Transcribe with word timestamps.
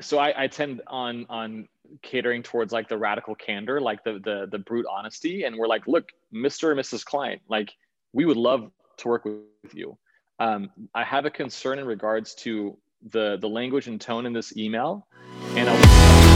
so 0.00 0.18
I, 0.18 0.44
I 0.44 0.46
tend 0.46 0.82
on 0.86 1.26
on 1.28 1.68
catering 2.02 2.42
towards 2.42 2.72
like 2.72 2.88
the 2.88 2.98
radical 2.98 3.34
candor, 3.34 3.80
like 3.80 4.04
the 4.04 4.20
the 4.24 4.48
the 4.50 4.58
brute 4.58 4.86
honesty, 4.90 5.44
and 5.44 5.56
we're 5.56 5.68
like, 5.68 5.86
look, 5.86 6.10
Mr. 6.32 6.70
and 6.70 6.80
Mrs. 6.80 7.04
Client, 7.04 7.42
like 7.48 7.72
we 8.12 8.24
would 8.24 8.36
love 8.36 8.70
to 8.98 9.08
work 9.08 9.24
with 9.24 9.74
you. 9.74 9.96
Um, 10.38 10.70
I 10.94 11.04
have 11.04 11.26
a 11.26 11.30
concern 11.30 11.78
in 11.78 11.86
regards 11.86 12.34
to 12.36 12.76
the 13.10 13.38
the 13.40 13.48
language 13.48 13.88
and 13.88 14.00
tone 14.00 14.26
in 14.26 14.32
this 14.32 14.56
email, 14.56 15.06
and 15.56 16.29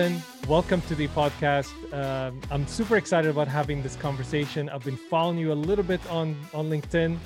Jonathan, 0.00 0.48
welcome 0.48 0.80
to 0.82 0.94
the 0.94 1.08
podcast. 1.08 1.72
Um, 1.92 2.40
I'm 2.50 2.66
super 2.66 2.96
excited 2.96 3.30
about 3.30 3.48
having 3.48 3.82
this 3.82 3.96
conversation. 3.96 4.70
I've 4.70 4.82
been 4.82 4.96
following 4.96 5.36
you 5.36 5.52
a 5.52 5.60
little 5.68 5.84
bit 5.84 6.00
on 6.08 6.34
on 6.54 6.70
LinkedIn, 6.70 7.18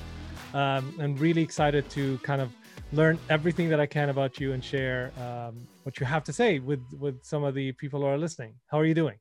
um, 0.54 0.92
and 0.98 1.20
really 1.20 1.40
excited 1.40 1.88
to 1.90 2.18
kind 2.24 2.40
of 2.40 2.50
learn 2.92 3.16
everything 3.30 3.68
that 3.68 3.78
I 3.78 3.86
can 3.86 4.08
about 4.08 4.40
you 4.40 4.54
and 4.54 4.64
share 4.64 5.12
um, 5.20 5.68
what 5.84 6.00
you 6.00 6.06
have 6.06 6.24
to 6.24 6.32
say 6.32 6.58
with 6.58 6.80
with 6.98 7.24
some 7.24 7.44
of 7.44 7.54
the 7.54 7.70
people 7.72 8.00
who 8.00 8.06
are 8.06 8.18
listening. 8.18 8.54
How 8.66 8.80
are 8.80 8.86
you 8.86 8.94
doing? 8.94 9.18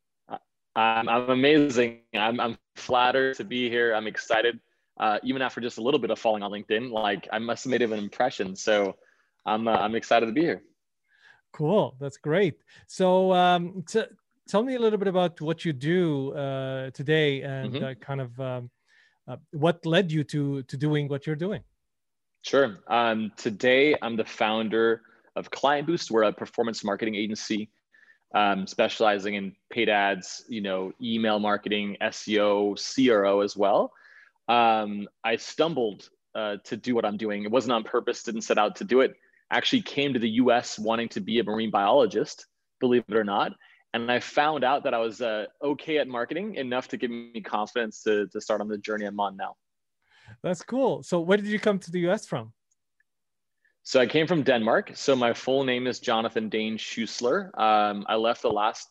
I'm, 0.76 1.08
I'm 1.08 1.30
amazing. 1.30 2.00
I'm, 2.16 2.40
I'm 2.40 2.58
flattered 2.76 3.38
to 3.38 3.44
be 3.44 3.70
here. 3.70 3.94
I'm 3.94 4.08
excited, 4.08 4.60
uh, 5.00 5.20
even 5.22 5.44
after 5.44 5.62
just 5.62 5.78
a 5.78 5.82
little 5.84 6.00
bit 6.00 6.10
of 6.10 6.18
following 6.18 6.42
on 6.42 6.50
LinkedIn. 6.50 6.90
Like 6.90 7.28
I 7.32 7.38
must 7.38 7.66
have 7.66 7.70
made 7.70 7.84
an 7.84 7.94
impression. 7.94 8.56
So 8.56 8.96
I'm 9.46 9.68
uh, 9.68 9.74
I'm 9.74 9.94
excited 9.94 10.26
to 10.26 10.32
be 10.32 10.42
here. 10.42 10.64
Cool. 11.54 11.96
That's 12.00 12.18
great. 12.18 12.56
So, 12.88 13.32
um, 13.32 13.84
t- 13.88 14.04
tell 14.48 14.64
me 14.64 14.76
a 14.76 14.80
little 14.80 15.00
bit 15.00 15.08
about 15.08 15.40
what 15.40 15.64
you 15.64 15.72
do 15.72 16.34
uh, 16.34 16.90
today 16.92 17.42
and 17.42 17.74
mm-hmm. 17.74 17.86
uh, 17.86 17.94
kind 17.96 18.22
of 18.22 18.40
um, 18.40 18.70
uh, 19.28 19.38
what 19.52 19.86
led 19.86 20.12
you 20.12 20.24
to 20.26 20.64
to 20.64 20.78
doing 20.78 21.08
what 21.08 21.26
you're 21.26 21.36
doing. 21.36 21.62
Sure. 22.42 22.80
Um, 22.88 23.32
today, 23.38 23.96
I'm 24.02 24.18
the 24.18 24.26
founder 24.26 25.02
of 25.36 25.50
KlientBoost. 25.50 26.12
We're 26.12 26.24
a 26.24 26.34
performance 26.34 26.84
marketing 26.84 27.16
agency 27.16 27.70
um, 28.34 28.66
specializing 28.68 29.36
in 29.36 29.56
paid 29.70 29.90
ads, 29.90 30.44
you 30.50 30.62
know, 30.62 30.92
email 31.02 31.40
marketing, 31.40 31.98
SEO, 32.02 32.76
CRO 32.76 33.42
as 33.42 33.56
well. 33.56 33.94
Um, 34.48 35.08
I 35.24 35.36
stumbled 35.36 36.10
uh, 36.36 36.58
to 36.66 36.76
do 36.76 36.96
what 36.96 37.06
I'm 37.06 37.18
doing. 37.18 37.44
It 37.44 37.52
wasn't 37.52 37.74
on 37.74 37.84
purpose. 37.84 38.24
Didn't 38.24 38.42
set 38.42 38.58
out 38.58 38.76
to 38.78 38.84
do 38.84 39.02
it 39.02 39.16
actually 39.54 39.82
came 39.82 40.14
to 40.14 40.20
the 40.20 40.30
US 40.42 40.80
wanting 40.80 41.10
to 41.10 41.22
be 41.22 41.40
a 41.40 41.44
marine 41.44 41.72
biologist, 41.72 42.48
believe 42.80 43.04
it 43.08 43.16
or 43.16 43.24
not. 43.24 43.54
And 43.94 44.12
I 44.12 44.20
found 44.20 44.64
out 44.64 44.84
that 44.84 44.94
I 44.94 44.98
was 44.98 45.22
uh, 45.22 45.46
okay 45.64 46.00
at 46.00 46.08
marketing 46.08 46.56
enough 46.56 46.88
to 46.90 46.98
give 46.98 47.12
me 47.12 47.42
confidence 47.42 48.02
to, 48.04 48.28
to 48.28 48.42
start 48.42 48.60
on 48.60 48.68
the 48.68 48.78
journey 48.78 49.06
I'm 49.06 49.20
on 49.20 49.38
now. 49.38 49.56
That's 50.42 50.64
cool. 50.64 51.04
So, 51.04 51.20
where 51.20 51.38
did 51.38 51.48
you 51.48 51.60
come 51.60 51.78
to 51.80 51.92
the 51.92 52.10
US 52.10 52.26
from? 52.26 52.54
So, 53.84 54.00
I 54.00 54.08
came 54.08 54.26
from 54.26 54.42
Denmark. 54.42 54.92
So, 54.96 55.16
my 55.16 55.34
full 55.34 55.64
name 55.64 55.86
is 55.86 56.00
Jonathan 56.00 56.50
Dane 56.50 56.78
Schusler. 56.78 57.56
Um, 57.60 58.04
I 58.10 58.16
left 58.16 58.42
the 58.42 58.50
last 58.50 58.88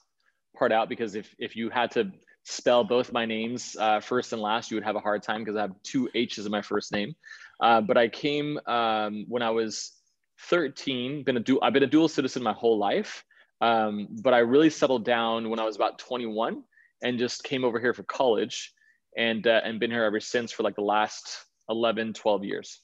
part 0.57 0.71
out 0.71 0.89
because 0.89 1.17
if, 1.17 1.35
if 1.39 1.57
you 1.57 1.69
had 1.69 1.91
to 1.93 2.13
spell 2.45 2.85
both 2.85 3.13
my 3.13 3.25
names 3.25 3.77
uh, 3.81 3.99
first 3.99 4.33
and 4.33 4.41
last, 4.41 4.71
you 4.71 4.77
would 4.77 4.85
have 4.85 4.97
a 4.97 5.01
hard 5.01 5.23
time 5.23 5.41
because 5.41 5.57
I 5.57 5.63
have 5.63 5.75
two 5.83 6.09
H's 6.15 6.47
in 6.47 6.53
my 6.53 6.63
first 6.63 6.93
name. 6.93 7.17
Uh, 7.61 7.81
but 7.81 7.97
I 7.97 8.09
came 8.09 8.61
um, 8.67 9.25
when 9.29 9.43
I 9.43 9.51
was 9.51 9.93
13, 10.39 11.25
been 11.25 11.37
a 11.37 11.41
du- 11.41 11.61
I've 11.61 11.73
been 11.73 11.83
a 11.83 11.89
dual 11.89 12.09
citizen 12.09 12.43
my 12.43 12.53
whole 12.53 12.79
life. 12.79 13.25
Um, 13.61 14.09
but 14.23 14.35
I 14.35 14.39
really 14.39 14.71
settled 14.71 15.05
down 15.05 15.49
when 15.49 15.61
I 15.61 15.65
was 15.65 15.77
about 15.77 15.99
21 16.01 16.65
and 17.03 17.19
just 17.19 17.45
came 17.45 17.65
over 17.65 17.79
here 17.79 17.95
for 17.95 18.03
college 18.03 18.73
and, 19.17 19.47
uh, 19.47 19.61
and 19.65 19.79
been 19.79 19.91
here 19.91 20.05
ever 20.05 20.19
since 20.19 20.51
for 20.51 20.65
like 20.65 20.75
the 20.75 20.83
last 20.83 21.45
11, 21.69 22.15
12 22.15 22.45
years. 22.45 22.81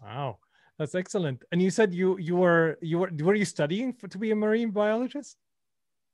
Wow. 0.00 0.38
That's 0.78 0.94
excellent. 0.94 1.42
And 1.50 1.60
you 1.60 1.70
said 1.70 1.92
you, 1.92 2.16
you 2.18 2.36
were, 2.36 2.78
you 2.80 2.98
were, 2.98 3.10
were 3.20 3.34
you 3.34 3.44
studying 3.44 3.92
for, 3.92 4.08
to 4.08 4.18
be 4.18 4.30
a 4.30 4.36
marine 4.36 4.70
biologist? 4.70 5.36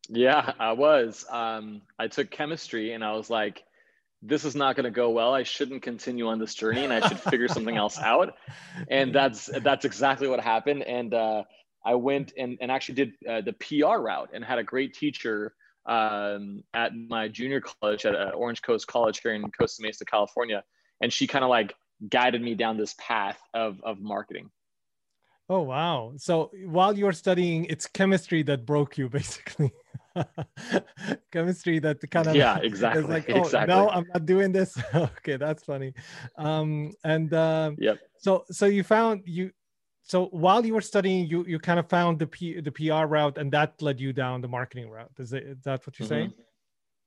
Yeah, 0.09 0.53
I 0.59 0.73
was. 0.73 1.27
Um, 1.31 1.83
I 1.99 2.09
took 2.09 2.31
chemistry 2.31 2.93
and 2.93 3.05
I 3.05 3.13
was 3.13 3.29
like, 3.29 3.65
this 4.23 4.45
is 4.45 4.55
not 4.55 4.77
going 4.77 4.85
to 4.85 4.91
go 4.91 5.11
well. 5.11 5.35
I 5.35 5.43
shouldn't 5.43 5.83
continue 5.83 6.29
on 6.29 6.39
this 6.39 6.55
journey, 6.55 6.85
and 6.85 6.93
I 6.93 7.07
should 7.07 7.19
figure 7.19 7.49
something 7.49 7.77
else 7.77 7.99
out. 8.03 8.35
And 8.89 9.15
that's 9.15 9.51
that's 9.63 9.85
exactly 9.85 10.29
what 10.29 10.41
happened. 10.41 10.85
And 10.85 11.13
uh, 11.13 11.43
I 11.85 11.97
went 11.97 12.33
and, 12.39 12.57
and 12.61 12.71
actually 12.71 12.95
did 12.95 13.13
uh, 13.29 13.41
the 13.41 13.53
PR 13.53 14.01
route 14.01 14.31
and 14.33 14.45
had 14.45 14.59
a 14.59 14.65
great 14.65 14.95
teacher 14.95 15.55
um, 15.87 16.63
at 16.73 16.93
my 16.95 17.27
junior 17.29 17.61
college 17.61 18.07
at 18.07 18.15
uh, 18.15 18.31
Orange 18.35 18.63
Coast 18.63 18.87
College 18.87 19.21
here 19.21 19.35
in 19.35 19.51
Costa 19.51 19.83
Mesa, 19.83 20.05
California, 20.05 20.63
and 21.01 21.13
she 21.13 21.27
kind 21.27 21.45
of 21.45 21.51
like 21.51 21.75
guided 22.09 22.41
me 22.41 22.55
down 22.55 22.77
this 22.77 22.95
path 22.99 23.41
of 23.53 23.81
of 23.83 24.01
marketing. 24.01 24.51
Oh 25.53 25.61
wow! 25.61 26.15
So 26.17 26.51
while 26.65 26.97
you 26.97 27.05
were 27.05 27.13
studying, 27.13 27.67
it's 27.67 27.87
chemistry 27.87 28.43
that 28.45 28.65
broke 28.65 28.97
you, 28.97 29.09
basically. 29.19 29.71
chemistry 31.31 31.79
that 31.79 31.99
kind 32.11 32.27
of 32.27 32.37
yeah 32.37 32.59
exactly 32.63 33.03
like 33.03 33.25
oh, 33.31 33.41
exactly. 33.41 33.75
no 33.75 33.89
i'm 33.89 34.07
not 34.13 34.27
doing 34.27 34.53
this. 34.53 34.77
Okay 34.95 35.37
that's 35.37 35.65
funny. 35.65 35.93
Um 36.37 36.93
and 37.05 37.33
um 37.35 37.77
yep. 37.79 37.99
so 38.19 38.45
so 38.51 38.67
you 38.67 38.83
found 38.83 39.23
you 39.25 39.51
so 40.03 40.27
while 40.27 40.65
you 40.67 40.75
were 40.75 40.83
studying 40.83 41.27
you 41.27 41.45
you 41.47 41.59
kind 41.59 41.81
of 41.81 41.89
found 41.89 42.19
the 42.19 42.27
P, 42.27 42.61
the 42.61 42.71
pr 42.71 43.07
route 43.07 43.39
and 43.39 43.51
that 43.53 43.81
led 43.81 44.01
you 44.01 44.13
down 44.13 44.41
the 44.43 44.49
marketing 44.49 44.91
route. 44.91 45.13
Is, 45.19 45.33
it, 45.33 45.45
is 45.45 45.63
that 45.65 45.87
what 45.87 45.99
you're 45.99 46.07
mm-hmm. 46.07 46.15
saying 46.15 46.33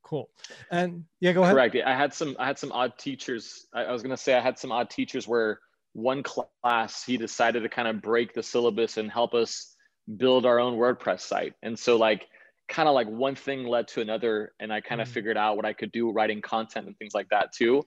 cool. 0.03 0.29
And 0.71 1.05
yeah 1.19 1.33
go 1.33 1.43
ahead. 1.43 1.55
Correct. 1.55 1.75
I 1.85 1.95
had 1.95 2.13
some 2.13 2.35
i 2.39 2.45
had 2.45 2.57
some 2.57 2.71
odd 2.71 2.97
teachers. 2.97 3.67
I, 3.73 3.85
I 3.85 3.91
was 3.91 4.01
going 4.01 4.15
to 4.17 4.21
say 4.21 4.33
i 4.33 4.41
had 4.41 4.57
some 4.57 4.71
odd 4.71 4.89
teachers 4.89 5.27
where 5.27 5.59
one 5.95 6.23
class 6.23 7.05
he 7.05 7.15
decided 7.15 7.63
to 7.63 7.69
kind 7.69 7.87
of 7.87 8.01
break 8.01 8.33
the 8.33 8.43
syllabus 8.43 8.97
and 8.97 9.09
help 9.09 9.33
us 9.33 9.77
build 10.17 10.45
our 10.45 10.59
own 10.59 10.77
wordpress 10.77 11.21
site. 11.21 11.53
And 11.63 11.79
so 11.79 11.95
like 11.95 12.27
kind 12.67 12.89
of 12.89 12.95
like 12.95 13.07
one 13.07 13.33
thing 13.33 13.65
led 13.65 13.87
to 13.87 14.01
another 14.01 14.51
and 14.59 14.73
i 14.73 14.81
kind 14.81 14.99
of 14.99 15.07
mm-hmm. 15.07 15.13
figured 15.13 15.37
out 15.37 15.55
what 15.55 15.65
i 15.65 15.71
could 15.71 15.91
do 15.91 16.11
writing 16.11 16.41
content 16.41 16.87
and 16.87 16.97
things 16.97 17.13
like 17.13 17.29
that 17.29 17.53
too. 17.53 17.81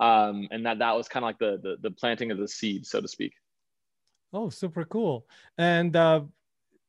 Um, 0.00 0.48
and 0.50 0.66
that 0.66 0.80
that 0.80 0.96
was 0.96 1.06
kind 1.06 1.22
of 1.22 1.28
like 1.28 1.38
the, 1.38 1.60
the, 1.62 1.76
the 1.88 1.90
planting 1.92 2.32
of 2.32 2.38
the 2.38 2.48
seed 2.48 2.84
so 2.84 3.00
to 3.00 3.06
speak. 3.06 3.32
Oh 4.32 4.50
super 4.50 4.84
cool. 4.84 5.26
And 5.56 5.94
uh, 5.94 6.22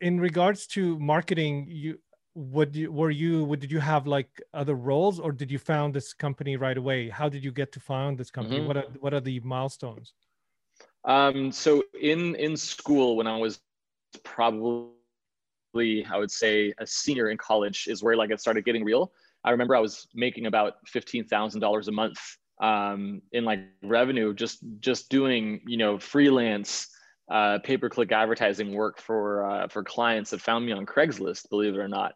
in 0.02 0.20
regards 0.20 0.66
to 0.68 0.98
marketing 0.98 1.68
you 1.70 2.00
would 2.34 2.76
you 2.76 2.92
were 2.92 3.12
you 3.12 3.44
what 3.44 3.60
did 3.60 3.72
you 3.72 3.80
have 3.80 4.08
like 4.08 4.42
other 4.56 4.74
roles 4.74 5.20
or 5.20 5.32
did 5.32 5.52
you 5.52 5.60
found 5.60 5.94
this 5.94 6.16
company 6.16 6.58
right 6.58 6.80
away? 6.80 7.10
How 7.10 7.30
did 7.30 7.44
you 7.44 7.52
get 7.52 7.72
to 7.74 7.80
found 7.80 8.18
this 8.18 8.32
company? 8.32 8.58
Mm-hmm. 8.58 8.68
what 8.68 8.78
are 8.78 8.88
what 9.02 9.14
are 9.14 9.22
the 9.22 9.40
milestones 9.42 10.14
um, 11.06 11.52
so 11.52 11.84
in 12.00 12.36
in 12.36 12.56
school 12.56 13.16
when 13.18 13.28
i 13.28 13.38
was 13.38 13.60
probably 14.24 14.94
I 15.76 16.18
would 16.18 16.32
say 16.32 16.74
a 16.78 16.86
senior 16.86 17.30
in 17.30 17.38
college 17.38 17.88
is 17.88 18.04
where 18.04 18.16
like 18.16 18.32
it 18.32 18.40
started 18.40 18.66
getting 18.66 18.84
real. 18.84 19.12
I 19.44 19.52
remember 19.52 19.76
I 19.76 19.80
was 19.80 20.08
making 20.14 20.46
about 20.46 20.76
fifteen 20.86 21.26
thousand 21.26 21.62
dollars 21.62 21.88
a 21.88 21.92
month 21.92 22.20
um, 22.62 23.22
in 23.32 23.44
like 23.44 23.62
revenue 23.82 24.34
just 24.34 24.60
just 24.80 25.10
doing 25.10 25.62
you 25.66 25.78
know 25.78 25.98
freelance 25.98 26.88
uh, 27.32 27.60
pay 27.64 27.78
per 27.78 27.90
click 27.90 28.12
advertising 28.12 28.74
work 28.74 29.00
for 29.00 29.50
uh, 29.50 29.68
for 29.68 29.84
clients 29.84 30.30
that 30.32 30.42
found 30.42 30.66
me 30.66 30.72
on 30.72 30.86
Craigslist, 30.86 31.50
believe 31.50 31.74
it 31.74 31.80
or 31.80 31.88
not, 31.88 32.14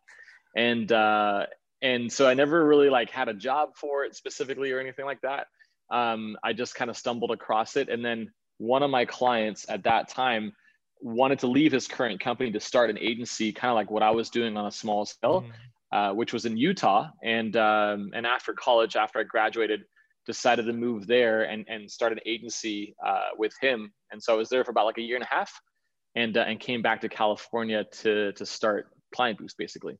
and 0.55 0.91
uh, 0.91 1.45
and 1.81 2.11
so 2.11 2.27
I 2.27 2.33
never 2.33 2.65
really 2.65 2.89
like 2.89 3.09
had 3.09 3.27
a 3.27 3.33
job 3.33 3.69
for 3.75 4.05
it 4.05 4.15
specifically 4.15 4.71
or 4.71 4.79
anything 4.79 5.05
like 5.05 5.21
that. 5.21 5.47
Um, 5.89 6.37
I 6.43 6.53
just 6.53 6.75
kind 6.75 6.89
of 6.91 6.97
stumbled 6.97 7.31
across 7.31 7.75
it, 7.75 7.89
and 7.89 8.05
then 8.05 8.31
one 8.57 8.83
of 8.83 8.89
my 8.89 9.05
clients 9.05 9.65
at 9.69 9.83
that 9.83 10.09
time 10.09 10.53
wanted 11.01 11.39
to 11.39 11.47
leave 11.47 11.71
his 11.71 11.87
current 11.87 12.19
company 12.19 12.51
to 12.51 12.59
start 12.59 12.89
an 12.89 12.97
agency, 12.97 13.51
kind 13.51 13.71
of 13.71 13.75
like 13.75 13.91
what 13.91 14.03
I 14.03 14.11
was 14.11 14.29
doing 14.29 14.57
on 14.57 14.65
a 14.65 14.71
small 14.71 15.05
scale, 15.05 15.41
mm 15.41 15.51
uh, 15.91 16.11
which 16.11 16.33
was 16.33 16.45
in 16.45 16.57
Utah. 16.57 17.07
And 17.23 17.55
um, 17.55 18.11
and 18.13 18.25
after 18.25 18.53
college, 18.53 18.97
after 18.97 19.19
I 19.19 19.23
graduated, 19.23 19.85
decided 20.25 20.65
to 20.65 20.73
move 20.73 21.07
there 21.07 21.43
and 21.43 21.65
and 21.69 21.89
start 21.89 22.11
an 22.11 22.19
agency 22.25 22.93
uh, 23.05 23.29
with 23.37 23.53
him. 23.61 23.93
And 24.11 24.21
so 24.21 24.33
I 24.33 24.37
was 24.37 24.49
there 24.49 24.65
for 24.65 24.71
about 24.71 24.85
like 24.85 24.97
a 24.97 25.01
year 25.01 25.15
and 25.15 25.23
a 25.23 25.33
half, 25.33 25.51
and 26.15 26.35
uh, 26.37 26.41
and 26.41 26.59
came 26.59 26.81
back 26.81 26.99
to 27.01 27.09
California 27.09 27.85
to 28.01 28.33
to 28.33 28.45
start 28.45 28.87
KlientBoost, 29.15 29.55
basically. 29.57 29.97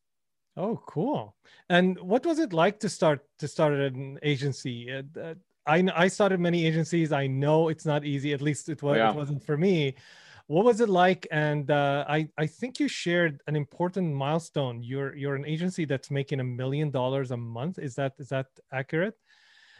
Oh, 0.58 0.82
cool! 0.88 1.36
And 1.70 1.98
what 2.00 2.26
was 2.26 2.40
it 2.40 2.52
like 2.52 2.80
to 2.82 2.90
start 2.90 3.22
to 3.40 3.48
start 3.48 3.74
an 3.74 4.20
agency? 4.24 4.90
I 5.68 5.84
I 5.96 6.08
started 6.08 6.40
many 6.40 6.66
agencies. 6.66 7.12
I 7.12 7.28
know 7.28 7.70
it's 7.70 7.86
not 7.86 8.06
easy. 8.06 8.34
At 8.34 8.42
least 8.42 8.70
it 8.70 8.82
was. 8.82 8.98
Yeah. 8.98 9.12
It 9.12 9.16
wasn't 9.16 9.44
for 9.44 9.58
me. 9.58 9.96
What 10.48 10.64
was 10.64 10.80
it 10.80 10.90
like? 10.90 11.28
And 11.30 11.70
uh, 11.70 12.06
I 12.08 12.30
I 12.38 12.48
think 12.48 12.80
you 12.80 12.88
shared 12.88 13.42
an 13.48 13.56
important 13.56 14.14
milestone. 14.14 14.82
You're 14.82 15.16
you're 15.16 15.36
an 15.36 15.46
agency 15.46 15.86
that's 15.86 16.10
making 16.10 16.40
a 16.40 16.44
million 16.44 16.90
dollars 16.90 17.32
a 17.32 17.38
month. 17.38 17.80
Is 17.80 17.96
that 17.96 18.14
is 18.18 18.30
that 18.30 18.48
accurate? 18.72 19.16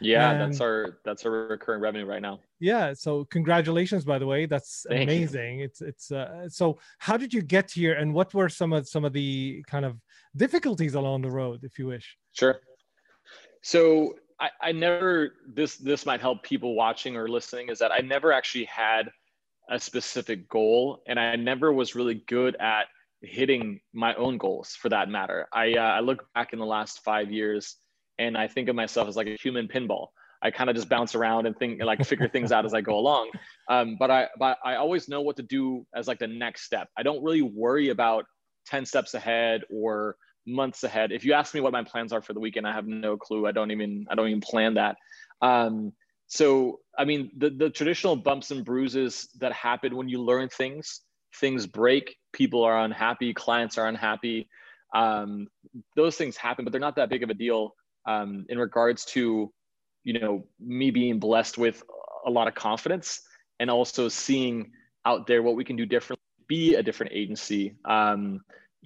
Yeah, 0.00 0.30
and, 0.30 0.40
that's 0.40 0.60
our 0.60 0.98
that's 1.04 1.24
our 1.26 1.32
recurring 1.48 1.80
revenue 1.80 2.06
right 2.06 2.22
now. 2.22 2.40
Yeah, 2.60 2.92
so 2.94 3.24
congratulations 3.24 4.04
by 4.04 4.18
the 4.18 4.26
way. 4.26 4.46
That's 4.46 4.86
Thank 4.88 5.04
amazing. 5.04 5.58
You. 5.58 5.64
It's 5.64 5.80
it's 5.80 6.12
uh, 6.12 6.48
so 6.48 6.78
how 6.98 7.16
did 7.16 7.34
you 7.34 7.42
get 7.42 7.70
here 7.70 7.94
and 7.94 8.14
what 8.14 8.32
were 8.34 8.48
some 8.48 8.72
of 8.72 8.88
some 8.88 9.04
of 9.04 9.12
the 9.12 9.64
kind 9.66 9.84
of 9.84 9.98
difficulties 10.36 10.94
along 10.94 11.22
the 11.22 11.30
road, 11.30 11.64
if 11.64 11.78
you 11.78 11.86
wish. 11.86 12.16
Sure. 12.32 12.60
So 13.62 14.14
I, 14.40 14.50
I 14.60 14.72
never 14.72 15.34
this 15.46 15.76
this 15.76 16.06
might 16.06 16.20
help 16.20 16.42
people 16.42 16.74
watching 16.74 17.16
or 17.16 17.28
listening 17.28 17.68
is 17.68 17.78
that 17.80 17.92
I 17.92 17.98
never 17.98 18.32
actually 18.32 18.64
had 18.64 19.10
a 19.70 19.78
specific 19.78 20.48
goal, 20.48 21.02
and 21.06 21.18
I 21.18 21.36
never 21.36 21.72
was 21.72 21.94
really 21.94 22.22
good 22.26 22.56
at 22.56 22.86
hitting 23.20 23.80
my 23.92 24.14
own 24.14 24.38
goals 24.38 24.70
for 24.70 24.88
that 24.88 25.08
matter. 25.08 25.48
I 25.52 25.74
uh, 25.74 25.82
I 25.82 26.00
look 26.00 26.26
back 26.34 26.52
in 26.52 26.58
the 26.58 26.66
last 26.66 27.02
five 27.04 27.30
years, 27.30 27.76
and 28.18 28.36
I 28.36 28.48
think 28.48 28.68
of 28.68 28.76
myself 28.76 29.08
as 29.08 29.16
like 29.16 29.26
a 29.26 29.36
human 29.40 29.68
pinball. 29.68 30.08
I 30.40 30.52
kind 30.52 30.70
of 30.70 30.76
just 30.76 30.88
bounce 30.88 31.16
around 31.16 31.46
and 31.46 31.56
think 31.58 31.82
like 31.82 32.04
figure 32.06 32.28
things 32.28 32.52
out 32.52 32.64
as 32.64 32.74
I 32.74 32.80
go 32.80 32.98
along. 32.98 33.30
Um, 33.70 33.96
but 33.98 34.10
I 34.10 34.28
but 34.38 34.56
I 34.64 34.76
always 34.76 35.10
know 35.10 35.20
what 35.20 35.36
to 35.36 35.42
do 35.42 35.84
as 35.94 36.08
like 36.08 36.18
the 36.18 36.26
next 36.26 36.62
step. 36.62 36.88
I 36.96 37.02
don't 37.02 37.22
really 37.22 37.42
worry 37.42 37.90
about 37.90 38.24
10 38.64 38.86
steps 38.86 39.12
ahead 39.12 39.60
or 39.70 40.16
months 40.46 40.84
ahead. 40.84 41.12
If 41.12 41.24
you 41.24 41.32
ask 41.32 41.54
me 41.54 41.60
what 41.60 41.72
my 41.72 41.84
plans 41.84 42.12
are 42.12 42.22
for 42.22 42.32
the 42.32 42.40
weekend, 42.40 42.66
I 42.66 42.72
have 42.72 42.86
no 42.86 43.16
clue. 43.16 43.46
I 43.46 43.52
don't 43.52 43.70
even 43.70 44.06
I 44.10 44.14
don't 44.14 44.28
even 44.28 44.40
plan 44.40 44.74
that. 44.74 44.96
Um, 45.42 45.92
so 46.26 46.80
I 46.98 47.04
mean 47.04 47.30
the 47.36 47.50
the 47.50 47.70
traditional 47.70 48.16
bumps 48.16 48.50
and 48.50 48.64
bruises 48.64 49.28
that 49.40 49.52
happen 49.52 49.96
when 49.96 50.08
you 50.08 50.22
learn 50.22 50.48
things, 50.48 51.02
things 51.40 51.66
break, 51.66 52.16
people 52.32 52.64
are 52.64 52.80
unhappy, 52.84 53.34
clients 53.34 53.78
are 53.78 53.86
unhappy. 53.86 54.48
Um, 54.94 55.48
those 55.96 56.16
things 56.16 56.36
happen, 56.36 56.64
but 56.64 56.72
they're 56.72 56.80
not 56.80 56.96
that 56.96 57.10
big 57.10 57.22
of 57.22 57.30
a 57.30 57.34
deal 57.34 57.74
um, 58.06 58.46
in 58.48 58.58
regards 58.58 59.04
to 59.06 59.52
you 60.04 60.18
know 60.18 60.46
me 60.58 60.90
being 60.90 61.18
blessed 61.18 61.58
with 61.58 61.82
a 62.26 62.30
lot 62.30 62.48
of 62.48 62.54
confidence 62.54 63.20
and 63.60 63.70
also 63.70 64.08
seeing 64.08 64.70
out 65.04 65.26
there 65.26 65.42
what 65.42 65.56
we 65.56 65.64
can 65.64 65.76
do 65.76 65.86
differently 65.86 66.22
be 66.46 66.74
a 66.74 66.82
different 66.82 67.12
agency 67.12 67.76
um, 67.84 68.40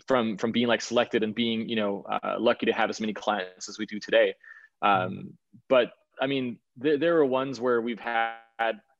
from 0.06 0.36
from 0.36 0.52
being 0.52 0.66
like 0.66 0.80
selected 0.80 1.22
and 1.22 1.34
being 1.34 1.68
you 1.68 1.76
know 1.76 2.04
uh, 2.10 2.36
lucky 2.38 2.66
to 2.66 2.72
have 2.72 2.90
as 2.90 3.00
many 3.00 3.12
clients 3.12 3.68
as 3.68 3.78
we 3.78 3.86
do 3.86 3.98
today 3.98 4.34
um, 4.82 5.32
but 5.68 5.92
i 6.20 6.26
mean 6.26 6.58
th- 6.82 7.00
there 7.00 7.16
are 7.16 7.26
ones 7.26 7.60
where 7.60 7.80
we've 7.80 8.00
had 8.00 8.36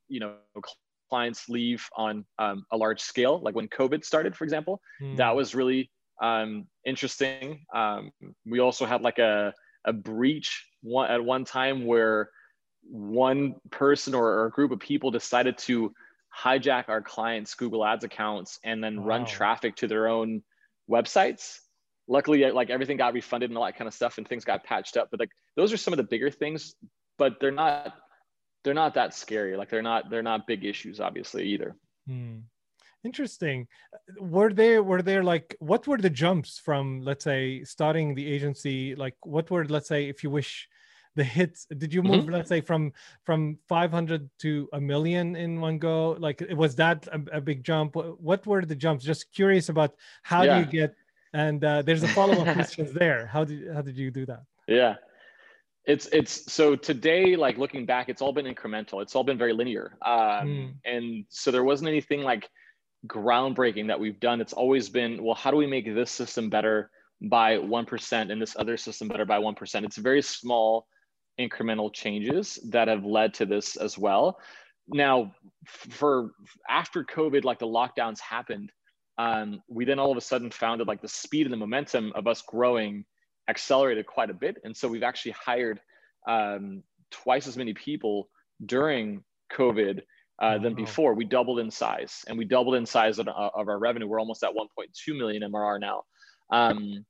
you 0.09 0.21
know 0.21 0.35
clients 1.09 1.49
leave 1.49 1.87
on 1.97 2.25
um, 2.39 2.65
a 2.73 2.77
large 2.77 3.01
scale 3.01 3.41
like 3.43 3.55
when 3.55 3.69
covid 3.69 4.05
started 4.05 4.37
for 4.37 4.45
example 4.45 4.81
mm. 5.01 5.17
that 5.17 5.35
was 5.35 5.55
really 5.55 5.91
um, 6.23 6.67
interesting 6.85 7.65
um, 7.75 8.11
we 8.47 8.61
also 8.61 8.87
had 8.87 9.03
like 9.03 9.19
a, 9.19 9.53
a 9.87 9.93
breach 9.93 10.69
one, 10.83 11.11
at 11.11 11.23
one 11.23 11.45
time 11.45 11.85
where 11.85 12.31
one 12.85 13.55
person 13.71 14.15
or, 14.15 14.27
or 14.27 14.47
a 14.47 14.51
group 14.51 14.73
of 14.73 14.79
people 14.79 15.11
decided 15.11 15.57
to 15.57 15.93
hijack 16.39 16.89
our 16.89 17.03
clients 17.03 17.55
google 17.55 17.85
ads 17.85 18.05
accounts 18.05 18.59
and 18.65 18.83
then 18.83 19.01
wow. 19.01 19.07
run 19.07 19.27
traffic 19.27 19.75
to 19.77 19.87
their 19.87 20.09
own 20.09 20.43
websites. 20.93 21.59
Luckily 22.09 22.51
like 22.51 22.71
everything 22.71 22.97
got 22.97 23.15
refunded 23.15 23.51
and 23.51 23.57
all 23.57 23.65
that 23.65 23.79
kind 23.79 23.89
of 23.89 23.95
stuff 23.95 24.19
and 24.19 24.27
things 24.27 24.45
got 24.45 24.65
patched 24.65 24.97
up 24.97 25.09
but 25.11 25.21
like 25.21 25.31
those 25.57 25.73
are 25.73 25.77
some 25.77 25.93
of 25.95 25.99
the 25.99 26.03
bigger 26.03 26.31
things 26.31 26.75
but 27.17 27.39
they're 27.41 27.53
not 27.53 27.95
they're 28.65 28.75
not 28.75 28.95
that 28.95 29.15
scary. 29.15 29.57
Like 29.57 29.71
they're 29.71 29.83
not 29.83 30.11
they're 30.11 30.23
not 30.23 30.47
big 30.47 30.65
issues 30.65 31.01
obviously 31.01 31.45
either. 31.49 31.77
Hmm. 32.07 32.39
interesting. 33.05 33.69
Were 34.19 34.53
there 34.53 34.83
were 34.83 35.03
there 35.03 35.23
like 35.23 35.57
what 35.59 35.87
were 35.87 35.99
the 35.99 36.11
jumps 36.11 36.59
from 36.59 37.01
let's 37.03 37.25
say 37.25 37.65
starting 37.65 38.15
the 38.15 38.27
agency? 38.27 38.95
Like 38.95 39.17
what 39.23 39.51
were 39.51 39.65
let's 39.65 39.89
say 39.89 40.09
if 40.09 40.23
you 40.23 40.31
wish 40.31 40.69
the 41.15 41.25
hits 41.25 41.67
did 41.67 41.93
you 41.93 42.03
move 42.03 42.25
mm-hmm. 42.25 42.33
let's 42.33 42.49
say 42.49 42.61
from 42.61 42.93
from 43.25 43.59
500 43.69 44.31
to 44.41 44.69
a 44.73 44.81
million 44.81 45.37
in 45.37 45.61
one 45.61 45.79
go? 45.79 46.17
Like 46.19 46.43
was 46.55 46.75
that 46.77 47.07
a, 47.09 47.37
a 47.37 47.41
big 47.41 47.65
jump? 47.65 47.97
What 47.97 48.47
were 48.47 48.65
the 48.65 48.75
jumps? 48.75 49.05
Just 49.05 49.33
curious 49.33 49.69
about 49.69 49.95
how 50.23 50.43
yeah. 50.43 50.55
do 50.55 50.61
you 50.61 50.67
get 50.67 50.95
and 51.35 51.65
uh, 51.65 51.83
there's 51.83 52.03
a 52.03 52.09
follow-up 52.09 52.53
questions 52.55 52.93
there. 52.93 53.27
How 53.27 53.45
did 53.45 53.73
how 53.73 53.83
did 53.83 53.97
you 53.97 54.11
do 54.11 54.27
that? 54.27 54.43
Yeah. 54.67 54.97
It's 55.85 56.07
it's 56.13 56.53
so 56.53 56.77
today 56.77 57.37
like 57.37 57.59
looking 57.59 57.87
back 57.87 58.09
it's 58.09 58.23
all 58.23 58.33
been 58.33 58.47
incremental. 58.47 59.03
It's 59.03 59.15
all 59.15 59.25
been 59.25 59.39
very 59.39 59.53
linear. 59.53 59.97
Um, 60.03 60.15
mm. 60.15 60.75
and 60.85 61.25
so 61.29 61.51
there 61.51 61.65
wasn't 61.65 61.89
anything 61.89 62.23
like 62.23 62.49
groundbreaking 63.07 63.89
that 63.89 63.99
we've 63.99 64.21
done. 64.21 64.41
It's 64.41 64.53
always 64.53 64.89
been 64.89 65.23
well 65.23 65.35
how 65.35 65.51
do 65.51 65.57
we 65.57 65.67
make 65.67 65.93
this 65.93 66.11
system 66.11 66.49
better 66.49 66.91
by 67.23 67.57
1% 67.57 68.33
and 68.33 68.43
this 68.43 68.57
other 68.59 68.77
system 68.77 69.09
better 69.09 69.25
by 69.25 69.39
1% 69.39 69.85
it's 69.85 69.97
very 69.97 70.23
small 70.23 70.87
incremental 71.41 71.93
changes 71.93 72.59
that 72.71 72.89
have 72.89 73.05
led 73.05 73.35
to 73.35 73.47
this 73.47 73.77
as 73.77 73.97
well. 73.99 74.39
Now, 74.89 75.35
for 75.67 76.33
after 76.69 77.05
COVID, 77.05 77.45
like 77.45 77.59
the 77.59 77.67
lockdowns 77.67 78.21
happened, 78.21 78.73
um, 79.19 79.63
we 79.69 79.85
then 79.85 79.99
all 79.99 80.11
of 80.11 80.17
a 80.17 80.23
sudden 80.23 80.51
found 80.51 80.81
that 80.81 80.89
like 80.89 81.03
the 81.03 81.09
speed 81.09 81.47
and 81.47 81.53
the 81.53 81.59
momentum 81.59 82.13
of 82.15 82.27
us 82.27 82.43
growing 82.43 83.05
accelerated 83.49 84.07
quite 84.07 84.31
a 84.31 84.35
bit. 84.35 84.57
And 84.65 84.77
so 84.77 84.89
we've 84.89 85.03
actually 85.03 85.33
hired 85.33 85.81
um, 86.29 86.83
twice 87.11 87.47
as 87.47 87.57
many 87.57 87.75
people 87.75 88.29
during 88.65 89.23
COVID 89.53 90.01
uh, 90.41 90.59
than 90.59 90.75
before. 90.75 91.15
We 91.15 91.25
doubled 91.25 91.61
in 91.61 91.71
size 91.71 92.25
and 92.29 92.39
we 92.39 92.45
doubled 92.45 92.75
in 92.75 92.87
size 92.87 93.19
of, 93.19 93.29
of 93.29 93.69
our 93.69 93.79
revenue. 93.79 94.07
We're 94.07 94.21
almost 94.21 94.43
at 94.43 94.51
1.2 94.51 95.17
million 95.17 95.43
MRR 95.43 95.81
now. 95.81 96.03
Um, 96.51 97.05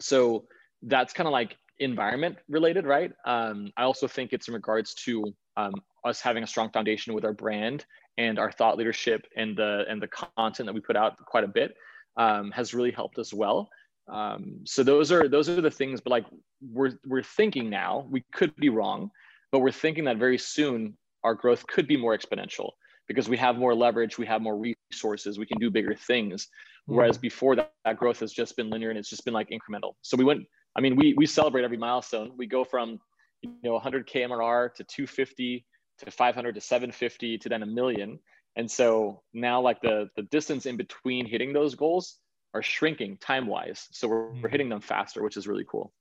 so 0.00 0.46
that's 0.82 1.12
kind 1.12 1.26
of 1.26 1.32
like 1.32 1.56
environment 1.78 2.36
related, 2.48 2.86
right? 2.86 3.12
Um, 3.24 3.70
I 3.76 3.82
also 3.82 4.06
think 4.06 4.32
it's 4.32 4.48
in 4.48 4.54
regards 4.54 4.94
to 5.06 5.24
um, 5.56 5.74
us 6.04 6.20
having 6.20 6.42
a 6.42 6.46
strong 6.46 6.70
foundation 6.70 7.14
with 7.14 7.24
our 7.24 7.32
brand 7.32 7.84
and 8.18 8.38
our 8.38 8.52
thought 8.52 8.76
leadership 8.76 9.26
and 9.36 9.56
the 9.56 9.84
and 9.88 10.00
the 10.00 10.08
content 10.08 10.66
that 10.66 10.72
we 10.72 10.80
put 10.80 10.96
out 10.96 11.16
quite 11.26 11.44
a 11.44 11.48
bit 11.48 11.74
um, 12.16 12.50
has 12.52 12.74
really 12.74 12.92
helped 12.92 13.18
as 13.18 13.34
well. 13.34 13.68
Um, 14.12 14.60
so 14.64 14.82
those 14.82 15.10
are 15.10 15.28
those 15.28 15.48
are 15.48 15.60
the 15.60 15.70
things. 15.70 16.00
But 16.00 16.10
like 16.10 16.26
we're 16.60 16.92
we're 17.06 17.22
thinking 17.22 17.70
now, 17.70 18.06
we 18.10 18.24
could 18.32 18.54
be 18.56 18.68
wrong, 18.68 19.10
but 19.50 19.60
we're 19.60 19.72
thinking 19.72 20.04
that 20.04 20.18
very 20.18 20.38
soon 20.38 20.96
our 21.24 21.34
growth 21.34 21.66
could 21.66 21.88
be 21.88 21.96
more 21.96 22.16
exponential 22.16 22.70
because 23.08 23.28
we 23.28 23.36
have 23.36 23.56
more 23.56 23.74
leverage, 23.74 24.18
we 24.18 24.26
have 24.26 24.40
more 24.40 24.56
resources, 24.90 25.38
we 25.38 25.46
can 25.46 25.58
do 25.58 25.70
bigger 25.70 25.94
things. 25.94 26.48
Whereas 26.86 27.16
before 27.16 27.56
that, 27.56 27.72
that 27.84 27.96
growth 27.96 28.20
has 28.20 28.32
just 28.32 28.56
been 28.56 28.68
linear 28.68 28.90
and 28.90 28.98
it's 28.98 29.08
just 29.08 29.24
been 29.24 29.34
like 29.34 29.48
incremental. 29.48 29.94
So 30.02 30.16
we 30.16 30.24
went 30.24 30.46
I 30.76 30.80
mean, 30.80 30.96
we 30.96 31.14
we 31.14 31.26
celebrate 31.26 31.64
every 31.64 31.76
milestone. 31.76 32.32
We 32.36 32.46
go 32.46 32.64
from 32.64 33.00
you 33.42 33.52
know 33.62 33.78
100k 33.78 34.26
MRR 34.28 34.74
to 34.74 34.84
250 34.84 35.64
to 35.98 36.10
500 36.10 36.54
to 36.54 36.60
750 36.60 37.38
to 37.38 37.48
then 37.48 37.62
a 37.62 37.66
million. 37.66 38.18
And 38.56 38.70
so 38.70 39.22
now 39.32 39.60
like 39.60 39.80
the 39.80 40.08
the 40.16 40.22
distance 40.22 40.66
in 40.66 40.76
between 40.76 41.26
hitting 41.26 41.52
those 41.52 41.74
goals 41.74 42.18
are 42.54 42.62
shrinking 42.62 43.16
time 43.18 43.46
wise. 43.46 43.88
So 43.90 44.08
we're, 44.08 44.28
mm-hmm. 44.28 44.42
we're 44.42 44.48
hitting 44.48 44.68
them 44.68 44.80
faster, 44.80 45.22
which 45.22 45.36
is 45.36 45.48
really 45.48 45.64
cool. 45.68 45.92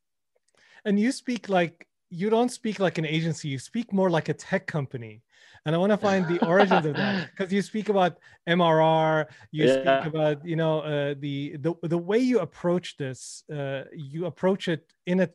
And 0.85 0.99
you 0.99 1.11
speak 1.11 1.49
like 1.49 1.87
you 2.13 2.29
don't 2.29 2.49
speak 2.49 2.79
like 2.79 2.97
an 2.97 3.05
agency. 3.05 3.47
You 3.49 3.59
speak 3.59 3.91
more 3.91 4.09
like 4.09 4.29
a 4.29 4.33
tech 4.33 4.67
company 4.67 5.23
and 5.65 5.73
I 5.73 5.77
want 5.77 5.91
to 5.91 5.97
find 5.97 6.27
the 6.27 6.45
origins 6.45 6.85
of 6.85 6.95
that 6.95 7.29
because 7.31 7.53
you 7.53 7.61
speak 7.61 7.89
about 7.89 8.17
MRR, 8.47 9.27
you 9.51 9.65
yeah. 9.65 10.01
speak 10.01 10.13
about 10.13 10.45
you 10.45 10.55
know 10.55 10.81
uh, 10.81 11.15
the 11.19 11.57
the 11.57 11.73
the 11.83 11.97
way 11.97 12.17
you 12.17 12.39
approach 12.39 12.97
this, 12.97 13.43
uh, 13.51 13.83
you 13.93 14.25
approach 14.25 14.67
it 14.67 14.91
in 15.05 15.21
a 15.21 15.29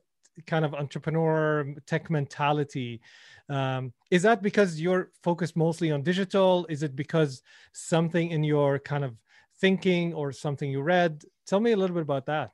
kind 0.46 0.64
of 0.64 0.74
entrepreneur 0.74 1.74
tech 1.86 2.10
mentality. 2.10 3.00
Um, 3.48 3.92
is 4.10 4.22
that 4.22 4.42
because 4.42 4.80
you're 4.80 5.10
focused 5.22 5.56
mostly 5.56 5.90
on 5.90 6.02
digital? 6.02 6.66
Is 6.68 6.82
it 6.82 6.94
because 6.94 7.42
something 7.72 8.30
in 8.30 8.44
your 8.44 8.78
kind 8.78 9.04
of 9.04 9.16
thinking 9.60 10.12
or 10.12 10.32
something 10.32 10.70
you 10.70 10.82
read? 10.82 11.24
Tell 11.46 11.60
me 11.60 11.72
a 11.72 11.76
little 11.76 11.94
bit 11.94 12.02
about 12.02 12.26
that. 12.26 12.50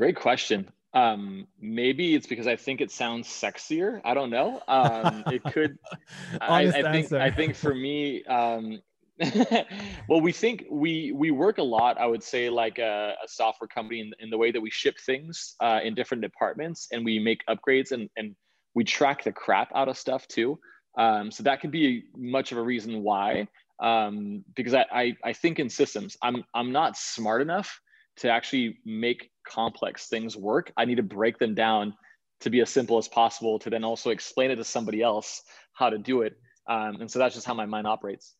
Great 0.00 0.16
question. 0.16 0.66
Um, 0.94 1.46
maybe 1.60 2.14
it's 2.14 2.26
because 2.26 2.46
I 2.46 2.56
think 2.56 2.80
it 2.80 2.90
sounds 2.90 3.28
sexier. 3.28 4.00
I 4.02 4.14
don't 4.14 4.30
know. 4.30 4.62
Um, 4.66 5.24
it 5.26 5.44
could. 5.44 5.76
I, 6.40 6.68
I 6.68 6.82
think. 6.90 7.12
I 7.12 7.30
think 7.30 7.54
for 7.54 7.74
me, 7.74 8.24
um, 8.24 8.80
well, 10.08 10.22
we 10.22 10.32
think 10.32 10.64
we 10.70 11.12
we 11.12 11.30
work 11.30 11.58
a 11.58 11.62
lot. 11.62 12.00
I 12.00 12.06
would 12.06 12.22
say 12.22 12.48
like 12.48 12.78
a, 12.78 13.12
a 13.22 13.28
software 13.28 13.68
company 13.68 14.00
in, 14.00 14.12
in, 14.20 14.30
the 14.30 14.38
way 14.38 14.50
that 14.50 14.60
we 14.62 14.70
ship 14.70 14.96
things 15.04 15.54
uh, 15.60 15.80
in 15.84 15.94
different 15.94 16.22
departments, 16.22 16.88
and 16.90 17.04
we 17.04 17.18
make 17.18 17.42
upgrades 17.46 17.92
and 17.92 18.08
and 18.16 18.34
we 18.74 18.84
track 18.84 19.22
the 19.22 19.32
crap 19.32 19.70
out 19.74 19.90
of 19.90 19.98
stuff 19.98 20.26
too. 20.28 20.58
Um, 20.96 21.30
so 21.30 21.42
that 21.42 21.60
could 21.60 21.72
be 21.72 22.04
much 22.16 22.52
of 22.52 22.56
a 22.56 22.62
reason 22.62 23.02
why. 23.02 23.48
Um, 23.82 24.46
because 24.56 24.72
I, 24.72 24.86
I 24.90 25.16
I 25.24 25.32
think 25.34 25.58
in 25.58 25.68
systems, 25.68 26.16
I'm 26.22 26.42
I'm 26.54 26.72
not 26.72 26.96
smart 26.96 27.42
enough 27.42 27.78
to 28.20 28.30
actually 28.30 28.78
make 28.86 29.29
complex 29.46 30.08
things 30.08 30.36
work, 30.36 30.72
I 30.76 30.84
need 30.84 30.96
to 30.96 31.02
break 31.02 31.38
them 31.38 31.54
down 31.54 31.94
to 32.40 32.50
be 32.50 32.60
as 32.60 32.70
simple 32.70 32.98
as 32.98 33.08
possible 33.08 33.58
to 33.58 33.70
then 33.70 33.84
also 33.84 34.10
explain 34.10 34.50
it 34.50 34.56
to 34.56 34.64
somebody 34.64 35.02
else 35.02 35.42
how 35.72 35.90
to 35.90 35.98
do 35.98 36.22
it. 36.22 36.38
Um, 36.66 37.00
and 37.00 37.10
so 37.10 37.18
that's 37.18 37.34
just 37.34 37.46
how 37.46 37.54
my 37.54 37.66
mind 37.66 37.86
operates. 37.86 38.34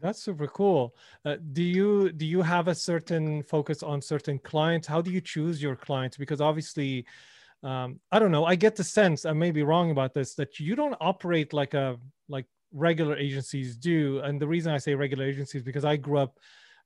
That's 0.00 0.22
super 0.22 0.48
cool. 0.48 0.94
Uh, 1.24 1.36
do 1.52 1.62
you 1.62 2.12
do 2.12 2.26
you 2.26 2.42
have 2.42 2.68
a 2.68 2.74
certain 2.74 3.42
focus 3.42 3.82
on 3.82 4.00
certain 4.00 4.38
clients? 4.38 4.86
How 4.86 5.00
do 5.00 5.10
you 5.10 5.20
choose 5.20 5.62
your 5.62 5.76
clients? 5.76 6.16
Because 6.16 6.40
obviously, 6.40 7.06
um, 7.62 8.00
I 8.10 8.18
don't 8.18 8.32
know. 8.32 8.44
I 8.44 8.56
get 8.56 8.74
the 8.74 8.84
sense 8.84 9.24
I 9.24 9.32
may 9.32 9.50
be 9.50 9.62
wrong 9.62 9.90
about 9.90 10.14
this 10.14 10.34
that 10.36 10.58
you 10.58 10.74
don't 10.74 10.96
operate 11.00 11.52
like 11.52 11.74
a 11.74 11.98
like 12.28 12.46
regular 12.72 13.16
agencies 13.16 13.76
do. 13.76 14.20
And 14.20 14.40
the 14.40 14.48
reason 14.48 14.72
I 14.72 14.78
say 14.78 14.94
regular 14.94 15.26
agencies 15.26 15.62
because 15.62 15.84
I 15.84 15.96
grew 15.96 16.18
up 16.18 16.38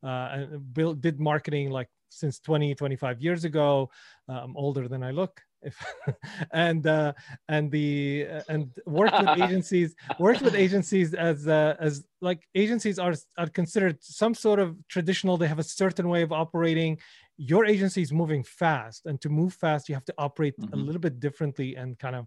uh, 0.03 0.29
and 0.33 0.75
built 0.75 1.01
did 1.01 1.21
marketing 1.21 1.71
like 1.71 1.89
since 2.09 2.39
20 2.41 2.75
25 2.75 3.21
years 3.21 3.45
ago 3.45 3.91
uh, 4.29 4.41
i'm 4.45 4.57
older 4.57 4.89
than 4.89 5.03
i 5.03 5.11
look 5.11 5.43
if, 5.63 5.77
and 6.53 6.87
uh, 6.87 7.13
and 7.49 7.71
the 7.71 8.27
uh, 8.33 8.41
and 8.49 8.71
worked 8.87 9.19
with 9.19 9.39
agencies 9.43 9.95
worked 10.19 10.43
with 10.43 10.55
agencies 10.55 11.15
as 11.15 11.49
uh, 11.49 11.75
as 11.81 12.05
like 12.21 12.47
agencies 12.55 12.99
are 12.99 13.15
are 13.37 13.49
considered 13.49 14.03
some 14.03 14.35
sort 14.35 14.59
of 14.59 14.77
traditional 14.89 15.37
they 15.37 15.49
have 15.49 15.59
a 15.59 15.71
certain 15.83 16.09
way 16.09 16.23
of 16.23 16.33
operating 16.33 16.99
your 17.37 17.67
agency 17.67 18.01
is 18.01 18.13
moving 18.13 18.43
fast 18.43 19.05
and 19.07 19.21
to 19.21 19.29
move 19.29 19.53
fast 19.53 19.89
you 19.89 19.95
have 19.95 20.05
to 20.05 20.15
operate 20.17 20.59
mm-hmm. 20.59 20.73
a 20.73 20.77
little 20.77 21.01
bit 21.01 21.21
differently 21.21 21.75
and 21.77 21.99
kind 21.99 22.17
of 22.17 22.27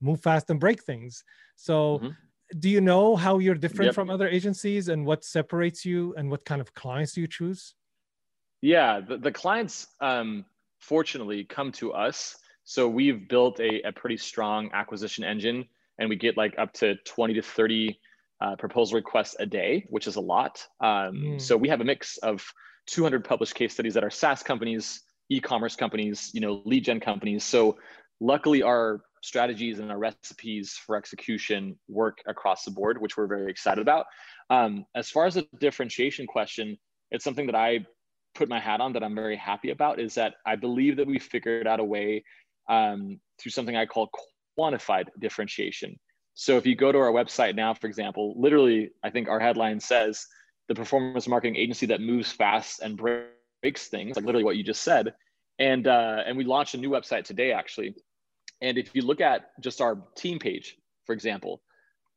move 0.00 0.20
fast 0.20 0.50
and 0.50 0.60
break 0.60 0.82
things 0.82 1.24
so 1.56 1.98
mm-hmm. 1.98 2.10
do 2.58 2.68
you 2.68 2.80
know 2.80 3.16
how 3.16 3.38
you're 3.38 3.54
different 3.54 3.88
yep. 3.88 3.94
from 3.94 4.10
other 4.10 4.28
agencies 4.28 4.88
and 4.88 5.06
what 5.06 5.24
separates 5.24 5.84
you 5.84 6.14
and 6.18 6.30
what 6.30 6.44
kind 6.44 6.60
of 6.60 6.74
clients 6.74 7.12
do 7.12 7.20
you 7.22 7.28
choose 7.28 7.74
yeah 8.64 9.00
the, 9.00 9.16
the 9.18 9.32
clients 9.32 9.86
um, 10.00 10.44
fortunately 10.80 11.44
come 11.44 11.72
to 11.72 11.92
us 11.92 12.36
so 12.64 12.88
we've 12.88 13.28
built 13.28 13.60
a, 13.60 13.86
a 13.86 13.92
pretty 13.92 14.16
strong 14.16 14.70
acquisition 14.72 15.22
engine 15.22 15.66
and 15.98 16.08
we 16.08 16.16
get 16.16 16.36
like 16.36 16.54
up 16.58 16.72
to 16.74 16.96
20 17.04 17.34
to 17.34 17.42
30 17.42 17.98
uh, 18.40 18.56
proposal 18.56 18.96
requests 18.96 19.36
a 19.38 19.46
day, 19.46 19.86
which 19.90 20.06
is 20.06 20.16
a 20.16 20.20
lot. 20.20 20.66
Um, 20.80 21.14
mm. 21.14 21.40
So 21.40 21.56
we 21.56 21.68
have 21.68 21.80
a 21.80 21.84
mix 21.84 22.16
of 22.18 22.44
200 22.86 23.24
published 23.24 23.54
case 23.54 23.72
studies 23.72 23.94
that 23.94 24.04
are 24.04 24.10
SaaS 24.10 24.42
companies, 24.42 25.02
e-commerce 25.30 25.76
companies, 25.76 26.30
you 26.34 26.40
know, 26.40 26.62
lead 26.64 26.84
gen 26.84 27.00
companies. 27.00 27.44
So 27.44 27.78
luckily 28.20 28.62
our 28.62 29.02
strategies 29.22 29.78
and 29.78 29.90
our 29.90 29.98
recipes 29.98 30.72
for 30.72 30.96
execution 30.96 31.78
work 31.88 32.18
across 32.26 32.64
the 32.64 32.70
board, 32.70 33.00
which 33.00 33.16
we're 33.16 33.26
very 33.26 33.50
excited 33.50 33.80
about. 33.80 34.06
Um, 34.50 34.84
as 34.94 35.10
far 35.10 35.26
as 35.26 35.34
the 35.34 35.46
differentiation 35.58 36.26
question, 36.26 36.76
it's 37.10 37.24
something 37.24 37.46
that 37.46 37.54
I 37.54 37.86
put 38.34 38.48
my 38.48 38.60
hat 38.60 38.80
on 38.80 38.92
that 38.94 39.02
I'm 39.02 39.14
very 39.14 39.36
happy 39.36 39.70
about 39.70 40.00
is 40.00 40.14
that 40.14 40.34
I 40.46 40.56
believe 40.56 40.96
that 40.96 41.06
we 41.06 41.18
figured 41.18 41.66
out 41.66 41.80
a 41.80 41.84
way 41.84 42.24
um, 42.68 43.20
through 43.38 43.52
something 43.52 43.76
I 43.76 43.86
call 43.86 44.10
quantified 44.58 45.06
differentiation. 45.20 45.98
So 46.34 46.56
if 46.56 46.66
you 46.66 46.74
go 46.74 46.90
to 46.90 46.98
our 46.98 47.12
website 47.12 47.54
now, 47.54 47.74
for 47.74 47.86
example, 47.86 48.34
literally, 48.36 48.90
I 49.02 49.10
think 49.10 49.28
our 49.28 49.38
headline 49.38 49.78
says 49.80 50.26
the 50.68 50.74
performance 50.74 51.28
marketing 51.28 51.56
agency 51.56 51.86
that 51.86 52.00
moves 52.00 52.32
fast 52.32 52.80
and 52.80 52.96
breaks 52.96 53.88
things, 53.88 54.16
like 54.16 54.24
literally 54.24 54.44
what 54.44 54.56
you 54.56 54.64
just 54.64 54.82
said. 54.82 55.14
And 55.58 55.86
uh, 55.86 56.22
and 56.26 56.36
we 56.36 56.44
launched 56.44 56.74
a 56.74 56.78
new 56.78 56.90
website 56.90 57.24
today, 57.24 57.52
actually. 57.52 57.94
And 58.60 58.78
if 58.78 58.94
you 58.94 59.02
look 59.02 59.20
at 59.20 59.50
just 59.60 59.80
our 59.80 59.98
team 60.16 60.38
page, 60.40 60.76
for 61.06 61.12
example, 61.12 61.62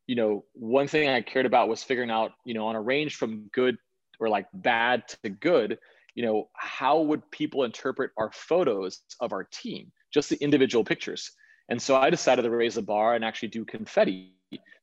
you 0.07 0.15
know, 0.15 0.45
one 0.53 0.87
thing 0.87 1.09
I 1.09 1.21
cared 1.21 1.45
about 1.45 1.67
was 1.67 1.83
figuring 1.83 2.09
out, 2.09 2.31
you 2.45 2.53
know, 2.53 2.65
on 2.67 2.75
a 2.75 2.81
range 2.81 3.15
from 3.15 3.49
good 3.53 3.77
or 4.19 4.29
like 4.29 4.47
bad 4.53 5.07
to 5.23 5.29
good, 5.29 5.77
you 6.17 6.25
know, 6.25 6.49
how 6.55 6.99
would 6.99 7.21
people 7.31 7.63
interpret 7.63 8.11
our 8.17 8.31
photos 8.33 9.01
of 9.21 9.31
our 9.31 9.45
team? 9.45 9.91
just 10.11 10.29
the 10.29 10.37
individual 10.37 10.83
pictures. 10.83 11.31
And 11.69 11.81
so 11.81 11.95
I 11.95 12.09
decided 12.09 12.43
to 12.43 12.49
raise 12.49 12.75
the 12.75 12.81
bar 12.81 13.15
and 13.15 13.25
actually 13.25 13.49
do 13.49 13.65
confetti. 13.65 14.33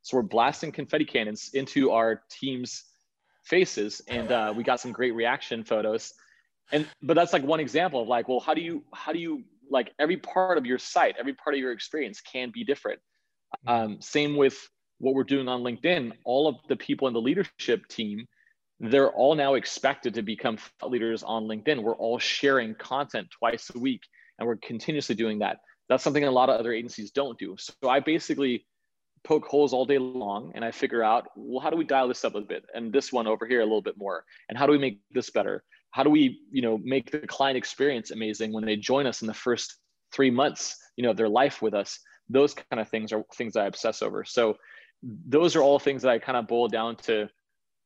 So 0.03 0.19
we're 0.19 0.23
blasting 0.23 0.73
confetti 0.73 1.05
cannons 1.05 1.51
into 1.55 1.91
our 1.91 2.23
team's 2.31 2.85
faces, 3.45 4.03
and 4.07 4.31
uh, 4.31 4.53
we 4.55 4.63
got 4.63 4.81
some 4.81 4.93
great 4.93 5.15
reaction 5.15 5.65
photos. 5.65 6.13
And 6.73 6.87
but 7.03 7.15
that's 7.15 7.33
like 7.33 7.43
one 7.43 7.61
example 7.61 8.03
of 8.03 8.09
like, 8.09 8.29
well, 8.29 8.41
how 8.41 8.55
do 8.55 8.61
you 8.61 8.85
how 8.93 9.13
do 9.13 9.19
you 9.19 9.45
like 9.71 9.93
every 9.99 10.19
part 10.19 10.59
of 10.59 10.67
your 10.67 10.79
site, 10.79 11.17
every 11.19 11.33
part 11.33 11.55
of 11.55 11.61
your 11.61 11.73
experience 11.73 12.21
can 12.21 12.51
be 12.53 12.65
different. 12.65 13.01
Um, 13.67 14.01
same 14.01 14.37
with 14.37 14.57
what 14.99 15.15
we're 15.15 15.25
doing 15.25 15.49
on 15.49 15.63
LinkedIn. 15.63 16.13
All 16.25 16.47
of 16.47 16.57
the 16.69 16.77
people 16.77 17.09
in 17.09 17.15
the 17.15 17.21
leadership 17.21 17.89
team, 17.89 18.27
they're 18.91 19.13
all 19.13 19.35
now 19.35 19.55
expected 19.55 20.15
to 20.15 20.23
become 20.23 20.57
thought 20.81 20.91
leaders 20.91 21.23
on 21.23 21.45
LinkedIn. 21.45 21.83
We're 21.83 21.97
all 21.97 22.19
sharing 22.19 22.75
content 22.75 23.29
twice 23.31 23.71
a 23.75 23.79
week 23.79 24.03
and 24.39 24.47
we're 24.47 24.57
continuously 24.57 25.15
doing 25.15 25.39
that. 25.41 25.59
That's 25.89 26.03
something 26.03 26.25
a 26.25 26.31
lot 26.31 26.49
of 26.49 26.59
other 26.59 26.73
agencies 26.73 27.11
don't 27.11 27.39
do. 27.39 27.57
So 27.59 27.89
I 27.89 28.01
basically 28.01 28.67
poke 29.23 29.47
holes 29.47 29.73
all 29.73 29.85
day 29.85 29.99
long 29.99 30.53
and 30.55 30.65
I 30.65 30.71
figure 30.71 31.03
out, 31.03 31.29
well, 31.37 31.61
how 31.61 31.71
do 31.71 31.77
we 31.77 31.85
dial 31.85 32.09
this 32.09 32.25
up 32.25 32.35
a 32.35 32.41
bit 32.41 32.65
and 32.75 32.93
this 32.93 33.13
one 33.13 33.27
over 33.27 33.47
here 33.47 33.61
a 33.61 33.65
little 33.65 33.83
bit 33.83 33.97
more? 33.97 34.25
And 34.49 34.59
how 34.59 34.67
do 34.67 34.73
we 34.73 34.79
make 34.79 35.01
this 35.11 35.31
better? 35.31 35.65
How 35.91 36.03
do 36.03 36.11
we, 36.11 36.41
you 36.51 36.63
know, 36.63 36.79
make 36.83 37.11
the 37.11 37.21
client 37.21 37.57
experience 37.57 38.11
amazing 38.11 38.53
when 38.53 38.65
they 38.65 38.77
join 38.77 39.07
us 39.07 39.23
in 39.23 39.29
the 39.29 39.35
first 39.35 39.77
three 40.13 40.31
months, 40.31 40.77
you 40.97 41.05
know, 41.05 41.11
of 41.11 41.17
their 41.17 41.29
life 41.29 41.63
with 41.63 41.75
us? 41.75 41.99
Those 42.29 42.55
kind 42.55 42.81
of 42.81 42.89
things 42.89 43.13
are 43.13 43.25
things 43.35 43.57
I 43.57 43.67
obsess 43.67 44.03
over. 44.03 44.25
So 44.25 44.57
those 45.03 45.55
are 45.55 45.63
all 45.63 45.79
things 45.79 46.03
that 46.03 46.11
I 46.11 46.19
kind 46.19 46.37
of 46.37 46.47
boil 46.47 46.69
down 46.69 46.97
to 46.97 47.29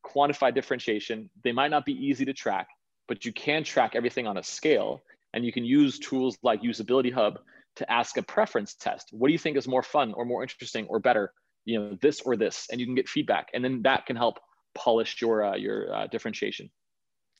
quantify 0.04 0.54
differentiation. 0.54 1.30
They 1.42 1.52
might 1.52 1.70
not 1.70 1.84
be 1.84 1.92
easy 1.92 2.24
to 2.24 2.32
track, 2.32 2.68
but 3.06 3.24
you 3.24 3.32
can 3.32 3.64
track 3.64 3.92
everything 3.94 4.26
on 4.26 4.36
a 4.36 4.42
scale 4.42 5.02
and 5.34 5.44
you 5.44 5.52
can 5.52 5.64
use 5.64 5.98
tools 5.98 6.38
like 6.42 6.62
Usability 6.62 7.12
Hub 7.12 7.38
to 7.76 7.90
ask 7.90 8.16
a 8.16 8.22
preference 8.22 8.74
test. 8.74 9.10
What 9.12 9.28
do 9.28 9.32
you 9.32 9.38
think 9.38 9.56
is 9.56 9.68
more 9.68 9.82
fun 9.82 10.12
or 10.14 10.24
more 10.24 10.42
interesting 10.42 10.86
or 10.88 10.98
better? 10.98 11.32
You 11.64 11.78
know, 11.78 11.98
this 12.00 12.20
or 12.22 12.36
this, 12.36 12.66
and 12.70 12.80
you 12.80 12.86
can 12.86 12.94
get 12.94 13.08
feedback, 13.08 13.50
and 13.52 13.62
then 13.62 13.82
that 13.82 14.06
can 14.06 14.16
help 14.16 14.38
polish 14.74 15.20
your 15.20 15.44
uh, 15.44 15.56
your 15.56 15.94
uh, 15.94 16.06
differentiation. 16.06 16.70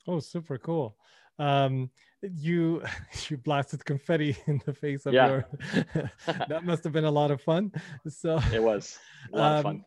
Oh, 0.07 0.21
super 0.21 0.59
cool. 0.59 0.97
Um, 1.39 1.91
you 2.23 2.83
you 3.29 3.39
blasted 3.39 3.85
confetti 3.85 4.37
in 4.47 4.61
the 4.67 4.75
face 4.75 5.07
of 5.07 5.15
yeah. 5.15 5.29
your. 5.29 5.49
that 6.49 6.65
must 6.65 6.85
have 6.85 6.93
been 6.93 7.05
a 7.05 7.11
lot 7.11 7.31
of 7.31 7.41
fun. 7.41 7.73
So 8.09 8.39
it 8.53 8.63
was 8.63 8.99
a 9.33 9.37
lot 9.37 9.53
um, 9.53 9.57
of 9.57 9.63
fun. 9.63 9.85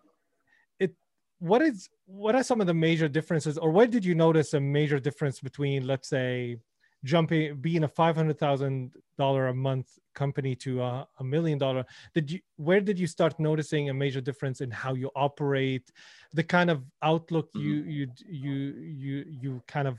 What 1.42 1.64
is 1.64 1.90
what 2.06 2.36
are 2.36 2.44
some 2.44 2.62
of 2.62 2.68
the 2.68 2.74
major 2.76 3.08
differences, 3.08 3.58
or 3.58 3.72
what 3.72 3.90
did 3.90 4.06
you 4.06 4.14
notice 4.14 4.54
a 4.54 4.60
major 4.60 5.00
difference 5.00 5.40
between, 5.40 5.88
let's 5.88 6.08
say, 6.08 6.58
jumping 7.04 7.56
being 7.56 7.84
a 7.84 7.88
five 7.88 8.16
hundred 8.16 8.38
thousand 8.38 8.92
dollar 9.18 9.48
a 9.48 9.54
month 9.54 9.88
company 10.14 10.56
to 10.58 10.84
a, 10.84 11.08
a 11.20 11.24
million 11.24 11.58
dollar? 11.58 11.84
Did 12.14 12.30
you 12.30 12.40
where 12.58 12.80
did 12.80 13.00
you 13.00 13.08
start 13.08 13.40
noticing 13.40 13.90
a 13.90 13.94
major 13.94 14.22
difference 14.22 14.62
in 14.62 14.70
how 14.70 14.94
you 14.94 15.10
operate 15.16 15.92
the 16.32 16.44
kind 16.44 16.70
of 16.70 16.84
outlook 17.02 17.52
mm-hmm. 17.54 17.68
you 17.68 17.76
you 17.98 18.08
you 18.28 18.54
you 19.02 19.26
you 19.42 19.64
kind 19.68 19.88
of 19.88 19.98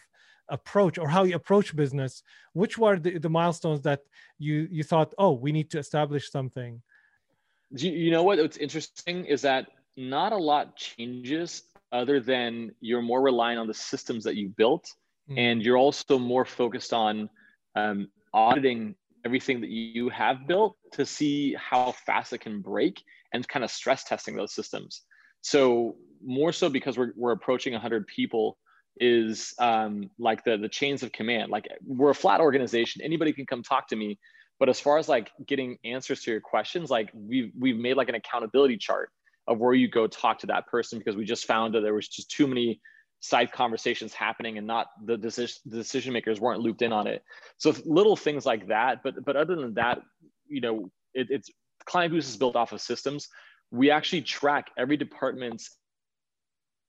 approach 0.49 0.97
or 0.97 1.09
how 1.09 1.25
you 1.25 1.35
approach 1.35 1.75
business? 1.75 2.23
Which 2.53 2.79
were 2.79 3.01
the, 3.01 3.19
the 3.19 3.31
milestones 3.31 3.81
that 3.81 4.03
you 4.39 4.69
you 4.71 4.85
thought 4.85 5.13
oh 5.19 5.33
we 5.33 5.51
need 5.51 5.71
to 5.73 5.81
establish 5.81 6.31
something? 6.31 6.83
You, 7.73 7.91
you 7.91 8.11
know 8.13 8.23
what? 8.23 8.39
What's 8.39 8.59
interesting 8.59 9.25
is 9.25 9.43
that 9.43 9.67
not 9.97 10.33
a 10.33 10.37
lot 10.37 10.77
changes 10.77 11.63
other 11.93 12.21
than 12.21 12.71
you're 12.81 13.03
more 13.03 13.21
relying 13.21 13.59
on 13.59 13.67
the 13.67 13.75
systems 13.75 14.25
that 14.25 14.37
you 14.37 14.49
built 14.49 14.89
mm. 15.31 15.39
and 15.39 15.63
you're 15.63 15.77
also 15.77 16.19
more 16.19 16.45
focused 16.45 16.93
on 16.93 17.29
um, 17.77 18.09
auditing 18.33 18.95
everything 19.25 19.61
that 19.61 19.71
you 19.71 20.09
have 20.09 20.47
built 20.47 20.77
to 20.93 21.07
see 21.07 21.55
how 21.55 21.93
fast 22.07 22.33
it 22.33 22.41
can 22.41 22.61
break 22.61 23.03
and 23.33 23.47
kind 23.49 23.65
of 23.65 23.71
stress 23.71 24.05
testing 24.05 24.37
those 24.37 24.55
systems. 24.55 25.03
So 25.41 25.97
more 26.25 26.53
so 26.53 26.69
because 26.69 26.99
we're, 26.99 27.13
we're 27.17 27.33
approaching 27.33 27.73
100 27.73 28.07
people 28.07 28.59
is 29.01 29.55
um, 29.59 30.11
like 30.19 30.45
the 30.45 30.59
the 30.59 30.69
chains 30.69 31.03
of 31.03 31.13
command. 31.13 31.51
Like 31.51 31.67
we're 31.85 32.11
a 32.11 32.15
flat 32.15 32.41
organization. 32.41 33.03
Anybody 33.03 33.33
can 33.33 33.47
come 33.47 33.63
talk 33.63 33.89
to 33.89 33.97
me. 33.97 34.19
But 34.61 34.69
as 34.69 34.79
far 34.79 34.99
as 34.99 35.09
like 35.09 35.31
getting 35.47 35.79
answers 35.85 36.23
to 36.23 36.31
your 36.31 36.41
questions, 36.41 36.91
like 36.91 37.11
we've 37.15 37.51
we've 37.59 37.77
made 37.77 37.97
like 37.97 38.09
an 38.09 38.15
accountability 38.15 38.77
chart 38.77 39.11
of 39.49 39.59
where 39.59 39.75
you 39.75 39.89
go 39.89 40.07
talk 40.07 40.39
to 40.41 40.47
that 40.47 40.67
person 40.67 40.99
because 40.99 41.17
we 41.17 41.25
just 41.25 41.47
found 41.47 41.75
that 41.75 41.81
there 41.81 41.95
was 41.95 42.09
just 42.09 42.31
too 42.31 42.47
many 42.47 42.81
side 43.21 43.53
conversations 43.53 44.13
happening 44.13 44.59
and 44.59 44.67
not 44.67 44.89
the 45.05 45.17
decision, 45.17 45.57
decision 45.69 46.13
makers 46.13 46.41
weren't 46.41 46.61
looped 46.61 46.83
in 46.83 46.93
on 46.93 47.07
it. 47.07 47.23
So 47.57 47.75
little 47.85 48.17
things 48.17 48.45
like 48.45 48.69
that. 48.69 49.03
But 49.03 49.25
but 49.25 49.37
other 49.37 49.57
than 49.57 49.75
that, 49.75 50.01
you 50.49 50.61
know, 50.61 50.91
it, 51.15 51.29
it's 51.31 51.51
KlientBoost 51.89 52.29
is 52.29 52.37
built 52.37 52.57
off 52.57 52.73
of 52.73 52.81
systems. 52.81 53.29
We 53.71 53.91
actually 53.91 54.23
track 54.23 54.67
every 54.77 54.97
department's 54.97 55.77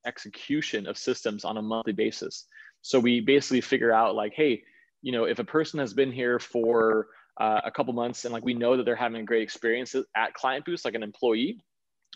execution 0.05 0.87
of 0.87 0.97
systems 0.97 1.45
on 1.45 1.57
a 1.57 1.61
monthly 1.61 1.93
basis. 1.93 2.45
So 2.81 2.99
we 2.99 3.21
basically 3.21 3.61
figure 3.61 3.93
out 3.93 4.15
like, 4.15 4.33
hey, 4.35 4.63
you 5.01 5.11
know, 5.11 5.23
if 5.25 5.39
a 5.39 5.43
person 5.43 5.79
has 5.79 5.93
been 5.93 6.11
here 6.11 6.39
for 6.39 7.07
uh, 7.39 7.61
a 7.63 7.71
couple 7.71 7.93
months 7.93 8.25
and 8.25 8.33
like 8.33 8.43
we 8.43 8.53
know 8.53 8.77
that 8.77 8.85
they're 8.85 8.95
having 8.95 9.21
a 9.21 9.25
great 9.25 9.43
experience 9.43 9.95
at 10.15 10.33
KlientBoost, 10.35 10.85
like 10.85 10.95
an 10.95 11.03
employee, 11.03 11.59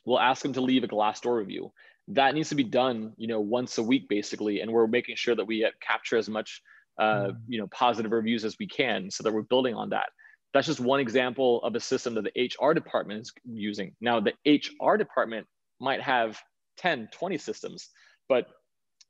we'll 0.08 0.20
ask 0.20 0.42
them 0.42 0.54
to 0.54 0.62
leave 0.62 0.84
a 0.84 0.88
Glassdoor 0.88 1.38
review. 1.38 1.72
That 2.08 2.34
needs 2.34 2.50
to 2.50 2.56
be 2.56 2.64
done 2.64 3.14
you 3.18 3.28
know 3.28 3.42
once 3.42 3.78
a 3.78 3.84
week 3.84 4.08
basically 4.10 4.62
and 4.62 4.72
we're 4.72 4.88
making 4.88 5.18
sure 5.18 5.36
that 5.36 5.46
we 5.46 5.70
capture 5.82 6.18
as 6.18 6.30
much 6.30 6.62
uh, 6.98 7.28
mm. 7.28 7.38
you 7.48 7.60
know 7.60 7.68
positive 7.68 8.12
reviews 8.12 8.46
as 8.46 8.56
we 8.58 8.68
can 8.68 9.12
so 9.12 9.24
that 9.24 9.34
we're 9.34 9.44
building 9.44 9.76
on 9.76 9.90
that. 9.90 10.08
That's 10.54 10.66
just 10.66 10.80
one 10.80 11.02
example 11.02 11.62
of 11.62 11.76
a 11.76 11.80
system 11.80 12.16
that 12.16 12.24
the 12.24 12.50
hr 12.60 12.74
department 12.74 13.22
is 13.22 13.34
using. 13.46 13.94
Now 14.02 14.22
the 14.22 14.34
hr 14.82 14.96
department 14.96 15.46
might 15.80 16.02
have 16.02 16.40
10 16.78 17.10
20 17.12 17.38
systems 17.38 17.90
but 18.30 18.48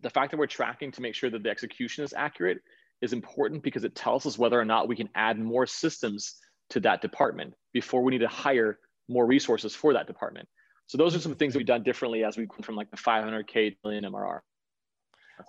the 0.02 0.10
fact 0.10 0.32
that 0.32 0.38
we're 0.38 0.48
tracking 0.48 0.92
to 0.92 1.02
make 1.02 1.16
sure 1.16 1.30
that 1.30 1.44
the 1.44 1.50
execution 1.50 2.04
is 2.04 2.14
accurate 2.14 2.60
is 3.02 3.14
important 3.14 3.64
because 3.64 3.84
it 3.84 3.96
tells 3.96 4.26
us 4.26 4.38
whether 4.38 4.60
or 4.60 4.66
not 4.66 4.88
we 4.88 4.96
can 4.96 5.10
add 5.16 5.40
more 5.40 5.66
systems 5.66 6.36
to 6.70 6.80
that 6.80 7.02
department 7.02 7.54
before 7.74 8.04
we 8.04 8.12
need 8.12 8.20
to 8.20 8.28
hire 8.28 8.80
more 9.08 9.26
resources 9.26 9.74
for 9.76 9.94
that 9.94 10.08
department 10.08 10.48
so 10.88 10.98
those 10.98 11.16
are 11.16 11.20
some 11.20 11.36
things 11.36 11.56
we've 11.56 11.66
done 11.66 11.84
differently 11.84 12.24
as 12.24 12.38
we 12.38 12.46
went 12.46 12.66
from 12.66 12.76
like 12.76 12.90
the 12.90 12.98
500k 12.98 13.72
to 13.72 13.76
million 13.84 14.06
MRR. 14.06 14.40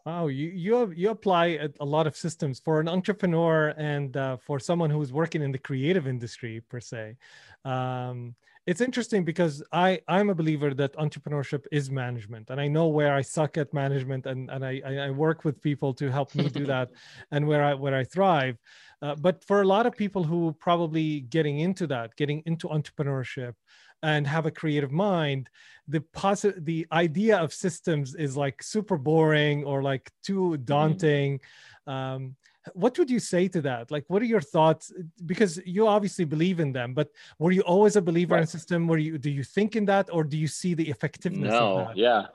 Wow, 0.04 0.26
you 0.26 0.48
you 0.48 0.92
you 0.92 1.10
apply 1.10 1.46
a, 1.46 1.68
a 1.80 1.84
lot 1.84 2.06
of 2.06 2.14
systems 2.16 2.60
for 2.60 2.78
an 2.80 2.88
entrepreneur 2.88 3.68
and 3.78 4.16
uh, 4.16 4.36
for 4.36 4.60
someone 4.60 4.90
who's 4.90 5.12
working 5.12 5.42
in 5.42 5.50
the 5.50 5.58
creative 5.58 6.06
industry 6.06 6.60
per 6.68 6.80
se. 6.80 7.16
Um, 7.64 8.34
it's 8.66 8.82
interesting 8.82 9.24
because 9.24 9.62
I 9.72 10.00
I'm 10.06 10.28
a 10.28 10.34
believer 10.34 10.74
that 10.74 10.92
entrepreneurship 10.96 11.64
is 11.72 11.90
management, 11.90 12.50
and 12.50 12.60
I 12.60 12.68
know 12.68 12.88
where 12.88 13.14
I 13.14 13.22
suck 13.22 13.56
at 13.56 13.72
management, 13.72 14.26
and 14.26 14.50
and 14.50 14.62
I 14.62 14.82
I 15.06 15.10
work 15.10 15.44
with 15.44 15.62
people 15.62 15.94
to 15.94 16.10
help 16.10 16.34
me 16.34 16.50
do 16.50 16.66
that, 16.66 16.90
and 17.30 17.48
where 17.48 17.64
I 17.64 17.72
where 17.72 17.94
I 17.94 18.04
thrive. 18.04 18.58
Uh, 19.00 19.14
but 19.14 19.42
for 19.44 19.62
a 19.62 19.66
lot 19.66 19.86
of 19.86 19.96
people 19.96 20.22
who 20.24 20.54
probably 20.58 21.20
getting 21.20 21.60
into 21.60 21.86
that, 21.86 22.14
getting 22.16 22.42
into 22.44 22.68
entrepreneurship, 22.68 23.54
and 24.02 24.26
have 24.26 24.46
a 24.46 24.50
creative 24.50 24.92
mind, 24.92 25.48
the 25.86 26.00
possi- 26.00 26.64
the 26.64 26.86
idea 26.92 27.36
of 27.36 27.52
systems 27.52 28.14
is 28.14 28.36
like 28.36 28.62
super 28.62 28.96
boring 28.96 29.64
or 29.64 29.82
like 29.82 30.10
too 30.22 30.50
mm-hmm. 30.52 30.64
daunting. 30.64 31.38
Mm-hmm. 31.38 31.90
Um, 31.90 32.36
what 32.74 32.98
would 32.98 33.10
you 33.10 33.18
say 33.18 33.48
to 33.48 33.60
that 33.62 33.90
like 33.90 34.04
what 34.08 34.20
are 34.20 34.26
your 34.26 34.40
thoughts 34.40 34.92
because 35.26 35.58
you 35.64 35.86
obviously 35.86 36.24
believe 36.24 36.60
in 36.60 36.72
them 36.72 36.94
but 36.94 37.10
were 37.38 37.50
you 37.50 37.62
always 37.62 37.96
a 37.96 38.02
believer 38.02 38.34
right. 38.34 38.42
in 38.42 38.46
system 38.46 38.86
were 38.86 38.98
you 38.98 39.18
do 39.18 39.30
you 39.30 39.42
think 39.42 39.76
in 39.76 39.84
that 39.84 40.08
or 40.12 40.24
do 40.24 40.36
you 40.36 40.46
see 40.46 40.74
the 40.74 40.88
effectiveness 40.88 41.50
no 41.50 41.90
yeah 41.94 42.26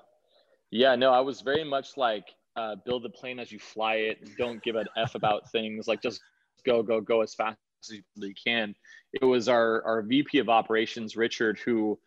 yeah 0.72 0.96
no 0.96 1.12
i 1.12 1.20
was 1.20 1.42
very 1.42 1.64
much 1.64 1.98
like 1.98 2.34
uh, 2.56 2.76
build 2.86 3.04
the 3.04 3.10
plane 3.10 3.40
as 3.40 3.52
you 3.52 3.60
fly 3.60 3.96
it 3.96 4.38
don't 4.38 4.62
give 4.64 4.76
an 4.76 4.88
f 4.96 5.16
about 5.16 5.52
things 5.52 5.88
like 5.88 6.02
just 6.02 6.22
go 6.66 6.84
go 6.84 7.02
go 7.02 7.22
as 7.22 7.34
fast 7.34 7.58
as 7.92 8.00
you 8.16 8.34
can 8.46 8.76
it 9.14 9.26
was 9.26 9.48
our 9.48 9.84
our 9.86 10.02
vp 10.02 10.40
of 10.40 10.50
operations 10.50 11.16
richard 11.16 11.60
who 11.60 12.00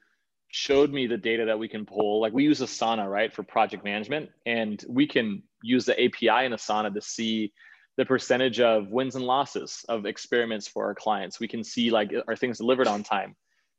showed 0.48 0.92
me 0.92 1.06
the 1.06 1.16
data 1.16 1.44
that 1.46 1.58
we 1.58 1.68
can 1.68 1.84
pull 1.84 2.20
like 2.20 2.32
we 2.32 2.44
use 2.44 2.60
asana 2.60 3.10
right 3.10 3.34
for 3.34 3.42
project 3.42 3.84
management 3.84 4.30
and 4.46 4.84
we 4.88 5.06
can 5.06 5.42
use 5.62 5.84
the 5.84 5.92
api 5.92 6.44
in 6.44 6.52
asana 6.52 6.92
to 6.92 7.00
see 7.00 7.52
the 7.96 8.04
percentage 8.04 8.60
of 8.60 8.88
wins 8.88 9.16
and 9.16 9.24
losses 9.24 9.84
of 9.88 10.06
experiments 10.06 10.68
for 10.68 10.84
our 10.84 10.94
clients. 10.94 11.40
We 11.40 11.48
can 11.48 11.64
see 11.64 11.90
like 11.90 12.12
are 12.28 12.36
things 12.36 12.58
delivered 12.58 12.86
on 12.86 13.02
time. 13.02 13.34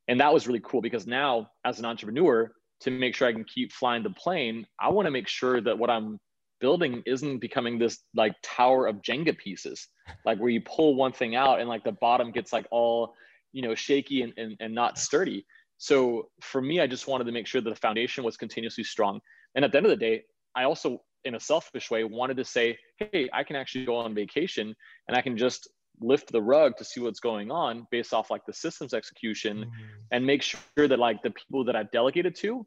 And 0.07 0.19
that 0.19 0.33
was 0.33 0.47
really 0.47 0.61
cool 0.63 0.81
because 0.81 1.05
now 1.05 1.51
as 1.63 1.79
an 1.79 1.85
entrepreneur, 1.85 2.51
to 2.81 2.91
make 2.91 3.15
sure 3.15 3.27
I 3.27 3.33
can 3.33 3.43
keep 3.43 3.71
flying 3.71 4.03
the 4.03 4.11
plane, 4.11 4.67
I 4.79 4.89
want 4.89 5.07
to 5.07 5.11
make 5.11 5.27
sure 5.27 5.59
that 5.61 5.77
what 5.77 5.89
I'm 5.89 6.19
building 6.59 7.03
isn't 7.05 7.39
becoming 7.39 7.77
this 7.77 7.99
like 8.15 8.33
tower 8.43 8.87
of 8.87 9.01
Jenga 9.01 9.37
pieces, 9.37 9.87
like 10.25 10.39
where 10.39 10.49
you 10.49 10.61
pull 10.61 10.95
one 10.95 11.11
thing 11.11 11.35
out 11.35 11.59
and 11.59 11.69
like 11.69 11.83
the 11.83 11.91
bottom 11.93 12.31
gets 12.31 12.53
like 12.53 12.65
all, 12.71 13.13
you 13.53 13.61
know, 13.61 13.75
shaky 13.75 14.21
and, 14.21 14.33
and, 14.37 14.57
and 14.59 14.73
not 14.73 14.97
sturdy. 14.97 15.45
So 15.77 16.29
for 16.41 16.61
me, 16.61 16.81
I 16.81 16.87
just 16.87 17.07
wanted 17.07 17.25
to 17.25 17.31
make 17.31 17.47
sure 17.47 17.61
that 17.61 17.69
the 17.69 17.75
foundation 17.75 18.23
was 18.23 18.37
continuously 18.37 18.83
strong. 18.83 19.19
And 19.55 19.63
at 19.63 19.71
the 19.71 19.77
end 19.77 19.85
of 19.85 19.91
the 19.91 19.95
day, 19.95 20.23
I 20.55 20.63
also 20.63 21.01
in 21.27 21.35
a 21.35 21.39
selfish 21.39 21.91
way 21.91 22.03
wanted 22.03 22.37
to 22.37 22.45
say 22.45 22.77
hey 22.97 23.29
i 23.33 23.43
can 23.43 23.55
actually 23.55 23.85
go 23.85 23.95
on 23.95 24.15
vacation 24.15 24.73
and 25.07 25.17
i 25.17 25.21
can 25.21 25.37
just 25.37 25.69
lift 25.99 26.31
the 26.31 26.41
rug 26.41 26.77
to 26.77 26.85
see 26.85 26.99
what's 26.99 27.19
going 27.19 27.51
on 27.51 27.85
based 27.91 28.13
off 28.13 28.29
like 28.29 28.45
the 28.45 28.53
systems 28.53 28.93
execution 28.93 29.57
mm-hmm. 29.57 29.97
and 30.11 30.25
make 30.25 30.41
sure 30.41 30.87
that 30.87 30.99
like 30.99 31.21
the 31.23 31.31
people 31.31 31.63
that 31.65 31.75
i've 31.75 31.91
delegated 31.91 32.35
to 32.35 32.65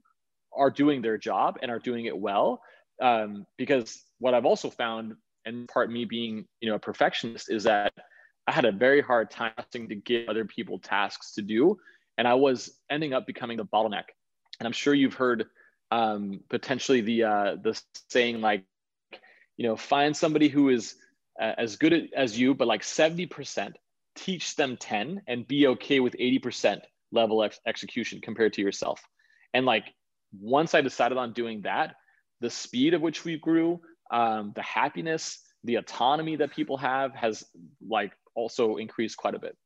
are 0.53 0.71
doing 0.71 1.01
their 1.01 1.17
job 1.17 1.57
and 1.63 1.71
are 1.71 1.79
doing 1.79 2.07
it 2.07 2.17
well 2.17 2.61
um, 3.01 3.47
because 3.57 4.05
what 4.19 4.35
i've 4.35 4.47
also 4.47 4.71
found 4.71 5.15
and 5.47 5.69
part 5.69 5.91
me 5.91 6.05
being 6.05 6.45
you 6.61 6.69
know 6.69 6.77
a 6.77 6.79
perfectionist 6.79 7.51
is 7.51 7.65
that 7.65 7.93
i 8.47 8.53
had 8.53 8.65
a 8.65 8.73
very 8.73 9.01
hard 9.01 9.31
time 9.31 9.53
to 9.73 9.95
give 9.95 10.29
other 10.29 10.45
people 10.45 10.79
tasks 10.79 11.35
to 11.35 11.43
do 11.43 11.79
and 12.19 12.29
i 12.29 12.35
was 12.35 12.79
ending 12.91 13.15
up 13.15 13.27
becoming 13.27 13.57
the 13.57 13.65
bottleneck 13.65 14.05
and 14.59 14.67
i'm 14.67 14.73
sure 14.73 14.95
you've 14.95 15.15
heard 15.15 15.47
um, 15.91 16.41
potentially 16.49 17.01
the 17.01 17.25
uh, 17.25 17.57
the 17.63 17.81
saying 18.09 18.41
like, 18.41 18.65
you 19.57 19.67
know, 19.67 19.77
find 19.77 20.17
somebody 20.17 20.49
who 20.49 20.69
is 20.69 20.97
uh, 21.41 21.53
as 21.59 21.77
good 21.77 22.11
as 22.17 22.39
you, 22.39 22.55
but 22.55 22.69
like 22.69 22.85
seventy 22.85 23.27
percent. 23.27 23.77
Teach 24.17 24.57
them 24.57 24.77
ten, 24.77 25.23
and 25.29 25.47
be 25.47 25.69
okay 25.69 26.01
with 26.01 26.17
eighty 26.19 26.39
percent 26.39 26.83
level 27.13 27.43
ex- 27.43 27.61
execution 27.67 28.21
compared 28.21 28.53
to 28.55 28.63
yourself. 28.63 29.01
And 29.55 29.67
like 29.67 29.85
once 30.39 30.75
I 30.75 30.81
decided 30.81 31.17
on 31.17 31.33
doing 31.33 31.63
that, 31.63 31.95
the 32.41 32.51
speed 32.51 32.95
of 32.95 33.03
which 33.03 33.25
we 33.25 33.39
grew, 33.39 33.81
um, 34.11 34.53
the 34.55 34.63
happiness, 34.63 35.41
the 35.65 35.77
autonomy 35.77 36.37
that 36.37 36.53
people 36.53 36.77
have 36.77 37.15
has 37.15 37.45
like 37.87 38.13
also 38.35 38.77
increased 38.77 39.17
quite 39.17 39.35
a 39.35 39.39
bit. 39.39 39.57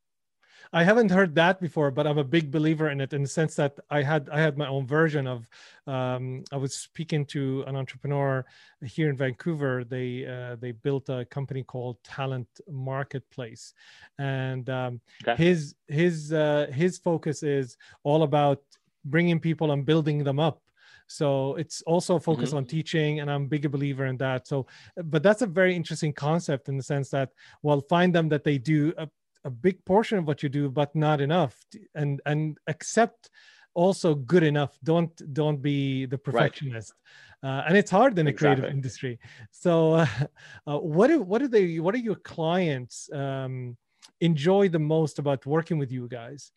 I 0.72 0.82
haven't 0.82 1.10
heard 1.10 1.36
that 1.36 1.60
before, 1.60 1.92
but 1.92 2.04
I'm 2.04 2.18
a 2.18 2.24
big 2.24 2.50
believer 2.50 2.90
in 2.90 3.00
it 3.00 3.12
in 3.12 3.22
the 3.22 3.28
sense 3.28 3.54
that 3.56 3.78
I 3.90 4.02
had 4.02 4.28
I 4.28 4.40
had 4.40 4.58
my 4.58 4.66
own 4.66 4.86
version 4.86 5.26
of. 5.28 5.48
Um, 5.86 6.42
I 6.50 6.56
was 6.56 6.74
speaking 6.74 7.26
to 7.26 7.62
an 7.68 7.76
entrepreneur 7.76 8.44
here 8.84 9.08
in 9.08 9.16
Vancouver. 9.16 9.84
They 9.84 10.26
uh, 10.26 10.56
they 10.56 10.72
built 10.72 11.08
a 11.10 11.26
company 11.26 11.62
called 11.62 12.02
Talent 12.02 12.48
Marketplace, 12.68 13.74
and 14.18 14.68
um, 14.68 15.00
okay. 15.22 15.40
his 15.40 15.76
his 15.86 16.32
uh, 16.32 16.66
his 16.72 16.98
focus 16.98 17.44
is 17.44 17.76
all 18.02 18.24
about 18.24 18.60
bringing 19.04 19.38
people 19.38 19.70
and 19.70 19.84
building 19.86 20.24
them 20.24 20.40
up 20.40 20.63
so 21.06 21.54
it's 21.56 21.82
also 21.82 22.18
focused 22.18 22.50
mm-hmm. 22.50 22.58
on 22.58 22.64
teaching 22.64 23.20
and 23.20 23.30
i'm 23.30 23.42
a 23.42 23.46
big 23.46 23.70
believer 23.70 24.06
in 24.06 24.16
that 24.16 24.46
so 24.46 24.66
but 25.04 25.22
that's 25.22 25.42
a 25.42 25.46
very 25.46 25.74
interesting 25.74 26.12
concept 26.12 26.68
in 26.68 26.76
the 26.76 26.82
sense 26.82 27.10
that 27.10 27.30
well 27.62 27.80
find 27.88 28.14
them 28.14 28.28
that 28.28 28.44
they 28.44 28.58
do 28.58 28.92
a 28.98 29.08
a 29.44 29.50
big 29.50 29.84
portion 29.84 30.18
of 30.18 30.26
what 30.26 30.42
you 30.42 30.48
do 30.48 30.70
but 30.70 30.94
not 30.96 31.20
enough 31.20 31.54
and 31.94 32.20
and 32.26 32.58
accept 32.66 33.30
also 33.74 34.14
good 34.14 34.42
enough 34.42 34.78
don't 34.82 35.34
don't 35.34 35.60
be 35.60 36.06
the 36.06 36.16
perfectionist 36.16 36.94
right. 37.42 37.60
uh, 37.60 37.64
and 37.66 37.76
it's 37.76 37.90
hard 37.90 38.18
in 38.18 38.24
the 38.24 38.30
exactly. 38.30 38.62
creative 38.62 38.74
industry 38.74 39.18
so 39.50 39.94
uh, 39.94 40.06
uh, 40.66 40.78
what 40.78 41.08
do 41.08 41.20
what 41.20 41.40
do 41.40 41.48
they 41.48 41.78
what 41.78 41.94
do 41.94 42.00
your 42.00 42.16
clients 42.16 43.10
um, 43.12 43.76
enjoy 44.20 44.68
the 44.68 44.78
most 44.78 45.18
about 45.18 45.44
working 45.44 45.78
with 45.78 45.92
you 45.92 46.08
guys 46.08 46.52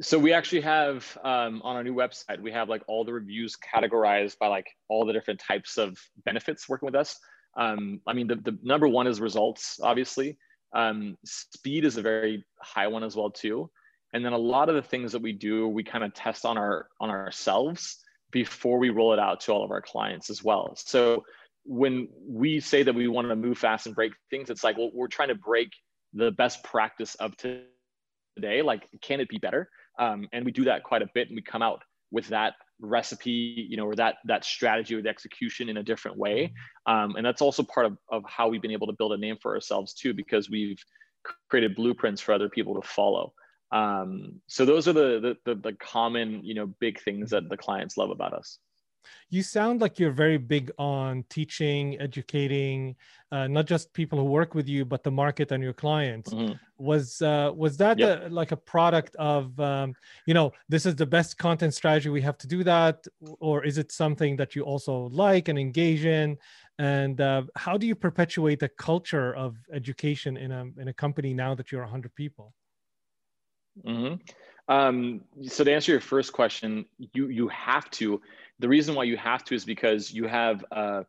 so 0.00 0.18
we 0.18 0.32
actually 0.32 0.60
have 0.60 1.16
um, 1.22 1.62
on 1.62 1.76
our 1.76 1.84
new 1.84 1.94
website 1.94 2.40
we 2.40 2.50
have 2.50 2.68
like 2.68 2.82
all 2.88 3.04
the 3.04 3.12
reviews 3.12 3.56
categorized 3.56 4.38
by 4.38 4.48
like 4.48 4.66
all 4.88 5.04
the 5.04 5.12
different 5.12 5.40
types 5.40 5.78
of 5.78 5.98
benefits 6.24 6.68
working 6.68 6.86
with 6.86 6.96
us 6.96 7.18
um, 7.56 8.00
i 8.06 8.12
mean 8.12 8.26
the, 8.26 8.36
the 8.36 8.58
number 8.62 8.88
one 8.88 9.06
is 9.06 9.20
results 9.20 9.78
obviously 9.82 10.36
um, 10.74 11.16
speed 11.24 11.84
is 11.84 11.96
a 11.96 12.02
very 12.02 12.44
high 12.60 12.88
one 12.88 13.04
as 13.04 13.16
well 13.16 13.30
too. 13.30 13.70
And 14.12 14.24
then 14.24 14.32
a 14.32 14.38
lot 14.38 14.68
of 14.68 14.74
the 14.74 14.82
things 14.82 15.12
that 15.12 15.22
we 15.22 15.32
do, 15.32 15.68
we 15.68 15.82
kind 15.84 16.04
of 16.04 16.12
test 16.14 16.44
on 16.44 16.58
our 16.58 16.88
on 17.00 17.10
ourselves 17.10 17.98
before 18.30 18.78
we 18.78 18.90
roll 18.90 19.12
it 19.12 19.18
out 19.18 19.40
to 19.40 19.52
all 19.52 19.64
of 19.64 19.70
our 19.70 19.80
clients 19.80 20.30
as 20.30 20.42
well. 20.42 20.74
So 20.76 21.24
when 21.64 22.08
we 22.28 22.60
say 22.60 22.82
that 22.82 22.94
we 22.94 23.08
want 23.08 23.28
to 23.28 23.36
move 23.36 23.58
fast 23.58 23.86
and 23.86 23.94
break 23.94 24.12
things, 24.30 24.50
it's 24.50 24.64
like 24.64 24.76
well, 24.76 24.90
we're 24.92 25.08
trying 25.08 25.28
to 25.28 25.34
break 25.34 25.70
the 26.12 26.30
best 26.32 26.62
practice 26.62 27.14
of 27.16 27.36
today. 27.36 28.62
Like, 28.62 28.88
can 29.00 29.20
it 29.20 29.28
be 29.28 29.38
better? 29.38 29.68
Um, 29.98 30.28
and 30.32 30.44
we 30.44 30.52
do 30.52 30.64
that 30.64 30.82
quite 30.82 31.02
a 31.02 31.08
bit, 31.14 31.28
and 31.28 31.36
we 31.36 31.42
come 31.42 31.62
out 31.62 31.82
with 32.10 32.28
that 32.28 32.54
recipe 32.80 33.66
you 33.68 33.76
know 33.76 33.86
or 33.86 33.94
that 33.94 34.16
that 34.24 34.44
strategy 34.44 34.94
or 34.94 35.02
the 35.02 35.08
execution 35.08 35.68
in 35.68 35.76
a 35.76 35.82
different 35.82 36.16
way. 36.16 36.52
Mm-hmm. 36.88 36.92
um, 36.92 37.16
and 37.16 37.24
that's 37.24 37.42
also 37.42 37.62
part 37.62 37.86
of, 37.86 37.96
of 38.10 38.24
how 38.26 38.48
we've 38.48 38.62
been 38.62 38.70
able 38.70 38.86
to 38.86 38.92
build 38.92 39.12
a 39.12 39.16
name 39.16 39.36
for 39.40 39.54
ourselves 39.54 39.94
too 39.94 40.14
because 40.14 40.50
we've 40.50 40.82
created 41.48 41.74
blueprints 41.74 42.20
for 42.20 42.32
other 42.32 42.48
people 42.48 42.80
to 42.80 42.86
follow. 42.86 43.32
Um, 43.72 44.40
so 44.46 44.64
those 44.64 44.86
are 44.86 44.92
the, 44.92 45.36
the, 45.44 45.54
the 45.54 45.60
the 45.70 45.72
common 45.74 46.44
you 46.44 46.54
know 46.54 46.66
big 46.80 47.00
things 47.00 47.30
that 47.30 47.48
the 47.48 47.56
clients 47.56 47.96
love 47.96 48.10
about 48.10 48.32
us 48.32 48.58
you 49.30 49.42
sound 49.42 49.80
like 49.80 49.98
you're 49.98 50.12
very 50.12 50.38
big 50.38 50.70
on 50.78 51.24
teaching 51.28 51.98
educating 52.00 52.96
uh, 53.32 53.48
not 53.48 53.66
just 53.66 53.92
people 53.92 54.16
who 54.18 54.24
work 54.24 54.54
with 54.54 54.68
you 54.68 54.84
but 54.84 55.02
the 55.02 55.10
market 55.10 55.50
and 55.50 55.62
your 55.62 55.72
clients 55.72 56.32
mm-hmm. 56.32 56.52
was 56.78 57.20
uh, 57.22 57.50
was 57.54 57.76
that 57.76 57.98
yep. 57.98 58.26
a, 58.26 58.28
like 58.28 58.52
a 58.52 58.56
product 58.56 59.16
of 59.16 59.58
um, 59.58 59.94
you 60.26 60.34
know 60.34 60.52
this 60.68 60.86
is 60.86 60.94
the 60.94 61.06
best 61.06 61.36
content 61.36 61.74
strategy 61.74 62.08
we 62.08 62.20
have 62.20 62.38
to 62.38 62.46
do 62.46 62.62
that 62.62 63.04
or 63.40 63.64
is 63.64 63.76
it 63.76 63.90
something 63.90 64.36
that 64.36 64.54
you 64.54 64.62
also 64.62 65.08
like 65.10 65.48
and 65.48 65.58
engage 65.58 66.04
in 66.04 66.36
and 66.78 67.20
uh, 67.20 67.42
how 67.56 67.76
do 67.76 67.86
you 67.86 67.94
perpetuate 67.94 68.58
the 68.60 68.68
culture 68.68 69.34
of 69.34 69.56
education 69.72 70.36
in 70.36 70.52
a 70.52 70.64
in 70.78 70.88
a 70.88 70.92
company 70.92 71.34
now 71.34 71.54
that 71.54 71.72
you're 71.72 71.82
100 71.82 72.14
people 72.14 72.52
mm-hmm. 73.84 74.14
um, 74.72 75.20
so 75.42 75.64
to 75.64 75.72
answer 75.72 75.92
your 75.92 76.00
first 76.00 76.32
question 76.32 76.84
you 77.12 77.28
you 77.28 77.48
have 77.48 77.90
to 77.90 78.20
the 78.64 78.68
reason 78.68 78.94
why 78.94 79.04
you 79.04 79.18
have 79.18 79.44
to 79.44 79.54
is 79.54 79.62
because 79.62 80.10
you 80.10 80.26
have 80.26 80.64
a 80.72 81.04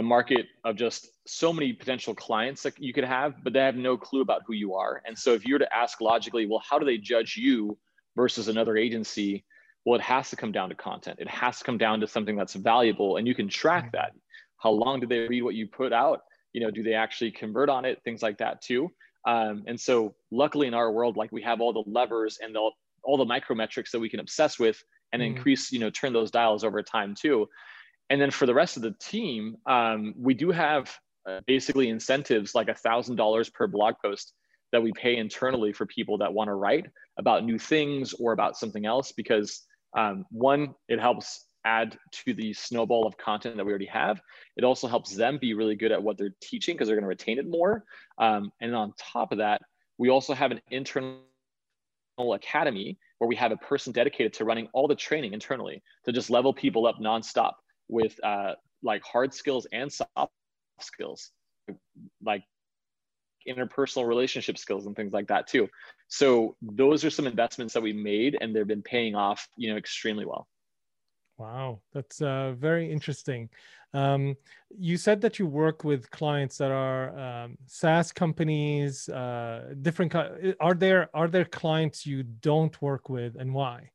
market 0.00 0.46
of 0.64 0.74
just 0.74 1.10
so 1.26 1.52
many 1.52 1.70
potential 1.70 2.14
clients 2.14 2.62
that 2.62 2.78
you 2.78 2.94
could 2.94 3.04
have, 3.04 3.34
but 3.44 3.52
they 3.52 3.58
have 3.58 3.76
no 3.76 3.94
clue 3.98 4.22
about 4.22 4.40
who 4.46 4.54
you 4.54 4.74
are. 4.74 5.02
And 5.04 5.18
so 5.18 5.34
if 5.34 5.46
you 5.46 5.56
were 5.56 5.58
to 5.58 5.76
ask 5.76 6.00
logically, 6.00 6.46
well, 6.46 6.62
how 6.66 6.78
do 6.78 6.86
they 6.86 6.96
judge 6.96 7.36
you 7.36 7.76
versus 8.16 8.48
another 8.48 8.78
agency? 8.78 9.44
Well, 9.84 9.96
it 9.96 10.00
has 10.00 10.30
to 10.30 10.36
come 10.36 10.50
down 10.50 10.70
to 10.70 10.74
content. 10.74 11.18
It 11.20 11.28
has 11.28 11.58
to 11.58 11.64
come 11.64 11.76
down 11.76 12.00
to 12.00 12.08
something 12.08 12.36
that's 12.36 12.54
valuable, 12.54 13.18
and 13.18 13.28
you 13.28 13.34
can 13.34 13.48
track 13.48 13.92
that. 13.92 14.12
How 14.56 14.70
long 14.70 14.98
did 14.98 15.10
they 15.10 15.28
read 15.28 15.42
what 15.42 15.56
you 15.56 15.66
put 15.68 15.92
out? 15.92 16.22
You 16.54 16.62
know, 16.62 16.70
do 16.70 16.82
they 16.82 16.94
actually 16.94 17.32
convert 17.32 17.68
on 17.68 17.84
it? 17.84 18.00
Things 18.02 18.22
like 18.22 18.38
that 18.38 18.62
too. 18.62 18.90
Um, 19.26 19.64
and 19.66 19.78
so, 19.78 20.14
luckily, 20.30 20.68
in 20.68 20.72
our 20.72 20.90
world, 20.90 21.18
like 21.18 21.32
we 21.32 21.42
have 21.42 21.60
all 21.60 21.74
the 21.74 21.84
levers 21.86 22.38
and 22.40 22.54
the, 22.54 22.70
all 23.02 23.18
the 23.18 23.26
micrometrics 23.26 23.90
that 23.90 24.00
we 24.00 24.08
can 24.08 24.20
obsess 24.20 24.58
with 24.58 24.82
and 25.12 25.22
mm 25.22 25.26
increase, 25.26 25.72
you 25.72 25.78
know, 25.78 25.90
turn 25.90 26.12
those 26.12 26.30
dials 26.30 26.64
over 26.64 26.82
time 26.82 27.14
too. 27.14 27.48
and 28.10 28.20
then 28.20 28.30
for 28.30 28.46
the 28.46 28.54
rest 28.54 28.76
of 28.76 28.82
the 28.82 28.94
team, 29.00 29.56
um, 29.66 30.14
we 30.16 30.34
do 30.34 30.50
have 30.50 30.98
uh, 31.28 31.40
basically 31.46 31.88
incentives 31.90 32.54
like 32.54 32.68
a 32.68 32.74
thousand 32.74 33.16
dollars 33.16 33.50
per 33.50 33.66
blog 33.66 33.94
post 34.02 34.32
that 34.72 34.82
we 34.82 34.92
pay 34.92 35.16
internally 35.16 35.72
for 35.72 35.86
people 35.86 36.18
that 36.18 36.32
want 36.32 36.48
to 36.48 36.54
write 36.54 36.86
about 37.18 37.44
new 37.44 37.58
things 37.58 38.14
or 38.14 38.32
about 38.32 38.56
something 38.56 38.86
else 38.86 39.12
because 39.12 39.62
um, 39.96 40.24
one, 40.30 40.74
it 40.88 41.00
helps 41.00 41.46
add 41.64 41.98
to 42.12 42.34
the 42.34 42.52
snowball 42.52 43.06
of 43.06 43.16
content 43.18 43.56
that 43.56 43.64
we 43.64 43.72
already 43.72 43.86
have. 43.86 44.20
It 44.56 44.64
also 44.64 44.86
helps 44.86 45.14
them 45.14 45.38
be 45.38 45.54
really 45.54 45.76
good 45.76 45.92
at 45.92 46.02
what 46.02 46.16
they're 46.16 46.34
teaching 46.40 46.74
because 46.74 46.88
they're 46.88 46.96
going 46.96 47.02
to 47.02 47.08
retain 47.08 47.38
it 47.38 47.48
more. 47.48 47.84
Um, 48.18 48.52
and 48.60 48.74
on 48.74 48.92
top 48.98 49.32
of 49.32 49.38
that, 49.38 49.62
we 49.98 50.08
also 50.08 50.34
have 50.34 50.50
an 50.50 50.60
internal 50.70 51.18
academy 52.34 52.98
where 53.18 53.28
we 53.28 53.36
have 53.36 53.52
a 53.52 53.56
person 53.56 53.92
dedicated 53.92 54.32
to 54.34 54.44
running 54.44 54.68
all 54.72 54.88
the 54.88 54.94
training 54.94 55.32
internally 55.32 55.82
to 56.04 56.12
just 56.12 56.30
level 56.30 56.52
people 56.52 56.86
up 56.86 56.96
nonstop 57.00 57.52
with 57.88 58.18
uh, 58.24 58.52
like 58.82 59.02
hard 59.02 59.34
skills 59.34 59.66
and 59.72 59.92
soft 59.92 60.30
skills, 60.80 61.30
like 62.22 62.44
interpersonal 63.48 64.06
relationship 64.06 64.58
skills 64.58 64.86
and 64.86 64.94
things 64.94 65.12
like 65.12 65.28
that 65.28 65.46
too. 65.46 65.68
So 66.08 66.56
those 66.62 67.04
are 67.04 67.10
some 67.10 67.26
investments 67.26 67.74
that 67.74 67.82
we 67.82 67.92
made 67.92 68.36
and 68.40 68.54
they've 68.54 68.66
been 68.66 68.82
paying 68.82 69.14
off, 69.14 69.48
you 69.56 69.70
know, 69.70 69.76
extremely 69.76 70.24
well. 70.24 70.46
Wow, 71.38 71.80
that's 71.92 72.20
uh, 72.20 72.54
very 72.58 72.90
interesting. 72.90 73.48
Um, 73.94 74.36
you 74.76 74.96
said 74.96 75.20
that 75.22 75.38
you 75.38 75.46
work 75.46 75.82
with 75.84 76.10
clients 76.10 76.58
that 76.58 76.70
are 76.70 77.18
um, 77.18 77.58
SaaS 77.66 78.12
companies, 78.12 79.08
uh, 79.08 79.74
different. 79.80 80.14
Are 80.14 80.74
there 80.74 81.08
are 81.14 81.28
there 81.28 81.46
clients 81.46 82.04
you 82.04 82.22
don't 82.22 82.80
work 82.82 83.08
with, 83.08 83.36
and 83.36 83.54
why? 83.54 83.90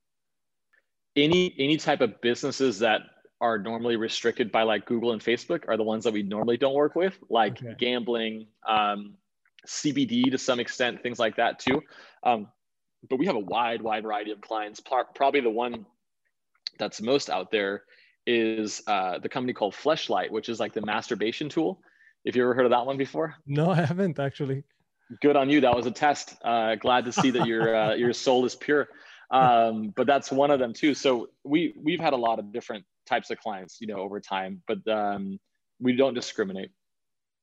Any 1.16 1.54
any 1.60 1.78
type 1.78 2.02
of 2.02 2.20
businesses 2.22 2.80
that 2.80 3.02
are 3.40 3.60
normally 3.60 3.98
restricted 3.98 4.52
by 4.52 4.64
like 4.64 4.86
Google 4.86 5.12
and 5.12 5.22
Facebook 5.22 5.68
are 5.68 5.78
the 5.78 5.84
ones 5.84 6.06
that 6.06 6.14
we 6.14 6.24
normally 6.24 6.58
don't 6.58 6.74
work 6.74 6.96
with, 6.96 7.18
like 7.30 7.62
okay. 7.62 7.76
gambling, 7.78 8.48
um, 8.68 9.16
CBD 9.68 10.32
to 10.32 10.38
some 10.38 10.60
extent, 10.60 11.04
things 11.04 11.20
like 11.20 11.36
that 11.36 11.60
too. 11.60 11.82
Um, 12.24 12.48
but 13.10 13.20
we 13.20 13.26
have 13.26 13.36
a 13.36 13.40
wide, 13.40 13.82
wide 13.82 14.04
variety 14.04 14.32
of 14.32 14.42
clients. 14.42 14.82
Probably 15.14 15.42
the 15.42 15.50
one 15.50 15.86
that's 16.80 17.02
most 17.02 17.30
out 17.30 17.52
there 17.52 17.84
is 18.26 18.82
uh, 18.88 19.20
the 19.20 19.30
company 19.30 19.54
called 19.54 19.74
Fleshlight, 19.74 20.32
which 20.32 20.50
is 20.50 20.60
like 20.60 20.74
the 20.74 20.82
masturbation 20.86 21.50
tool. 21.50 21.82
If 22.26 22.36
you 22.36 22.44
ever 22.44 22.54
heard 22.54 22.66
of 22.66 22.72
that 22.72 22.86
one 22.86 22.98
before? 22.98 23.36
No, 23.46 23.70
I 23.72 23.82
haven't 23.82 24.20
actually. 24.20 24.64
Good 25.22 25.36
on 25.36 25.50
you. 25.50 25.62
That 25.62 25.76
was 25.76 25.86
a 25.86 25.92
test. 25.92 26.36
Uh, 26.44 26.76
glad 26.76 27.06
to 27.06 27.12
see 27.12 27.32
that 27.32 27.46
your 27.46 27.76
uh, 27.76 27.94
your 27.96 28.14
soul 28.14 28.46
is 28.46 28.56
pure. 28.56 28.88
Um, 29.32 29.94
but 29.96 30.08
that's 30.08 30.32
one 30.32 30.52
of 30.52 30.60
them 30.60 30.74
too. 30.74 30.94
So 30.94 31.30
we 31.44 31.74
we've 31.82 32.00
had 32.00 32.14
a 32.14 32.18
lot 32.18 32.40
of 32.40 32.54
different 32.54 32.86
types 33.06 33.30
of 33.30 33.40
clients, 33.40 33.80
you 33.82 33.88
know, 33.88 33.98
over 33.98 34.20
time, 34.20 34.62
but 34.68 34.88
um, 34.88 35.40
we 35.80 35.96
don't 35.96 36.14
discriminate. 36.14 36.72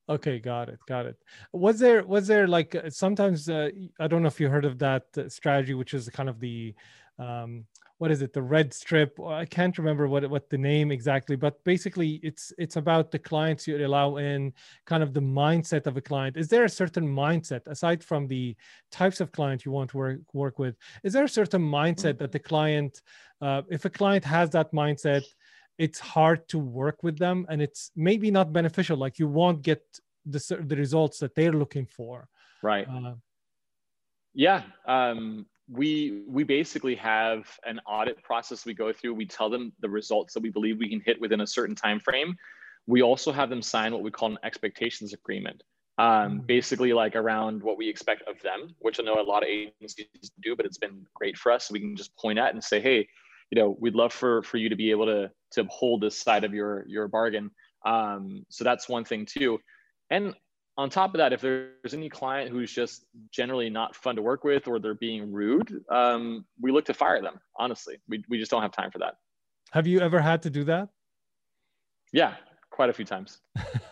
Okay, 0.08 0.40
got 0.40 0.68
it, 0.68 0.78
got 0.88 1.06
it. 1.06 1.16
Was 1.52 1.78
there 1.78 2.04
was 2.04 2.26
there 2.26 2.48
like 2.48 2.74
uh, 2.74 2.90
sometimes 2.90 3.48
uh, 3.48 3.70
I 4.00 4.08
don't 4.08 4.22
know 4.22 4.28
if 4.28 4.40
you 4.40 4.48
heard 4.48 4.64
of 4.64 4.78
that 4.78 5.04
uh, 5.16 5.28
strategy, 5.28 5.74
which 5.74 5.94
is 5.94 6.08
kind 6.08 6.28
of 6.28 6.40
the 6.40 6.74
um, 7.18 7.66
what 8.00 8.10
is 8.10 8.22
it 8.22 8.32
the 8.32 8.40
red 8.40 8.72
strip? 8.72 9.20
I 9.20 9.44
can't 9.44 9.76
remember 9.76 10.08
what 10.08 10.28
what 10.30 10.48
the 10.48 10.56
name 10.56 10.90
exactly 10.90 11.36
but 11.36 11.62
basically 11.64 12.18
it's 12.22 12.50
it's 12.56 12.76
about 12.76 13.10
the 13.10 13.18
clients 13.18 13.66
you 13.68 13.76
allow 13.86 14.16
in 14.16 14.54
kind 14.86 15.02
of 15.02 15.12
the 15.12 15.20
mindset 15.20 15.86
of 15.86 15.98
a 15.98 16.00
client. 16.00 16.38
Is 16.38 16.48
there 16.48 16.64
a 16.64 16.76
certain 16.82 17.06
mindset 17.06 17.66
aside 17.66 18.02
from 18.02 18.26
the 18.26 18.56
types 18.90 19.20
of 19.20 19.32
client 19.32 19.66
you 19.66 19.72
want 19.72 19.90
to 19.90 19.98
work 19.98 20.20
work 20.32 20.58
with 20.58 20.76
is 21.04 21.12
there 21.12 21.24
a 21.24 21.36
certain 21.40 21.62
mindset 21.62 22.16
that 22.18 22.32
the 22.32 22.38
client 22.38 23.02
uh, 23.42 23.60
if 23.68 23.84
a 23.84 23.90
client 23.90 24.24
has 24.24 24.48
that 24.56 24.72
mindset 24.72 25.24
it's 25.76 25.98
hard 25.98 26.48
to 26.48 26.58
work 26.58 27.02
with 27.02 27.18
them 27.18 27.46
and 27.50 27.60
it's 27.60 27.90
maybe 27.96 28.30
not 28.30 28.50
beneficial 28.50 28.96
like 28.96 29.18
you 29.18 29.28
won't 29.28 29.60
get 29.60 29.82
the, 30.24 30.40
the 30.66 30.76
results 30.76 31.18
that 31.18 31.34
they're 31.34 31.58
looking 31.62 31.86
for? 31.86 32.28
Right. 32.62 32.86
Uh, 32.88 33.14
yeah 34.32 34.62
um, 34.86 35.46
we 35.72 36.22
we 36.26 36.42
basically 36.42 36.96
have 36.96 37.46
an 37.64 37.80
audit 37.86 38.22
process 38.22 38.66
we 38.66 38.74
go 38.74 38.92
through. 38.92 39.14
We 39.14 39.26
tell 39.26 39.48
them 39.48 39.72
the 39.80 39.88
results 39.88 40.34
that 40.34 40.42
we 40.42 40.50
believe 40.50 40.78
we 40.78 40.88
can 40.88 41.00
hit 41.00 41.20
within 41.20 41.40
a 41.42 41.46
certain 41.46 41.74
time 41.74 42.00
frame 42.00 42.36
we 42.86 43.02
also 43.02 43.32
have 43.32 43.50
them 43.50 43.62
sign 43.62 43.92
what 43.92 44.02
we 44.02 44.10
call 44.10 44.30
an 44.30 44.38
expectations 44.42 45.12
agreement 45.12 45.62
um, 45.98 46.40
mm. 46.40 46.46
basically 46.46 46.92
like 46.92 47.14
around 47.14 47.62
what 47.62 47.76
we 47.76 47.88
expect 47.88 48.22
of 48.28 48.40
them 48.42 48.74
which 48.78 48.98
i 48.98 49.02
know 49.02 49.20
a 49.20 49.22
lot 49.22 49.42
of 49.42 49.48
agencies 49.48 50.06
do 50.42 50.56
but 50.56 50.66
it's 50.66 50.78
been 50.78 51.06
great 51.14 51.36
for 51.36 51.52
us. 51.52 51.70
We 51.70 51.80
can 51.80 51.96
just 51.96 52.14
point 52.16 52.38
at 52.38 52.52
and 52.52 52.62
say 52.62 52.80
hey 52.80 53.08
you 53.50 53.60
know 53.60 53.76
we'd 53.80 53.94
love 53.94 54.12
for 54.12 54.42
for 54.42 54.56
you 54.56 54.68
to 54.68 54.76
be 54.76 54.90
able 54.90 55.06
to 55.06 55.30
to 55.52 55.64
hold 55.70 56.00
this 56.00 56.18
side 56.18 56.44
of 56.44 56.54
your 56.54 56.84
your 56.86 57.08
bargain. 57.08 57.50
Um, 57.84 58.44
so 58.48 58.62
that's 58.62 58.88
one 58.88 59.04
thing 59.04 59.26
too. 59.26 59.58
And 60.10 60.34
on 60.80 60.88
top 60.88 61.14
of 61.14 61.18
that 61.18 61.32
if 61.32 61.42
there's 61.42 61.92
any 61.92 62.08
client 62.08 62.50
who's 62.50 62.72
just 62.72 63.04
generally 63.30 63.68
not 63.68 63.94
fun 63.94 64.16
to 64.16 64.22
work 64.22 64.44
with 64.44 64.66
or 64.66 64.78
they're 64.78 64.94
being 64.94 65.30
rude 65.30 65.84
um, 65.90 66.44
we 66.60 66.72
look 66.72 66.86
to 66.86 66.94
fire 66.94 67.20
them 67.20 67.38
honestly. 67.58 67.98
We, 68.08 68.24
we 68.28 68.38
just 68.38 68.50
don't 68.50 68.62
have 68.62 68.72
time 68.72 68.90
for 68.90 68.98
that. 69.00 69.14
Have 69.72 69.86
you 69.86 70.00
ever 70.00 70.20
had 70.20 70.42
to 70.42 70.50
do 70.50 70.64
that? 70.64 70.88
Yeah 72.12 72.34
quite 72.70 72.88
a 72.88 72.92
few 72.94 73.04
times 73.04 73.40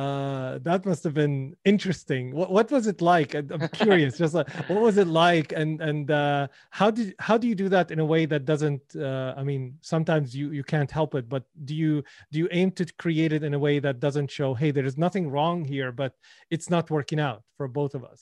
uh 0.00 0.58
that 0.68 0.80
must 0.86 1.02
have 1.04 1.16
been 1.22 1.56
interesting. 1.72 2.24
What, 2.38 2.48
what 2.56 2.68
was 2.70 2.86
it 2.92 3.00
like? 3.12 3.30
I'm 3.34 3.68
curious 3.84 4.16
just 4.22 4.34
like 4.38 4.48
what 4.70 4.80
was 4.80 4.96
it 4.96 5.08
like? 5.26 5.48
And 5.60 5.72
and 5.88 6.10
uh 6.10 6.48
how 6.70 6.88
did 6.90 7.14
how 7.18 7.36
do 7.40 7.46
you 7.50 7.56
do 7.64 7.68
that 7.74 7.90
in 7.90 7.98
a 7.98 8.08
way 8.12 8.22
that 8.32 8.42
doesn't 8.52 8.84
uh 8.96 9.34
i 9.40 9.42
mean 9.50 9.62
sometimes 9.94 10.26
you 10.38 10.46
you 10.58 10.64
can't 10.72 10.90
help 10.98 11.10
it 11.18 11.28
but 11.34 11.44
do 11.68 11.74
you 11.82 11.92
do 12.32 12.36
you 12.42 12.48
aim 12.60 12.70
to 12.78 12.84
create 13.04 13.32
it 13.36 13.42
in 13.48 13.52
a 13.54 13.58
way 13.66 13.74
that 13.86 13.96
doesn't 14.06 14.30
show 14.38 14.48
hey 14.54 14.70
there 14.76 14.88
is 14.92 14.96
nothing 15.06 15.24
wrong 15.34 15.56
here 15.74 15.90
but 16.02 16.12
it's 16.54 16.68
not 16.74 16.84
working 16.90 17.20
out 17.28 17.42
for 17.56 17.66
both 17.68 17.94
of 17.94 18.02
us? 18.12 18.20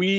We 0.00 0.10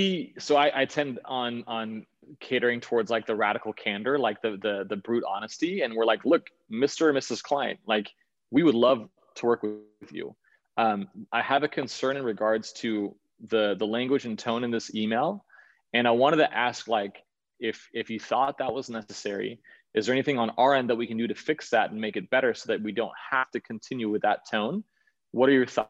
so 0.46 0.56
i 0.56 0.68
i 0.82 0.86
tend 0.86 1.20
on 1.26 1.63
on 1.78 2.06
catering 2.39 2.80
towards 2.88 3.10
like 3.16 3.26
the 3.32 3.36
radical 3.46 3.74
candor 3.86 4.16
like 4.28 4.42
the 4.46 4.52
the 4.66 4.76
the 4.92 5.00
brute 5.08 5.26
honesty. 5.36 5.74
And 5.84 5.89
we're 5.96 6.10
like 6.13 6.24
look 6.34 6.46
mr 6.72 7.10
and 7.10 7.18
mrs 7.18 7.42
client 7.50 7.80
like 7.94 8.08
we 8.52 8.63
would 8.68 8.80
love 8.88 9.10
to 9.36 9.46
work 9.46 9.63
with 9.63 10.12
you. 10.12 10.36
Um, 10.78 11.08
I 11.32 11.42
have 11.42 11.64
a 11.64 11.68
concern 11.68 12.18
in 12.18 12.24
regards 12.24 12.74
to 12.74 13.16
the 13.50 13.76
the 13.78 13.86
language 13.86 14.26
and 14.26 14.38
tone 14.38 14.64
in 14.64 14.72
this 14.72 14.94
email, 14.96 15.46
and 15.94 16.08
I 16.08 16.12
wanted 16.12 16.38
to 16.38 16.54
ask 16.54 16.88
like 16.88 17.24
if 17.60 17.90
if 17.94 18.10
you 18.10 18.20
thought 18.20 18.58
that 18.58 18.74
was 18.74 18.90
necessary, 18.90 19.60
is 19.94 20.06
there 20.06 20.14
anything 20.14 20.40
on 20.40 20.50
our 20.52 20.74
end 20.74 20.90
that 20.90 20.96
we 20.96 21.08
can 21.08 21.18
do 21.18 21.28
to 21.28 21.36
fix 21.36 21.70
that 21.70 21.92
and 21.92 22.02
make 22.02 22.18
it 22.18 22.30
better 22.30 22.54
so 22.54 22.68
that 22.72 22.82
we 22.82 22.92
don't 22.92 23.14
have 23.32 23.52
to 23.52 23.60
continue 23.60 24.10
with 24.10 24.22
that 24.24 24.50
tone? 24.50 24.84
What 25.32 25.50
are 25.50 25.54
your 25.54 25.68
thoughts? 25.68 25.90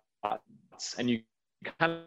And 0.98 1.10
you 1.10 1.22
kind 1.80 1.94
of 1.94 2.00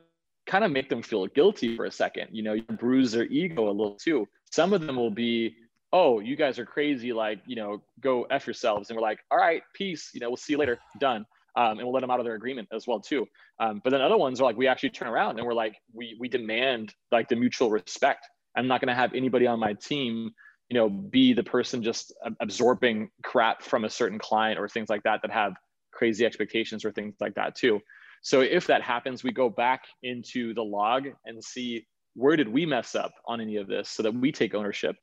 kind 0.47 0.65
of 0.65 0.71
make 0.71 0.89
them 0.89 1.03
feel 1.03 1.27
guilty 1.27 1.77
for 1.77 1.85
a 1.85 1.91
second. 1.91 2.29
You 2.33 2.43
know, 2.43 2.53
you 2.55 2.63
bruise 2.63 3.13
their 3.13 3.25
ego 3.25 3.69
a 3.69 3.73
little 3.73 3.97
too. 3.97 4.29
Some 4.51 4.73
of 4.73 4.81
them 4.87 4.97
will 4.97 5.11
be, 5.11 5.57
oh, 5.93 6.21
you 6.21 6.37
guys 6.37 6.59
are 6.59 6.65
crazy, 6.65 7.13
like, 7.13 7.41
you 7.47 7.57
know, 7.57 7.83
go 8.01 8.25
F 8.31 8.47
yourselves. 8.47 8.89
And 8.89 8.97
we're 8.97 9.03
like, 9.03 9.19
all 9.31 9.39
right, 9.39 9.63
peace, 9.75 10.11
you 10.15 10.21
know, 10.21 10.31
we'll 10.31 10.37
see 10.37 10.53
you 10.53 10.59
later, 10.59 10.79
done. 10.99 11.27
Um, 11.57 11.79
and 11.79 11.83
we'll 11.83 11.93
let 11.93 12.01
them 12.01 12.11
out 12.11 12.21
of 12.21 12.27
their 12.27 12.35
agreement 12.35 12.69
as 12.73 12.87
well 12.87 13.01
too. 13.01 13.27
Um, 13.59 13.81
but 13.83 13.91
then 13.91 14.03
other 14.03 14.17
ones 14.17 14.41
are 14.41 14.45
like, 14.45 14.57
we 14.57 14.67
actually 14.67 14.91
turn 14.91 15.09
around 15.09 15.39
and 15.39 15.47
we're 15.47 15.55
like, 15.55 15.77
we, 15.95 16.17
we 16.21 16.29
demand 16.29 16.93
like 17.11 17.29
the 17.29 17.37
mutual 17.37 17.71
respect. 17.71 18.27
I'm 18.57 18.67
not 18.67 18.81
going 18.81 18.89
to 18.89 18.95
have 18.95 19.15
anybody 19.15 19.47
on 19.47 19.59
my 19.59 19.73
team, 19.73 20.31
you 20.69 20.75
know, 20.77 20.89
be 20.89 21.33
the 21.33 21.43
person 21.43 21.83
just 21.83 22.13
absorbing 22.41 23.11
crap 23.23 23.63
from 23.63 23.85
a 23.85 23.91
certain 23.91 24.19
client 24.19 24.59
or 24.59 24.69
things 24.69 24.91
like 24.91 25.03
that, 25.05 25.23
that 25.23 25.31
have 25.31 25.55
crazy 25.93 26.27
expectations 26.27 26.85
or 26.85 26.93
things 26.93 27.15
like 27.21 27.35
that 27.37 27.55
too. 27.55 27.81
So 28.23 28.43
if 28.43 28.67
that 28.67 28.83
happens, 28.83 29.25
we 29.25 29.33
go 29.33 29.49
back 29.49 29.85
into 30.03 30.53
the 30.53 30.63
log 30.63 31.07
and 31.25 31.43
see 31.43 31.87
where 32.15 32.37
did 32.37 32.49
we 32.49 32.67
mess 32.67 32.95
up 32.95 33.13
on 33.27 33.41
any 33.41 33.57
of 33.57 33.67
this 33.67 33.89
so 33.89 34.03
that 34.03 34.13
we 34.13 34.33
take 34.33 34.55
ownership 34.55 34.97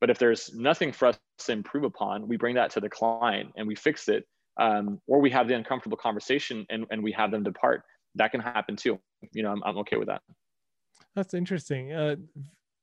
but 0.00 0.10
if 0.10 0.18
there's 0.18 0.54
nothing 0.54 0.92
for 0.92 1.06
us 1.06 1.18
to 1.38 1.52
improve 1.52 1.84
upon, 1.84 2.28
we 2.28 2.36
bring 2.36 2.56
that 2.56 2.70
to 2.72 2.80
the 2.80 2.88
client 2.88 3.52
and 3.56 3.66
we 3.66 3.74
fix 3.74 4.08
it. 4.08 4.26
Um, 4.58 5.00
or 5.06 5.20
we 5.20 5.30
have 5.30 5.48
the 5.48 5.54
uncomfortable 5.54 5.98
conversation 5.98 6.66
and, 6.70 6.86
and 6.90 7.02
we 7.02 7.12
have 7.12 7.30
them 7.30 7.42
depart. 7.42 7.82
That 8.14 8.30
can 8.30 8.40
happen 8.40 8.74
too. 8.76 8.98
You 9.32 9.42
know, 9.42 9.50
I'm, 9.50 9.62
I'm 9.64 9.78
okay 9.78 9.96
with 9.96 10.08
that. 10.08 10.22
That's 11.14 11.34
interesting. 11.34 11.92
Uh, 11.92 12.16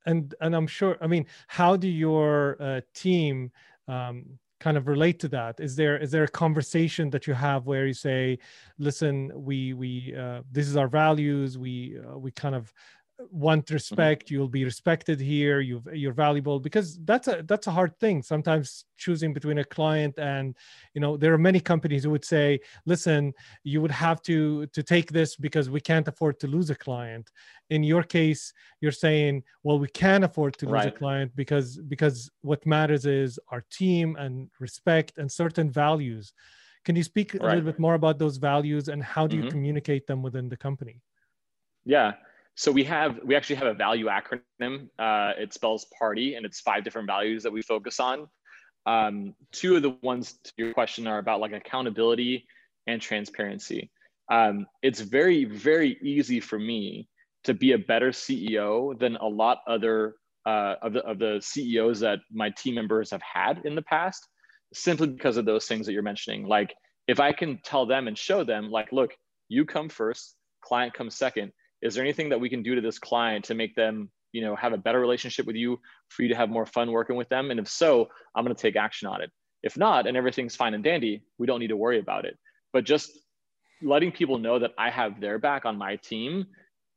and, 0.05 0.35
and 0.39 0.55
I'm 0.55 0.67
sure, 0.67 0.97
I 1.01 1.07
mean, 1.07 1.25
how 1.47 1.75
do 1.75 1.87
your 1.87 2.57
uh, 2.59 2.81
team 2.93 3.51
um, 3.87 4.25
kind 4.59 4.77
of 4.77 4.87
relate 4.87 5.19
to 5.21 5.27
that? 5.29 5.59
Is 5.59 5.75
there, 5.75 5.97
is 5.97 6.11
there 6.11 6.23
a 6.25 6.27
conversation 6.27 7.09
that 7.09 7.25
you 7.25 7.33
have 7.33 7.65
where 7.65 7.87
you 7.87 7.93
say, 7.93 8.37
listen, 8.77 9.31
we, 9.33 9.73
we, 9.73 10.15
uh, 10.15 10.41
this 10.51 10.67
is 10.67 10.77
our 10.77 10.87
values. 10.87 11.57
We, 11.57 11.97
uh, 11.97 12.17
we 12.17 12.31
kind 12.31 12.55
of, 12.55 12.71
want 13.31 13.65
mm-hmm. 13.65 13.75
respect 13.75 14.25
mm-hmm. 14.25 14.35
you'll 14.35 14.47
be 14.47 14.63
respected 14.63 15.19
here 15.19 15.59
you 15.59 15.81
you're 15.93 16.13
valuable 16.13 16.59
because 16.59 16.99
that's 17.03 17.27
a 17.27 17.43
that's 17.47 17.67
a 17.67 17.71
hard 17.71 17.97
thing 17.99 18.21
sometimes 18.21 18.85
choosing 18.97 19.33
between 19.33 19.57
a 19.59 19.63
client 19.63 20.17
and 20.17 20.55
you 20.93 21.01
know 21.01 21.17
there 21.17 21.33
are 21.33 21.37
many 21.37 21.59
companies 21.59 22.03
who 22.03 22.09
would 22.09 22.25
say 22.25 22.59
listen 22.85 23.33
you 23.63 23.81
would 23.81 23.91
have 23.91 24.21
to 24.21 24.65
to 24.67 24.81
take 24.83 25.11
this 25.11 25.35
because 25.35 25.69
we 25.69 25.81
can't 25.81 26.07
afford 26.07 26.39
to 26.39 26.47
lose 26.47 26.69
a 26.69 26.75
client 26.75 27.29
in 27.69 27.83
your 27.83 28.03
case 28.03 28.53
you're 28.81 28.91
saying 28.91 29.43
well 29.63 29.79
we 29.79 29.87
can 29.87 30.23
afford 30.23 30.57
to 30.57 30.65
lose 30.65 30.73
right. 30.73 30.87
a 30.87 30.91
client 30.91 31.31
because 31.35 31.77
because 31.87 32.29
what 32.41 32.65
matters 32.65 33.05
is 33.05 33.39
our 33.49 33.63
team 33.71 34.15
and 34.17 34.49
respect 34.59 35.17
and 35.17 35.31
certain 35.31 35.69
values 35.69 36.33
can 36.85 36.95
you 36.95 37.03
speak 37.03 37.33
a 37.33 37.37
little 37.37 37.61
bit 37.61 37.79
more 37.79 37.93
about 37.93 38.19
those 38.19 38.37
values 38.37 38.89
and 38.89 39.01
how 39.01 39.25
do 39.25 39.35
you 39.35 39.43
mm-hmm. 39.43 39.51
communicate 39.51 40.05
them 40.05 40.21
within 40.21 40.49
the 40.49 40.57
company 40.57 41.01
yeah 41.85 42.13
so 42.55 42.71
we 42.71 42.83
have 42.83 43.19
we 43.23 43.35
actually 43.35 43.55
have 43.55 43.67
a 43.67 43.73
value 43.73 44.07
acronym. 44.07 44.87
Uh, 44.99 45.33
it 45.37 45.53
spells 45.53 45.87
party, 45.97 46.35
and 46.35 46.45
it's 46.45 46.59
five 46.61 46.83
different 46.83 47.07
values 47.07 47.43
that 47.43 47.51
we 47.51 47.61
focus 47.61 47.99
on. 47.99 48.27
Um, 48.85 49.33
two 49.51 49.75
of 49.75 49.81
the 49.81 49.97
ones 50.01 50.39
to 50.43 50.51
your 50.57 50.73
question 50.73 51.07
are 51.07 51.17
about 51.17 51.39
like 51.39 51.53
accountability 51.53 52.45
and 52.85 53.01
transparency. 53.01 53.89
Um, 54.31 54.67
it's 54.81 55.01
very 55.01 55.45
very 55.45 55.97
easy 56.01 56.39
for 56.39 56.59
me 56.59 57.09
to 57.45 57.53
be 57.53 57.71
a 57.71 57.77
better 57.77 58.11
CEO 58.11 58.97
than 58.99 59.15
a 59.17 59.27
lot 59.27 59.59
other 59.67 60.15
uh, 60.45 60.75
of 60.81 60.93
the 60.93 61.03
of 61.05 61.17
the 61.17 61.39
CEOs 61.41 62.01
that 62.01 62.19
my 62.31 62.51
team 62.51 62.75
members 62.75 63.09
have 63.09 63.21
had 63.21 63.61
in 63.65 63.73
the 63.73 63.81
past, 63.81 64.27
simply 64.73 65.07
because 65.07 65.37
of 65.37 65.45
those 65.45 65.65
things 65.65 65.87
that 65.87 65.93
you're 65.93 66.03
mentioning. 66.03 66.45
Like 66.45 66.75
if 67.07 67.19
I 67.19 67.31
can 67.31 67.59
tell 67.63 67.85
them 67.85 68.07
and 68.07 68.17
show 68.17 68.43
them, 68.43 68.69
like, 68.69 68.91
look, 68.91 69.11
you 69.49 69.65
come 69.65 69.89
first, 69.89 70.35
client 70.61 70.93
comes 70.93 71.15
second 71.15 71.51
is 71.83 71.95
there 71.95 72.03
anything 72.03 72.29
that 72.29 72.39
we 72.39 72.49
can 72.49 72.63
do 72.63 72.75
to 72.75 72.81
this 72.81 72.99
client 72.99 73.45
to 73.45 73.55
make 73.55 73.75
them 73.75 74.09
you 74.31 74.41
know 74.41 74.55
have 74.55 74.73
a 74.73 74.77
better 74.77 74.99
relationship 74.99 75.45
with 75.45 75.55
you 75.55 75.79
for 76.09 76.23
you 76.23 76.29
to 76.29 76.35
have 76.35 76.49
more 76.49 76.65
fun 76.65 76.91
working 76.91 77.15
with 77.15 77.29
them? 77.29 77.51
And 77.51 77.59
if 77.59 77.67
so 77.67 78.07
i'm 78.35 78.43
going 78.43 78.55
to 78.55 78.61
take 78.61 78.75
action 78.75 79.07
on 79.07 79.21
it. 79.21 79.31
If 79.61 79.77
not 79.77 80.07
and 80.07 80.17
everything's 80.17 80.55
fine 80.55 80.73
and 80.73 80.83
dandy 80.83 81.23
we 81.37 81.47
don't 81.47 81.59
need 81.59 81.67
to 81.67 81.77
worry 81.77 81.99
about 81.99 82.25
it. 82.25 82.37
But 82.71 82.85
just 82.85 83.11
letting 83.81 84.11
people 84.11 84.37
know 84.37 84.59
that 84.59 84.71
i 84.77 84.89
have 84.89 85.19
their 85.19 85.37
back 85.37 85.65
on 85.65 85.77
my 85.77 85.97
team 85.97 86.45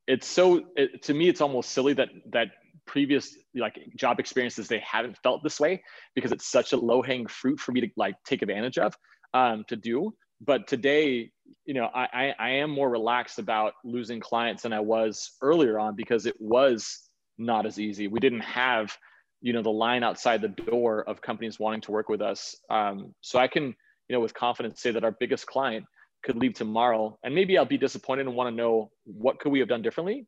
it's 0.06 0.26
so 0.26 0.66
it, 0.76 1.02
to 1.02 1.14
me 1.14 1.28
it's 1.28 1.40
almost 1.40 1.70
silly 1.70 1.92
that 1.94 2.08
that 2.30 2.48
previous 2.86 3.36
like 3.54 3.78
job 3.96 4.20
experiences 4.20 4.68
they 4.68 4.78
haven't 4.78 5.18
felt 5.22 5.42
this 5.42 5.58
way 5.58 5.82
because 6.14 6.32
it's 6.32 6.46
such 6.46 6.72
a 6.72 6.76
low 6.76 7.02
hanging 7.02 7.26
fruit 7.26 7.58
for 7.58 7.72
me 7.72 7.80
to 7.80 7.88
like 7.96 8.14
take 8.24 8.42
advantage 8.42 8.78
of 8.78 8.94
um, 9.34 9.64
to 9.68 9.76
do. 9.76 10.14
But 10.40 10.66
today 10.66 11.32
you 11.64 11.74
know 11.74 11.88
I, 11.94 12.08
I, 12.12 12.34
I 12.38 12.50
am 12.50 12.70
more 12.70 12.88
relaxed 12.90 13.38
about 13.38 13.74
losing 13.84 14.20
clients 14.20 14.62
than 14.62 14.72
i 14.72 14.80
was 14.80 15.32
earlier 15.42 15.78
on 15.78 15.96
because 15.96 16.26
it 16.26 16.36
was 16.40 17.06
not 17.38 17.66
as 17.66 17.78
easy. 17.78 18.08
We 18.08 18.20
didn't 18.20 18.40
have 18.40 18.96
you 19.42 19.52
know 19.52 19.62
the 19.62 19.70
line 19.70 20.02
outside 20.02 20.40
the 20.40 20.48
door 20.48 21.04
of 21.08 21.20
companies 21.20 21.58
wanting 21.58 21.82
to 21.82 21.92
work 21.92 22.08
with 22.08 22.22
us. 22.22 22.56
Um, 22.70 23.14
so 23.20 23.38
i 23.38 23.46
can 23.48 23.64
you 23.64 24.12
know 24.14 24.20
with 24.20 24.34
confidence 24.34 24.80
say 24.80 24.90
that 24.92 25.04
our 25.04 25.16
biggest 25.18 25.46
client 25.46 25.84
could 26.22 26.36
leave 26.36 26.54
tomorrow 26.54 27.18
and 27.22 27.34
maybe 27.34 27.58
i'll 27.58 27.64
be 27.64 27.78
disappointed 27.78 28.26
and 28.26 28.34
want 28.34 28.50
to 28.50 28.56
know 28.56 28.90
what 29.04 29.38
could 29.38 29.52
we 29.52 29.58
have 29.60 29.68
done 29.68 29.82
differently. 29.82 30.26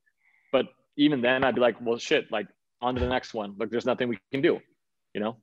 But 0.53 0.67
even 0.97 1.21
then 1.21 1.45
i'd 1.45 1.55
be 1.55 1.61
like 1.61 1.77
well 1.81 1.99
shit 1.99 2.27
like 2.31 2.47
on 2.81 2.95
to 2.95 3.01
the 3.01 3.09
next 3.09 3.35
one. 3.35 3.55
Like 3.59 3.71
there's 3.71 3.87
nothing 3.87 4.09
we 4.09 4.19
can 4.33 4.43
do 4.43 4.59
you 5.15 5.21
know 5.21 5.37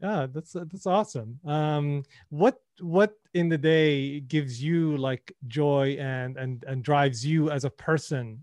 yeah 0.00 0.26
that's 0.32 0.52
that's 0.52 0.86
awesome. 0.86 1.40
Um 1.44 2.04
what 2.30 2.60
what 2.80 3.14
in 3.34 3.48
the 3.48 3.58
day 3.58 4.20
gives 4.20 4.62
you 4.62 4.96
like 4.96 5.34
joy 5.46 5.96
and 5.98 6.36
and 6.36 6.64
and 6.64 6.82
drives 6.82 7.24
you 7.24 7.50
as 7.50 7.64
a 7.64 7.70
person? 7.70 8.38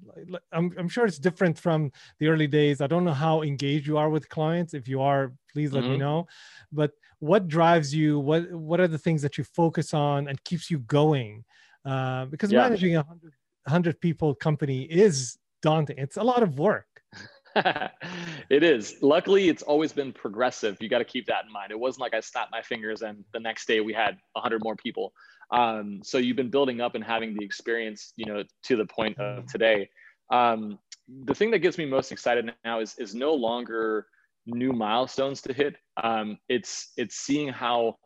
I'm, 0.52 0.74
I'm 0.78 0.90
sure 0.90 1.06
it's 1.06 1.20
different 1.20 1.58
from 1.58 1.92
the 2.20 2.28
early 2.28 2.48
days. 2.48 2.82
I 2.82 2.88
don't 2.88 3.06
know 3.06 3.14
how 3.14 3.42
engaged 3.42 3.88
you 3.88 3.98
are 3.98 4.10
with 4.10 4.30
clients. 4.30 4.74
If 4.74 4.88
you 4.88 5.02
are 5.02 5.34
please 5.52 5.72
let 5.72 5.84
mm-hmm. 5.84 5.94
me 5.94 5.98
know. 5.98 6.28
But 6.72 6.92
what 7.20 7.48
drives 7.48 7.96
you? 7.96 8.20
What 8.20 8.52
what 8.52 8.80
are 8.80 8.88
the 8.88 8.98
things 8.98 9.22
that 9.22 9.38
you 9.38 9.44
focus 9.44 9.94
on 9.94 10.28
and 10.28 10.44
keeps 10.44 10.70
you 10.70 10.80
going? 10.80 11.46
Uh, 11.86 12.26
because 12.26 12.52
yeah. 12.52 12.64
managing 12.64 12.96
a 12.96 13.00
100, 13.00 13.34
100 13.66 14.02
people 14.02 14.34
company 14.36 14.84
is 14.84 15.38
daunting. 15.62 15.98
It's 15.98 16.18
a 16.18 16.24
lot 16.24 16.44
of 16.44 16.58
work 16.60 16.95
it 17.56 18.64
is. 18.64 18.96
Luckily, 19.02 19.50
it's 19.50 19.64
always 19.64 19.94
been 19.94 20.12
progressive. 20.12 20.78
You 20.82 20.90
got 20.90 21.00
to 21.00 21.06
keep 21.06 21.26
that 21.28 21.46
in 21.46 21.52
mind. 21.52 21.72
It 21.72 21.80
wasn't 21.80 22.02
like 22.02 22.14
I 22.14 22.20
snapped 22.20 22.52
my 22.52 22.62
fingers 22.62 23.02
and 23.02 23.24
the 23.34 23.40
next 23.40 23.68
day 23.68 23.80
we 23.80 23.94
had 23.94 24.18
100 24.34 24.64
more 24.64 24.76
people. 24.76 25.14
Um, 25.52 26.02
so 26.04 26.18
you've 26.18 26.38
been 26.38 26.50
building 26.50 26.82
up 26.82 26.96
and 26.96 27.04
having 27.04 27.36
the 27.36 27.44
experience, 27.44 28.14
you 28.16 28.26
know, 28.26 28.44
to 28.64 28.76
the 28.76 28.86
point 28.86 29.18
of 29.20 29.40
mm-hmm. 29.40 29.48
today. 29.48 29.90
Um, 30.32 30.80
the 31.26 31.36
thing 31.36 31.52
that 31.52 31.60
gets 31.60 31.78
me 31.78 31.86
most 31.86 32.12
excited 32.12 32.52
now 32.64 32.80
is 32.80 32.96
is 32.98 33.14
no 33.14 33.34
longer 33.34 34.08
new 34.48 34.74
milestones 34.74 35.42
to 35.42 35.54
hit. 35.54 35.76
Um, 36.02 36.38
it's 36.50 36.92
it's 36.98 37.16
seeing 37.16 37.50
how 37.50 37.98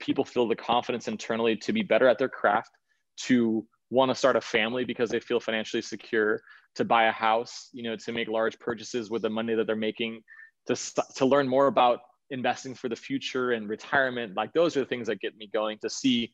people 0.00 0.24
feel 0.24 0.48
the 0.48 0.56
confidence 0.56 1.08
internally 1.08 1.56
to 1.56 1.72
be 1.72 1.82
better 1.82 2.08
at 2.08 2.18
their 2.18 2.28
craft, 2.28 2.70
to 3.16 3.66
want 3.90 4.10
to 4.10 4.14
start 4.14 4.36
a 4.36 4.40
family 4.40 4.84
because 4.84 5.10
they 5.10 5.20
feel 5.20 5.40
financially 5.40 5.82
secure, 5.82 6.40
to 6.78 6.84
buy 6.84 7.04
a 7.04 7.12
house, 7.12 7.68
you 7.72 7.82
know, 7.82 7.96
to 7.96 8.12
make 8.12 8.28
large 8.28 8.58
purchases 8.58 9.10
with 9.10 9.22
the 9.22 9.30
money 9.30 9.54
that 9.54 9.66
they're 9.66 9.76
making, 9.76 10.22
to, 10.66 10.76
to 11.16 11.26
learn 11.26 11.46
more 11.46 11.66
about 11.66 12.00
investing 12.30 12.74
for 12.74 12.88
the 12.88 12.96
future 12.96 13.52
and 13.52 13.68
retirement. 13.68 14.34
Like 14.36 14.52
those 14.52 14.76
are 14.76 14.80
the 14.80 14.86
things 14.86 15.08
that 15.08 15.20
get 15.20 15.36
me 15.36 15.50
going 15.52 15.78
to 15.82 15.90
see 15.90 16.32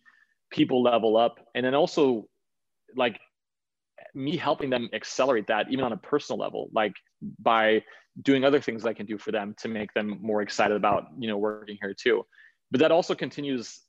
people 0.51 0.83
level 0.83 1.17
up. 1.17 1.41
And 1.55 1.65
then 1.65 1.75
also 1.75 2.27
like 2.95 3.19
me 4.15 4.37
helping 4.37 4.71
them 4.71 4.91
accelerate 4.93 5.47
that 5.47 5.71
even 5.71 5.85
on 5.85 5.93
a 5.93 5.97
personal 5.97 6.39
level, 6.39 6.69
like 6.73 6.93
by 7.39 7.83
doing 8.23 8.45
other 8.45 8.61
things 8.61 8.85
I 8.85 8.93
can 8.93 9.07
do 9.07 9.17
for 9.17 9.33
them 9.33 9.55
to 9.59 9.69
make 9.69 9.93
them 9.95 10.19
more 10.21 10.43
excited 10.43 10.77
about, 10.77 11.07
you 11.19 11.27
know, 11.27 11.39
working 11.39 11.79
here 11.81 11.95
too. 11.95 12.25
But 12.71 12.81
that 12.81 12.93
also 12.93 13.15
continues 13.15 13.81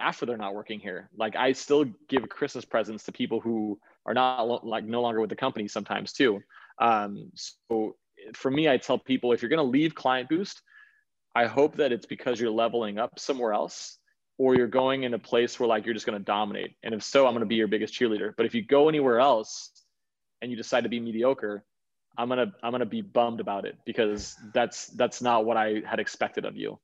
after 0.00 0.26
they're 0.26 0.36
not 0.36 0.54
working 0.54 0.80
here. 0.80 1.10
Like 1.16 1.36
I 1.36 1.52
still 1.52 1.84
give 2.08 2.28
Christmas 2.28 2.64
presents 2.64 3.04
to 3.04 3.12
people 3.12 3.40
who 3.40 3.78
are 4.06 4.14
not 4.14 4.66
like 4.66 4.84
no 4.84 5.02
longer 5.02 5.20
with 5.20 5.30
the 5.30 5.36
company 5.36 5.68
sometimes 5.68 6.12
too. 6.12 6.40
Um, 6.80 7.30
so 7.34 7.96
for 8.34 8.50
me, 8.50 8.68
I 8.68 8.76
tell 8.76 8.98
people 8.98 9.32
if 9.32 9.42
you're 9.42 9.48
going 9.48 9.58
to 9.58 9.70
leave 9.70 9.94
KlientBoost, 9.94 10.60
I 11.34 11.46
hope 11.46 11.76
that 11.76 11.92
it's 11.92 12.06
because 12.06 12.40
you're 12.40 12.50
leveling 12.50 12.98
up 12.98 13.18
somewhere 13.18 13.52
else 13.52 13.98
or 14.38 14.56
you're 14.56 14.66
going 14.66 15.04
in 15.04 15.14
a 15.14 15.18
place 15.18 15.60
where 15.60 15.68
like 15.68 15.84
you're 15.84 15.94
just 15.94 16.06
going 16.06 16.18
to 16.18 16.24
dominate. 16.24 16.74
And 16.82 16.94
if 16.94 17.02
so, 17.02 17.26
I'm 17.26 17.32
going 17.32 17.40
to 17.40 17.46
be 17.46 17.56
your 17.56 17.68
biggest 17.68 17.94
cheerleader. 17.94 18.32
But 18.36 18.46
if 18.46 18.54
you 18.54 18.62
go 18.62 18.88
anywhere 18.88 19.20
else 19.20 19.70
and 20.40 20.50
you 20.50 20.56
decide 20.56 20.84
to 20.84 20.88
be 20.88 20.98
mediocre, 20.98 21.64
I'm 22.16 22.28
going 22.28 22.48
to 22.48 22.52
I'm 22.62 22.72
going 22.72 22.80
to 22.80 22.86
be 22.86 23.02
bummed 23.02 23.40
about 23.40 23.64
it 23.64 23.76
because 23.84 24.36
that's 24.52 24.86
that's 24.88 25.22
not 25.22 25.44
what 25.44 25.56
I 25.56 25.82
had 25.86 26.00
expected 26.00 26.44
of 26.44 26.56
you. 26.56 26.78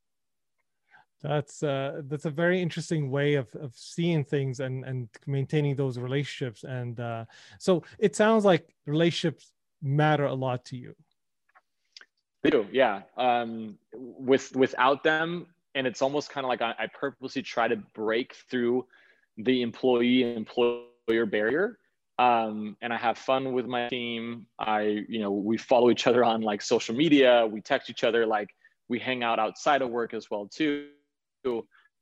That's 1.28 1.62
uh, 1.62 2.02
that's 2.08 2.24
a 2.24 2.30
very 2.30 2.60
interesting 2.60 3.10
way 3.10 3.34
of, 3.34 3.48
of 3.56 3.72
seeing 3.74 4.24
things 4.24 4.60
and 4.60 4.84
and 4.84 5.08
maintaining 5.26 5.76
those 5.76 5.98
relationships. 5.98 6.64
And 6.64 7.00
uh, 7.00 7.24
so 7.58 7.82
it 7.98 8.14
sounds 8.14 8.44
like 8.44 8.74
relationships 8.86 9.52
matter 9.82 10.26
a 10.26 10.34
lot 10.34 10.64
to 10.66 10.76
you. 10.76 10.94
They 12.42 12.50
do, 12.50 12.66
yeah. 12.70 13.02
Um, 13.16 13.78
with 13.92 14.54
without 14.54 15.02
them, 15.02 15.46
and 15.74 15.86
it's 15.86 16.00
almost 16.00 16.30
kind 16.30 16.44
of 16.44 16.48
like 16.48 16.62
I, 16.62 16.74
I 16.78 16.86
purposely 16.86 17.42
try 17.42 17.66
to 17.66 17.76
break 17.94 18.34
through 18.48 18.86
the 19.36 19.62
employee 19.62 20.34
employer 20.34 21.26
barrier 21.26 21.78
um, 22.18 22.76
and 22.80 22.92
I 22.92 22.96
have 22.96 23.18
fun 23.18 23.52
with 23.52 23.66
my 23.66 23.88
team. 23.88 24.46
I, 24.58 25.04
you 25.06 25.20
know, 25.20 25.30
we 25.30 25.58
follow 25.58 25.90
each 25.90 26.06
other 26.06 26.24
on 26.24 26.40
like 26.40 26.62
social 26.62 26.94
media. 26.94 27.46
We 27.46 27.60
text 27.60 27.90
each 27.90 28.04
other. 28.04 28.24
Like 28.24 28.54
we 28.88 28.98
hang 28.98 29.22
out 29.22 29.38
outside 29.38 29.82
of 29.82 29.90
work 29.90 30.14
as 30.14 30.30
well 30.30 30.46
too 30.46 30.88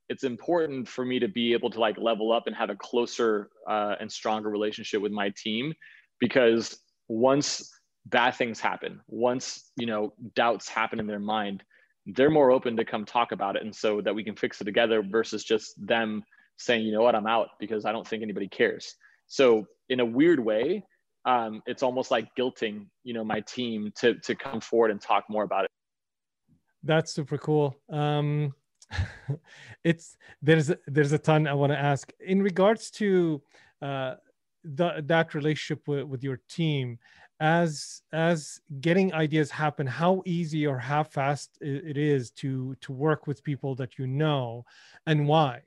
it's 0.09 0.24
important 0.24 0.88
for 0.88 1.04
me 1.04 1.18
to 1.18 1.28
be 1.28 1.52
able 1.52 1.70
to 1.70 1.80
like 1.80 1.96
level 1.98 2.33
up 2.33 2.44
and 2.46 2.54
have 2.54 2.70
a 2.70 2.76
closer 2.76 3.48
uh, 3.68 3.94
and 4.00 4.11
stronger 4.11 4.50
relationship 4.50 5.00
with 5.00 5.12
my 5.12 5.33
team 5.42 5.72
because 6.20 6.78
once 7.09 7.70
bad 8.07 8.35
things 8.35 8.61
happen 8.61 9.00
once 9.09 9.70
you 9.76 9.87
know 9.87 10.12
doubts 10.35 10.68
happen 10.68 11.00
in 11.00 11.07
their 11.07 11.18
mind 11.18 11.62
they're 12.14 12.30
more 12.30 12.50
open 12.50 12.76
to 12.76 12.85
come 12.85 13.04
talk 13.04 13.33
about 13.33 13.57
it 13.57 13.62
and 13.62 13.74
so 13.74 14.02
that 14.02 14.14
we 14.14 14.22
can 14.22 14.37
fix 14.37 14.61
it 14.61 14.64
together 14.64 15.02
versus 15.02 15.42
just 15.42 15.74
them 15.87 16.22
saying 16.57 16.85
you 16.85 16.92
know 16.92 17.02
what? 17.02 17.14
I'm 17.14 17.26
out 17.26 17.48
because 17.59 17.85
i 17.85 17.92
don't 17.92 18.07
think 18.07 18.22
anybody 18.22 18.48
cares. 18.48 18.94
So 19.26 19.64
in 19.88 20.00
a 20.00 20.04
weird 20.04 20.38
way 20.38 20.85
um, 21.26 21.62
it's 21.64 21.83
almost 21.83 22.11
like 22.11 22.28
guilting 22.38 22.87
you 23.02 23.14
know 23.14 23.24
my 23.24 23.40
team 23.40 23.90
to 23.96 24.14
to 24.20 24.35
come 24.35 24.61
forward 24.61 24.90
and 24.90 25.00
talk 25.00 25.24
more 25.30 25.44
about 25.44 25.64
it. 25.64 25.70
That's 26.83 27.12
super 27.12 27.38
cool. 27.38 27.74
Um 27.90 28.52
it's 29.85 30.16
there's 30.42 30.70
there's 30.87 31.12
a 31.12 31.18
ton 31.18 31.46
I 31.46 31.54
want 31.54 31.72
to 31.72 31.78
ask. 31.78 32.12
In 32.20 32.42
regards 32.42 32.90
to 32.92 33.42
uh, 33.83 34.14
the, 34.64 35.02
that 35.07 35.35
relationship 35.35 35.87
with, 35.87 36.04
with 36.04 36.24
your 36.24 36.40
team 36.48 36.98
as 37.40 38.02
as 38.12 38.61
getting 38.80 39.12
ideas 39.12 39.50
happen 39.50 39.87
how 39.87 40.22
easy 40.24 40.66
or 40.66 40.78
how 40.78 41.02
fast 41.02 41.59
it 41.61 41.96
is 41.96 42.30
to 42.30 42.76
to 42.80 42.92
work 42.92 43.26
with 43.26 43.42
people 43.42 43.74
that 43.74 43.98
you 43.98 44.07
know 44.07 44.64
and 45.07 45.26
why? 45.26 45.61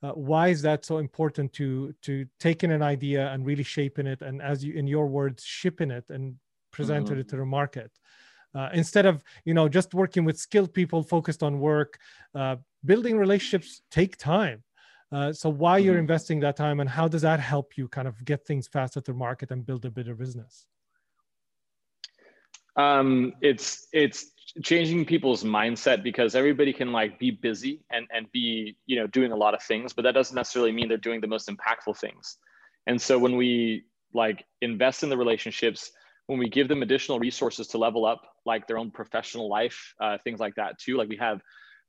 Uh, 0.00 0.12
why 0.12 0.46
is 0.48 0.62
that 0.62 0.84
so 0.84 0.98
important 0.98 1.52
to 1.52 1.92
to 2.02 2.24
taking 2.38 2.70
an 2.70 2.82
idea 2.82 3.28
and 3.32 3.44
really 3.44 3.64
shaping 3.64 4.06
it 4.06 4.22
and 4.22 4.40
as 4.40 4.64
you 4.64 4.74
in 4.74 4.86
your 4.86 5.08
words 5.08 5.42
shipping 5.44 5.90
it 5.90 6.04
and 6.08 6.36
presented 6.70 7.12
mm-hmm. 7.12 7.20
it 7.20 7.28
to 7.28 7.36
the 7.36 7.44
market? 7.44 7.90
Uh, 8.54 8.70
instead 8.72 9.04
of 9.04 9.22
you 9.44 9.52
know 9.52 9.68
just 9.68 9.92
working 9.92 10.24
with 10.24 10.38
skilled 10.38 10.72
people 10.72 11.02
focused 11.02 11.42
on 11.42 11.58
work 11.58 11.98
uh, 12.34 12.56
building 12.84 13.18
relationships 13.18 13.82
take 13.90 14.16
time. 14.16 14.62
Uh, 15.10 15.32
so 15.32 15.48
why 15.48 15.78
you're 15.78 15.94
mm-hmm. 15.94 16.00
investing 16.00 16.40
that 16.40 16.56
time 16.56 16.80
and 16.80 16.88
how 16.88 17.08
does 17.08 17.22
that 17.22 17.40
help 17.40 17.78
you 17.78 17.88
kind 17.88 18.06
of 18.06 18.22
get 18.24 18.44
things 18.46 18.68
faster 18.68 19.00
to 19.00 19.14
market 19.14 19.50
and 19.50 19.64
build 19.64 19.84
a 19.84 19.90
better 19.90 20.14
business? 20.14 20.66
Um, 22.76 23.32
it's 23.40 23.88
it's 23.92 24.32
changing 24.62 25.04
people's 25.04 25.44
mindset 25.44 26.02
because 26.02 26.34
everybody 26.34 26.72
can 26.72 26.92
like 26.92 27.18
be 27.18 27.30
busy 27.30 27.82
and 27.90 28.06
and 28.12 28.30
be 28.32 28.76
you 28.86 28.96
know 28.96 29.06
doing 29.08 29.32
a 29.32 29.36
lot 29.36 29.52
of 29.52 29.62
things 29.62 29.92
but 29.92 30.02
that 30.02 30.12
doesn't 30.12 30.34
necessarily 30.34 30.72
mean 30.72 30.88
they're 30.88 30.96
doing 30.96 31.20
the 31.20 31.26
most 31.26 31.48
impactful 31.48 31.96
things. 31.98 32.36
And 32.86 33.00
so 33.00 33.18
when 33.18 33.36
we 33.36 33.84
like 34.14 34.44
invest 34.62 35.02
in 35.02 35.08
the 35.08 35.16
relationships 35.16 35.90
when 36.26 36.38
we 36.38 36.48
give 36.48 36.68
them 36.68 36.82
additional 36.82 37.18
resources 37.18 37.66
to 37.68 37.78
level 37.78 38.04
up 38.04 38.22
like 38.44 38.66
their 38.66 38.78
own 38.78 38.90
professional 38.90 39.48
life 39.48 39.94
uh, 40.00 40.18
things 40.24 40.40
like 40.40 40.54
that 40.54 40.78
too 40.78 40.96
like 40.96 41.08
we 41.08 41.16
have 41.16 41.40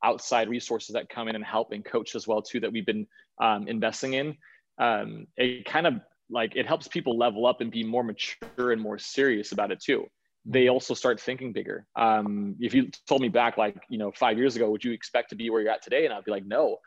outside 0.04 0.50
resources 0.50 0.94
that 0.94 1.10
come 1.10 1.28
in 1.28 1.36
and 1.36 1.44
help 1.44 1.72
and 1.72 1.84
coach 1.84 2.16
as 2.16 2.28
well 2.28 2.42
too 2.42 2.60
that 2.60 2.72
we've 2.72 2.86
been 2.86 3.08
um, 3.42 3.68
investing 3.68 4.14
in. 4.14 4.38
Um, 4.78 5.28
it 5.36 5.66
kind 5.66 5.88
of 5.88 5.96
like 6.30 6.56
it 6.56 6.66
helps 6.66 6.88
people 6.88 7.18
level 7.18 7.46
up 7.46 7.62
and 7.62 7.72
be 7.72 7.84
more 7.84 8.04
mature 8.04 8.72
and 8.72 8.82
more 8.82 8.98
serious 8.98 9.52
about 9.52 9.72
it 9.72 9.82
too. 9.82 10.06
They 10.46 10.66
mm-hmm. 10.66 10.74
also 10.74 10.94
start 10.94 11.20
thinking 11.20 11.52
bigger. 11.52 11.86
Um, 11.96 12.56
if 12.60 12.74
you 12.74 12.90
told 13.08 13.22
me 13.22 13.30
back 13.30 13.58
like 13.58 13.82
you 13.90 13.98
know 13.98 14.12
five 14.12 14.38
years 14.38 14.56
ago 14.56 14.70
would 14.70 14.84
you 14.84 14.92
expect 14.92 15.30
to 15.30 15.36
be 15.36 15.50
where 15.50 15.62
you're 15.62 15.72
at 15.72 15.84
today? 15.84 16.06
And 16.06 16.14
i'd 16.14 16.24
be 16.24 16.32
like 16.32 16.46
no. 16.46 16.78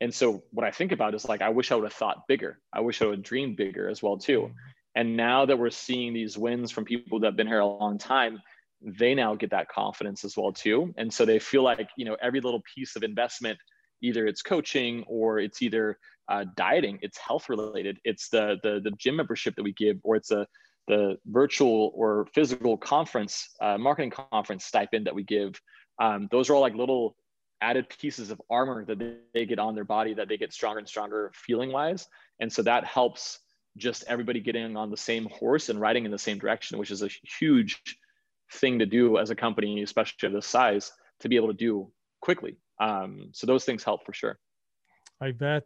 And 0.00 0.12
so 0.12 0.42
what 0.50 0.66
i 0.66 0.70
think 0.70 0.92
about 0.92 1.14
is 1.14 1.24
like 1.26 1.42
i 1.42 1.48
wish 1.48 1.70
i 1.70 1.74
would 1.74 1.84
have 1.84 1.92
thought 1.92 2.26
bigger. 2.28 2.58
I 2.72 2.80
wish 2.80 3.02
i 3.02 3.06
would 3.06 3.18
have 3.18 3.24
dreamed 3.24 3.56
bigger 3.56 3.88
as 3.88 4.02
well 4.02 4.16
too. 4.16 4.40
Mm-hmm. 4.40 4.56
and 4.96 5.16
now 5.16 5.46
that 5.46 5.58
we're 5.58 5.70
seeing 5.70 6.12
these 6.14 6.38
wins 6.38 6.70
from 6.70 6.84
people 6.84 7.20
that 7.20 7.26
have 7.26 7.36
been 7.36 7.46
here 7.46 7.60
a 7.60 7.66
long 7.66 7.98
time 7.98 8.40
they 8.84 9.14
now 9.14 9.34
get 9.34 9.50
that 9.50 9.68
confidence 9.68 10.24
as 10.24 10.36
well 10.36 10.52
too. 10.52 10.92
And 10.96 11.12
so 11.12 11.24
they 11.24 11.38
feel 11.38 11.62
like 11.62 11.88
you 11.96 12.04
know 12.04 12.16
every 12.22 12.40
little 12.40 12.62
piece 12.74 12.96
of 12.96 13.02
investment 13.02 13.58
either 14.02 14.26
it's 14.26 14.42
coaching 14.42 15.04
or 15.06 15.38
it's 15.38 15.62
either 15.62 15.98
uh, 16.28 16.44
dieting 16.56 16.98
it's 17.02 17.18
health 17.18 17.48
related 17.48 17.98
it's 18.04 18.28
the, 18.28 18.56
the 18.62 18.80
the 18.82 18.90
gym 18.98 19.16
membership 19.16 19.54
that 19.56 19.62
we 19.62 19.72
give 19.72 19.98
or 20.02 20.16
it's 20.16 20.30
a 20.30 20.46
the 20.86 21.16
virtual 21.26 21.92
or 21.94 22.26
physical 22.34 22.76
conference 22.76 23.48
uh, 23.60 23.78
marketing 23.78 24.12
conference 24.30 24.66
stipend 24.66 25.06
that 25.06 25.14
we 25.14 25.22
give. 25.22 25.58
Um, 25.98 26.28
those 26.30 26.50
are 26.50 26.54
all 26.54 26.60
like 26.60 26.74
little 26.74 27.16
added 27.62 27.88
pieces 27.88 28.30
of 28.30 28.42
armor 28.50 28.84
that 28.84 28.98
they, 28.98 29.14
they 29.32 29.46
get 29.46 29.58
on 29.58 29.74
their 29.74 29.84
body 29.84 30.12
that 30.12 30.28
they 30.28 30.36
get 30.36 30.52
stronger 30.52 30.78
and 30.78 30.88
stronger 30.88 31.32
feeling 31.34 31.72
wise 31.72 32.06
and 32.40 32.52
so 32.52 32.62
that 32.62 32.84
helps 32.84 33.38
just 33.76 34.04
everybody 34.06 34.40
getting 34.40 34.76
on 34.76 34.90
the 34.90 34.96
same 34.96 35.26
horse 35.26 35.68
and 35.68 35.80
riding 35.80 36.04
in 36.04 36.10
the 36.10 36.18
same 36.18 36.38
direction 36.38 36.78
which 36.78 36.90
is 36.90 37.02
a 37.02 37.08
huge 37.38 37.80
thing 38.52 38.78
to 38.78 38.86
do 38.86 39.18
as 39.18 39.30
a 39.30 39.34
company, 39.34 39.82
especially 39.82 40.26
of 40.26 40.32
this 40.32 40.46
size, 40.46 40.92
to 41.20 41.28
be 41.28 41.36
able 41.36 41.48
to 41.48 41.54
do 41.54 41.90
quickly. 42.20 42.56
Um, 42.80 43.30
so 43.32 43.46
those 43.46 43.64
things 43.64 43.84
help 43.84 44.04
for 44.04 44.12
sure. 44.12 44.38
I 45.20 45.32
bet. 45.32 45.64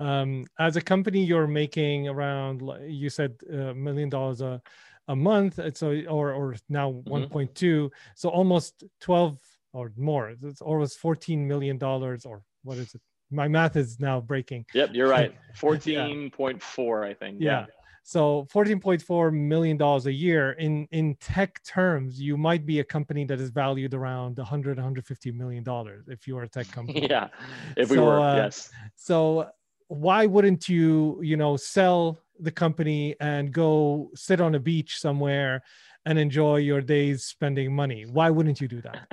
Um, 0.00 0.46
as 0.58 0.76
a 0.76 0.80
company, 0.80 1.24
you're 1.24 1.46
making 1.46 2.08
around, 2.08 2.62
you 2.86 3.10
said, 3.10 3.34
a 3.50 3.70
uh, 3.70 3.74
million 3.74 4.08
dollars 4.08 4.40
a, 4.40 4.60
a 5.08 5.16
month. 5.16 5.58
So, 5.76 5.88
or, 6.08 6.32
or 6.32 6.56
now 6.68 6.92
mm-hmm. 6.92 7.34
1.2. 7.34 7.90
So 8.14 8.28
almost 8.28 8.84
12 9.00 9.38
or 9.72 9.92
more. 9.96 10.34
It's 10.42 10.60
almost 10.60 10.98
14 10.98 11.46
million 11.46 11.78
dollars, 11.78 12.24
or 12.24 12.42
what 12.62 12.78
is 12.78 12.94
it? 12.94 13.00
My 13.30 13.48
math 13.48 13.76
is 13.76 14.00
now 14.00 14.20
breaking. 14.20 14.64
Yep, 14.72 14.90
you're 14.94 15.08
right. 15.08 15.34
14.4, 15.60 16.30
yeah. 17.04 17.10
I 17.10 17.14
think. 17.14 17.36
Yeah. 17.40 17.60
yeah. 17.60 17.66
So 18.08 18.46
14.4 18.54 19.34
million 19.34 19.76
dollars 19.76 20.06
a 20.06 20.12
year 20.12 20.52
in 20.52 20.88
in 20.92 21.14
tech 21.16 21.62
terms, 21.62 22.18
you 22.18 22.38
might 22.38 22.64
be 22.64 22.80
a 22.80 22.84
company 22.84 23.26
that 23.26 23.38
is 23.38 23.50
valued 23.50 23.92
around 23.92 24.38
100 24.38 24.78
150 24.78 25.30
million 25.32 25.62
dollars 25.62 26.08
if 26.08 26.26
you 26.26 26.38
are 26.38 26.44
a 26.44 26.48
tech 26.48 26.72
company. 26.72 27.06
yeah, 27.10 27.28
if 27.76 27.88
so, 27.88 27.94
we 27.94 28.00
were, 28.00 28.18
uh, 28.18 28.36
yes. 28.36 28.70
So 28.96 29.50
why 29.88 30.24
wouldn't 30.24 30.70
you, 30.70 31.20
you 31.22 31.36
know, 31.36 31.58
sell 31.58 32.18
the 32.40 32.50
company 32.50 33.14
and 33.20 33.52
go 33.52 34.10
sit 34.14 34.40
on 34.40 34.54
a 34.54 34.58
beach 34.58 34.98
somewhere 34.98 35.62
and 36.06 36.18
enjoy 36.18 36.56
your 36.56 36.80
days 36.80 37.24
spending 37.24 37.76
money? 37.76 38.06
Why 38.06 38.30
wouldn't 38.30 38.58
you 38.58 38.68
do 38.68 38.80
that? 38.80 39.06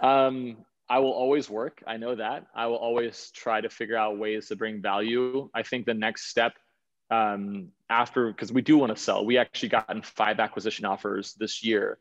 um, 0.00 0.56
I 0.88 0.98
will 0.98 1.12
always 1.12 1.48
work. 1.48 1.80
I 1.86 1.96
know 1.96 2.16
that. 2.16 2.44
I 2.56 2.66
will 2.66 2.76
always 2.88 3.30
try 3.30 3.60
to 3.60 3.70
figure 3.70 3.96
out 3.96 4.18
ways 4.18 4.48
to 4.48 4.56
bring 4.56 4.82
value. 4.82 5.48
I 5.54 5.62
think 5.62 5.86
the 5.86 5.94
next 5.94 6.26
step 6.26 6.54
um, 7.10 7.68
after 7.90 8.28
because 8.28 8.52
we 8.52 8.62
do 8.62 8.78
want 8.78 8.94
to 8.94 9.00
sell. 9.00 9.24
We 9.24 9.38
actually 9.38 9.70
gotten 9.70 10.02
five 10.02 10.40
acquisition 10.40 10.84
offers 10.84 11.34
this 11.34 11.64
year, 11.64 11.98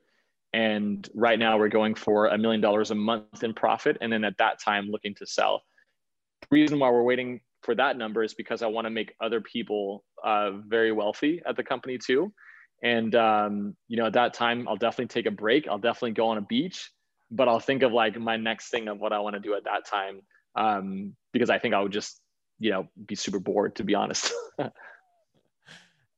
and 0.54 1.08
right 1.14 1.40
now 1.40 1.58
we're 1.58 1.70
going 1.70 1.96
for 1.96 2.28
a 2.28 2.38
million 2.38 2.62
dollars 2.62 2.92
a 2.92 2.96
month 2.96 3.44
in 3.44 3.54
profit, 3.54 3.98
and 4.02 4.12
then 4.12 4.24
at 4.24 4.38
that 4.38 4.60
time 4.60 4.90
looking 4.90 5.16
to 5.16 5.26
sell. 5.26 5.64
The 6.42 6.48
reason 6.52 6.80
why 6.80 6.90
we're 6.90 7.04
waiting 7.04 7.42
for 7.62 7.76
that 7.76 7.98
number 7.98 8.24
is 8.24 8.34
because 8.34 8.62
I 8.62 8.68
want 8.68 8.86
to 8.86 8.92
make 8.92 9.14
other 9.22 9.42
people 9.42 10.04
uh, 10.24 10.52
very 10.68 10.92
wealthy 10.92 11.42
at 11.46 11.56
the 11.56 11.64
company 11.64 11.98
too. 11.98 12.34
And 12.84 13.16
um, 13.16 13.76
you 13.88 13.98
know, 13.98 14.08
at 14.08 14.14
that 14.14 14.34
time, 14.34 14.68
I'll 14.68 14.76
definitely 14.76 15.08
take 15.08 15.26
a 15.26 15.32
break. 15.32 15.68
I'll 15.68 15.78
definitely 15.78 16.12
go 16.12 16.28
on 16.28 16.38
a 16.38 16.42
beach, 16.42 16.92
but 17.32 17.48
I'll 17.48 17.60
think 17.60 17.84
of 17.84 17.94
like 17.94 18.20
my 18.20 18.36
next 18.36 18.70
thing 18.70 18.90
of 18.90 19.00
what 19.00 19.14
I 19.14 19.20
want 19.20 19.36
to 19.36 19.40
do 19.40 19.54
at 19.56 19.64
that 19.64 19.86
time 19.86 20.22
um, 20.56 21.16
because 21.32 21.50
I 21.50 21.60
think 21.60 21.74
I 21.74 21.82
would 21.82 21.92
just 21.92 22.20
you 22.60 22.72
know 22.72 22.88
be 23.06 23.16
super 23.16 23.40
bored 23.40 23.76
to 23.78 23.84
be 23.84 23.96
honest. 23.96 24.32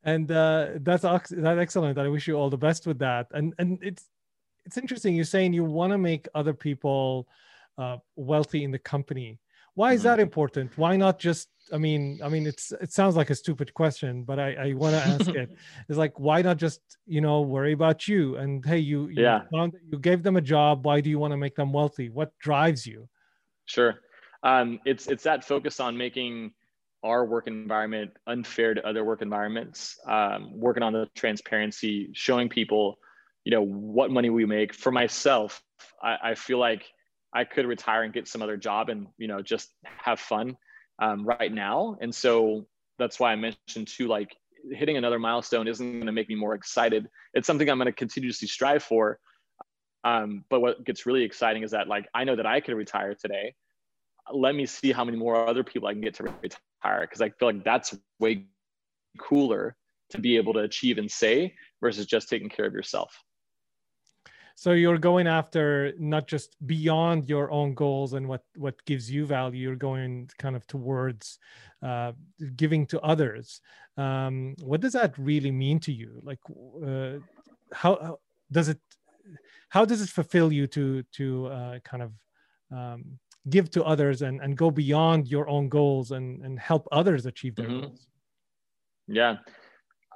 and 0.05 0.31
uh, 0.31 0.67
that's 0.81 1.01
that's 1.01 1.33
excellent. 1.33 1.97
I 1.97 2.07
wish 2.07 2.27
you 2.27 2.35
all 2.35 2.49
the 2.49 2.57
best 2.57 2.85
with 2.85 2.99
that. 2.99 3.27
And 3.31 3.53
and 3.57 3.79
it's 3.81 4.05
it's 4.65 4.77
interesting. 4.77 5.15
You're 5.15 5.25
saying 5.25 5.53
you 5.53 5.63
want 5.65 5.91
to 5.91 5.97
make 5.97 6.27
other 6.35 6.53
people 6.53 7.27
uh, 7.77 7.97
wealthy 8.15 8.63
in 8.63 8.71
the 8.71 8.79
company. 8.79 9.39
Why 9.73 9.93
is 9.93 10.01
mm-hmm. 10.01 10.09
that 10.09 10.19
important? 10.19 10.77
Why 10.77 10.95
not 10.95 11.19
just? 11.19 11.49
I 11.73 11.79
mean, 11.79 12.19
I 12.23 12.29
mean, 12.29 12.45
it's 12.45 12.71
it 12.71 12.93
sounds 12.93 13.15
like 13.15 13.31
a 13.31 13.35
stupid 13.35 13.73
question, 13.73 14.23
but 14.23 14.39
I, 14.39 14.53
I 14.53 14.73
want 14.73 14.93
to 14.93 15.01
ask 15.01 15.27
it. 15.29 15.49
It's 15.89 15.97
like, 15.97 16.19
why 16.19 16.43
not 16.43 16.57
just 16.57 16.81
you 17.07 17.21
know 17.21 17.41
worry 17.41 17.73
about 17.73 18.07
you? 18.07 18.37
And 18.37 18.63
hey, 18.63 18.77
you 18.77 19.07
you, 19.07 19.23
yeah. 19.23 19.41
found, 19.51 19.73
you 19.91 19.97
gave 19.97 20.21
them 20.21 20.37
a 20.37 20.41
job. 20.41 20.85
Why 20.85 21.01
do 21.01 21.09
you 21.09 21.17
want 21.17 21.31
to 21.31 21.37
make 21.37 21.55
them 21.55 21.73
wealthy? 21.73 22.09
What 22.09 22.31
drives 22.37 22.85
you? 22.85 23.09
Sure, 23.65 23.95
um, 24.43 24.79
it's 24.85 25.07
it's 25.07 25.23
that 25.23 25.43
focus 25.43 25.79
on 25.79 25.97
making 25.97 26.53
our 27.05 27.23
work 27.23 27.45
environment 27.45 28.11
unfair 28.25 28.73
to 28.73 28.85
other 28.85 29.05
work 29.05 29.21
environments 29.21 29.99
um, 30.07 30.49
working 30.59 30.81
on 30.81 30.91
the 30.91 31.07
transparency 31.15 32.09
showing 32.13 32.49
people 32.49 32.97
you 33.45 33.51
know 33.51 33.61
what 33.61 34.11
money 34.11 34.29
we 34.29 34.43
make. 34.45 34.73
For 34.73 34.91
myself 34.91 35.61
I, 36.01 36.17
I, 36.23 36.35
feel 36.35 36.57
like 36.57 36.83
i 37.33 37.43
could 37.43 37.67
retire 37.67 38.03
and 38.03 38.13
get 38.13 38.27
some 38.27 38.41
other 38.41 38.57
job 38.57 38.89
and 38.89 39.07
you 39.17 39.27
know 39.27 39.41
just 39.41 39.69
have 39.83 40.19
fun 40.19 40.57
um, 40.99 41.25
right 41.25 41.53
now. 41.53 41.97
And 42.01 42.13
so 42.13 42.65
that's 42.97 43.19
why 43.19 43.31
i 43.31 43.35
mentioned 43.35 43.87
too 43.87 44.07
like 44.07 44.35
hitting 44.71 44.97
another 44.97 45.19
milestone 45.19 45.67
isn't 45.67 45.91
going 45.91 46.07
to 46.07 46.11
make 46.11 46.27
me 46.27 46.35
more 46.35 46.55
excited. 46.55 47.07
It's 47.35 47.45
something 47.45 47.69
i'm 47.69 47.77
going 47.77 47.85
to 47.85 47.93
continuously 47.93 48.47
strive 48.47 48.83
for. 48.83 49.19
Um, 50.03 50.43
but 50.49 50.59
what 50.59 50.83
gets 50.83 51.05
really 51.05 51.23
exciting 51.23 51.61
is 51.61 51.71
that 51.71 51.87
like 51.87 52.07
i 52.15 52.23
know 52.23 52.35
that 52.35 52.47
i 52.47 52.59
could 52.59 52.75
retire 52.75 53.13
today. 53.13 53.53
Let 54.33 54.55
me 54.55 54.65
see 54.65 54.91
how 54.91 55.03
many 55.03 55.19
more 55.19 55.47
other 55.47 55.63
people 55.63 55.87
I 55.87 55.93
can 55.93 56.01
get 56.01 56.15
to 56.15 56.23
retire 56.23 56.59
because 57.01 57.21
I 57.21 57.29
feel 57.29 57.49
like 57.49 57.63
that's 57.63 57.97
way 58.19 58.45
cooler 59.19 59.75
to 60.09 60.19
be 60.19 60.37
able 60.37 60.53
to 60.53 60.59
achieve 60.59 60.97
and 60.97 61.09
say 61.09 61.55
versus 61.81 62.05
just 62.05 62.29
taking 62.29 62.49
care 62.49 62.65
of 62.65 62.73
yourself. 62.73 63.23
So 64.57 64.71
you're 64.71 64.97
going 64.97 65.27
after 65.27 65.93
not 65.99 66.27
just 66.27 66.55
beyond 66.65 67.27
your 67.27 67.51
own 67.51 67.73
goals 67.73 68.13
and 68.13 68.25
what 68.25 68.43
what 68.55 68.75
gives 68.85 69.11
you 69.11 69.25
value. 69.25 69.63
You're 69.63 69.75
going 69.75 70.29
kind 70.39 70.55
of 70.55 70.65
towards 70.65 71.39
uh, 71.83 72.13
giving 72.55 72.87
to 72.87 73.01
others. 73.01 73.59
Um, 73.97 74.55
what 74.61 74.79
does 74.79 74.93
that 74.93 75.17
really 75.17 75.51
mean 75.51 75.79
to 75.81 75.91
you? 75.91 76.21
Like, 76.23 76.39
uh, 76.81 77.19
how, 77.73 77.99
how, 78.01 78.19
does 78.49 78.69
it? 78.69 78.79
How 79.69 79.83
does 79.83 80.01
it 80.01 80.09
fulfill 80.09 80.53
you 80.53 80.67
to 80.67 81.03
to 81.17 81.47
uh, 81.47 81.79
kind 81.79 82.03
of 82.03 82.11
um, 82.71 83.19
give 83.49 83.69
to 83.71 83.83
others 83.83 84.21
and, 84.21 84.41
and 84.41 84.57
go 84.57 84.71
beyond 84.71 85.27
your 85.27 85.47
own 85.49 85.69
goals 85.69 86.11
and, 86.11 86.43
and 86.43 86.59
help 86.59 86.87
others 86.91 87.25
achieve 87.25 87.55
their 87.55 87.67
mm-hmm. 87.67 87.81
goals. 87.81 88.07
Yeah. 89.07 89.37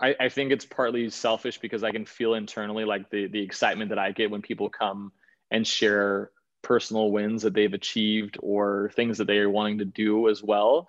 I, 0.02 0.16
I 0.20 0.30
think 0.30 0.52
it's 0.52 0.66
partly 0.66 1.10
selfish 1.10 1.58
because 1.60 1.84
i 1.84 1.92
can 1.92 2.06
feel 2.06 2.34
internally 2.34 2.86
like 2.86 3.10
the, 3.10 3.28
the 3.28 3.42
excitement 3.42 3.90
that 3.90 4.00
i 4.00 4.12
get 4.12 4.32
when 4.32 4.42
people 4.42 4.70
come 4.70 5.12
and 5.52 5.68
share 5.68 6.32
personal 6.62 7.12
wins 7.12 7.42
that 7.42 7.54
they've 7.54 7.74
achieved 7.74 8.38
or 8.42 8.92
things 8.96 9.18
that 9.18 9.28
they 9.28 9.40
are 9.40 9.50
wanting 9.50 9.80
to 9.80 9.86
do 9.86 10.30
as 10.30 10.42
well 10.42 10.88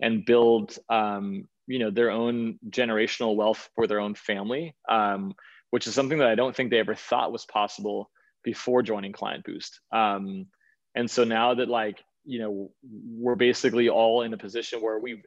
and 0.00 0.24
build 0.24 0.78
um, 0.88 1.48
you 1.66 1.80
know 1.80 1.90
their 1.90 2.10
own 2.10 2.60
generational 2.70 3.34
wealth 3.34 3.68
for 3.74 3.88
their 3.88 3.98
own 3.98 4.14
family 4.14 4.76
um, 4.88 5.34
which 5.70 5.88
is 5.88 5.94
something 5.94 6.18
that 6.18 6.28
i 6.28 6.36
don't 6.36 6.54
think 6.54 6.70
they 6.70 6.78
ever 6.78 6.94
thought 6.94 7.32
was 7.32 7.44
possible 7.44 8.10
before 8.42 8.82
joining 8.82 9.12
KlientBoost. 9.12 9.78
Um, 9.90 10.46
and 10.94 11.10
so 11.10 11.24
now 11.24 11.54
that 11.54 11.68
like, 11.68 12.02
you 12.24 12.38
know, 12.38 12.70
we're 12.82 13.34
basically 13.34 13.88
all 13.88 14.22
in 14.22 14.32
a 14.32 14.38
position 14.38 14.80
where 14.80 14.98
we, 14.98 15.22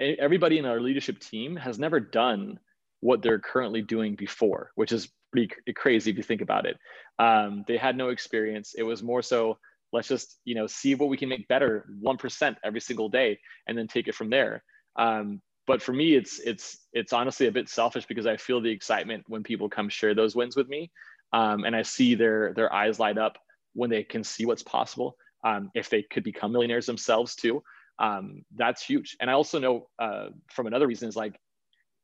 everybody 0.00 0.58
in 0.58 0.64
our 0.66 0.80
leadership 0.80 1.18
team 1.20 1.56
has 1.56 1.78
never 1.78 2.00
done 2.00 2.58
what 3.00 3.22
they're 3.22 3.38
currently 3.38 3.82
doing 3.82 4.14
before, 4.14 4.72
which 4.74 4.92
is 4.92 5.08
pretty 5.32 5.52
crazy 5.74 6.10
if 6.10 6.16
you 6.16 6.22
think 6.22 6.40
about 6.40 6.66
it. 6.66 6.76
Um, 7.18 7.64
they 7.68 7.76
had 7.76 7.96
no 7.96 8.08
experience. 8.08 8.74
It 8.76 8.82
was 8.82 9.02
more 9.02 9.22
so 9.22 9.58
let's 9.92 10.08
just 10.08 10.38
you 10.44 10.54
know 10.54 10.66
see 10.66 10.94
what 10.94 11.08
we 11.08 11.16
can 11.16 11.28
make 11.28 11.48
better 11.48 11.86
one 12.00 12.16
percent 12.16 12.58
every 12.64 12.80
single 12.80 13.08
day, 13.08 13.38
and 13.66 13.76
then 13.76 13.86
take 13.86 14.08
it 14.08 14.14
from 14.14 14.30
there. 14.30 14.62
Um, 14.96 15.40
but 15.66 15.82
for 15.82 15.92
me, 15.92 16.14
it's 16.14 16.38
it's 16.40 16.78
it's 16.92 17.12
honestly 17.12 17.46
a 17.46 17.52
bit 17.52 17.68
selfish 17.68 18.06
because 18.06 18.26
I 18.26 18.36
feel 18.36 18.60
the 18.60 18.70
excitement 18.70 19.24
when 19.28 19.42
people 19.42 19.68
come 19.68 19.88
share 19.88 20.14
those 20.14 20.34
wins 20.34 20.56
with 20.56 20.68
me, 20.68 20.90
um, 21.32 21.64
and 21.64 21.74
I 21.76 21.82
see 21.82 22.14
their 22.14 22.52
their 22.54 22.72
eyes 22.72 22.98
light 22.98 23.18
up 23.18 23.38
when 23.74 23.90
they 23.90 24.02
can 24.02 24.24
see 24.24 24.46
what's 24.46 24.62
possible. 24.62 25.16
Um, 25.44 25.70
if 25.74 25.88
they 25.88 26.02
could 26.02 26.22
become 26.22 26.52
millionaires 26.52 26.86
themselves 26.86 27.34
too, 27.34 27.62
um, 27.98 28.42
that's 28.56 28.84
huge. 28.84 29.16
And 29.20 29.30
I 29.30 29.34
also 29.34 29.58
know 29.58 29.88
uh, 29.98 30.28
from 30.52 30.66
another 30.66 30.86
reason 30.86 31.08
is 31.08 31.16
like 31.16 31.38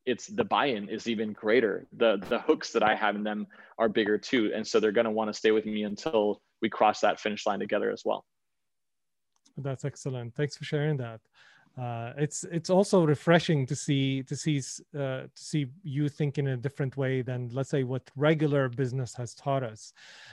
it's 0.06 0.28
the 0.28 0.44
buy-in 0.44 0.88
is 0.88 1.08
even 1.08 1.32
greater. 1.32 1.86
The 1.96 2.22
the 2.28 2.38
hooks 2.38 2.72
that 2.72 2.82
I 2.82 2.94
have 2.94 3.16
in 3.16 3.24
them 3.24 3.46
are 3.78 3.88
bigger 3.88 4.16
too, 4.16 4.52
and 4.54 4.66
so 4.66 4.78
they're 4.78 4.92
going 4.92 5.04
to 5.04 5.10
want 5.10 5.28
to 5.28 5.34
stay 5.34 5.50
with 5.50 5.66
me 5.66 5.82
until 5.82 6.40
we 6.62 6.70
cross 6.70 7.00
that 7.00 7.20
finish 7.20 7.44
line 7.44 7.58
together 7.58 7.90
as 7.90 8.02
well. 8.04 8.24
That's 9.56 9.84
excellent. 9.84 10.34
Thanks 10.34 10.56
for 10.56 10.64
sharing 10.64 10.96
that. 10.98 11.20
Uh, 11.80 12.12
it's 12.16 12.44
it's 12.44 12.70
also 12.70 13.04
refreshing 13.04 13.66
to 13.66 13.76
see 13.76 14.22
to 14.22 14.34
see 14.34 14.58
uh, 14.94 15.28
to 15.28 15.30
see 15.34 15.66
you 15.82 16.08
think 16.08 16.38
in 16.38 16.48
a 16.48 16.56
different 16.56 16.96
way 16.96 17.20
than 17.20 17.50
let's 17.52 17.68
say 17.68 17.82
what 17.82 18.02
regular 18.16 18.68
business 18.68 19.14
has 19.14 19.34
taught 19.34 19.62
us. 19.62 19.92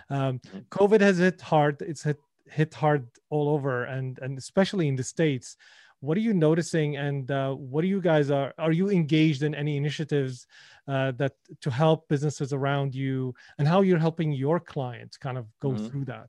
Um, 0.10 0.40
mm-hmm. 0.40 0.60
COVID 0.72 1.02
has 1.02 1.18
hit 1.18 1.42
hard. 1.42 1.82
It's 1.82 2.04
hit 2.04 2.20
hit 2.46 2.74
hard 2.74 3.08
all 3.30 3.50
over, 3.50 3.84
and 3.84 4.20
and 4.20 4.38
especially 4.38 4.88
in 4.88 4.96
the 4.96 5.04
states 5.04 5.58
what 6.04 6.18
are 6.18 6.22
you 6.22 6.34
noticing 6.34 6.98
and 6.98 7.32
uh, 7.32 7.54
what 7.54 7.82
do 7.82 7.88
you 7.88 8.02
guys 8.02 8.30
are 8.30 8.54
are 8.58 8.74
you 8.74 8.90
engaged 8.90 9.42
in 9.42 9.56
any 9.56 9.78
initiatives 9.78 10.48
uh, 10.90 11.12
that 11.12 11.34
to 11.62 11.72
help 11.72 12.10
businesses 12.10 12.52
around 12.52 12.94
you 12.94 13.34
and 13.58 13.70
how 13.70 13.80
you're 13.80 13.98
helping 13.98 14.34
your 14.34 14.60
clients 14.60 15.16
kind 15.16 15.38
of 15.38 15.46
go 15.62 15.70
mm-hmm. 15.70 15.88
through 15.88 16.04
that 16.04 16.28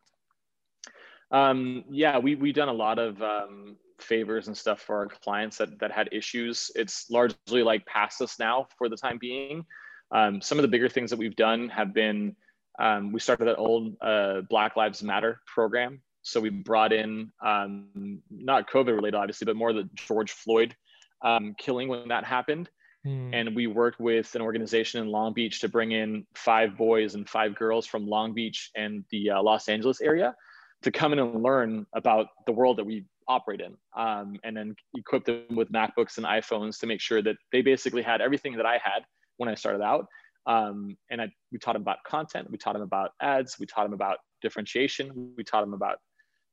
um, 1.33 1.85
yeah 1.91 2.19
we, 2.19 2.37
we've 2.37 2.55
done 2.55 2.69
a 2.69 2.73
lot 2.73 3.01
of 3.01 3.21
um, 3.21 3.77
favors 4.01 4.47
and 4.49 4.57
stuff 4.57 4.81
for 4.81 4.97
our 4.97 5.07
clients 5.07 5.59
that, 5.59 5.79
that 5.79 5.91
had 5.91 6.09
issues 6.13 6.71
it's 6.75 7.11
largely 7.11 7.63
like 7.63 7.85
past 7.87 8.21
us 8.21 8.39
now 8.39 8.67
for 8.77 8.89
the 8.89 8.97
time 8.97 9.19
being 9.21 9.65
um, 10.11 10.41
some 10.41 10.59
of 10.59 10.63
the 10.63 10.69
bigger 10.69 10.89
things 10.89 11.11
that 11.11 11.19
we've 11.19 11.37
done 11.37 11.69
have 11.69 11.95
been 11.95 12.35
um, 12.81 13.13
we 13.13 13.21
started 13.21 13.47
that 13.47 13.57
old 13.57 13.95
uh, 14.01 14.41
black 14.49 14.77
lives 14.77 15.03
matter 15.03 15.41
program 15.47 16.01
so 16.25 16.41
we 16.41 16.49
brought 16.49 16.93
in 16.93 17.31
um, 17.45 18.23
not 18.31 18.69
COVID 18.69 18.97
related, 18.97 19.15
obviously, 19.15 19.45
but 19.45 19.57
more 19.57 19.73
the 19.73 19.89
George 19.95 20.33
Floyd 20.33 20.75
um, 21.23 21.55
killing 21.59 21.89
when 21.89 22.09
that 22.09 22.25
happened. 22.25 22.71
Mm. 23.07 23.31
And 23.35 23.55
we 23.55 23.67
worked 23.67 24.01
with 24.01 24.35
an 24.35 24.41
organization 24.41 25.03
in 25.03 25.09
Long 25.09 25.35
Beach 25.35 25.61
to 25.61 25.69
bring 25.69 25.93
in 25.93 26.27
five 26.35 26.79
boys 26.79 27.15
and 27.15 27.29
five 27.29 27.55
girls 27.55 27.87
from 27.87 28.07
Long 28.07 28.33
Beach 28.33 28.71
and 28.75 29.05
the 29.11 29.31
uh, 29.33 29.43
Los 29.43 29.69
Angeles 29.69 30.01
area 30.01 30.35
to 30.83 30.91
come 30.91 31.13
in 31.13 31.19
and 31.19 31.43
learn 31.43 31.87
about 31.95 32.29
the 32.47 32.53
world 32.53 32.79
that 32.79 32.87
we 32.87 33.05
operate 33.29 33.61
in. 33.61 33.75
Um, 33.97 34.37
and 34.45 34.57
then 34.57 34.75
equip 34.95 35.25
them 35.25 35.57
with 35.57 35.73
MacBooks 35.73 36.17
and 36.17 36.27
iPhones 36.27 36.79
to 36.81 36.87
make 36.87 37.01
sure 37.01 37.23
that 37.23 37.37
they 37.53 37.63
basically 37.63 38.03
had 38.03 38.21
everything 38.21 38.57
that 38.57 38.67
I 38.67 38.75
had 38.75 39.05
when 39.37 39.49
I 39.49 39.55
started 39.55 39.83
out. 39.83 40.07
Um, 40.47 40.97
and 41.11 41.23
I, 41.23 41.29
we 41.53 41.59
taught 41.59 41.73
them 41.73 41.83
about 41.83 42.05
content, 42.07 42.51
we 42.51 42.59
taught 42.59 42.75
them 42.75 42.83
about 42.83 43.13
ads, 43.21 43.59
we 43.59 43.67
taught 43.67 43.85
them 43.85 43.95
about 43.95 44.19
differentiation, 44.43 45.33
we 45.37 45.45
taught 45.45 45.63
them 45.63 45.73
about 45.73 45.97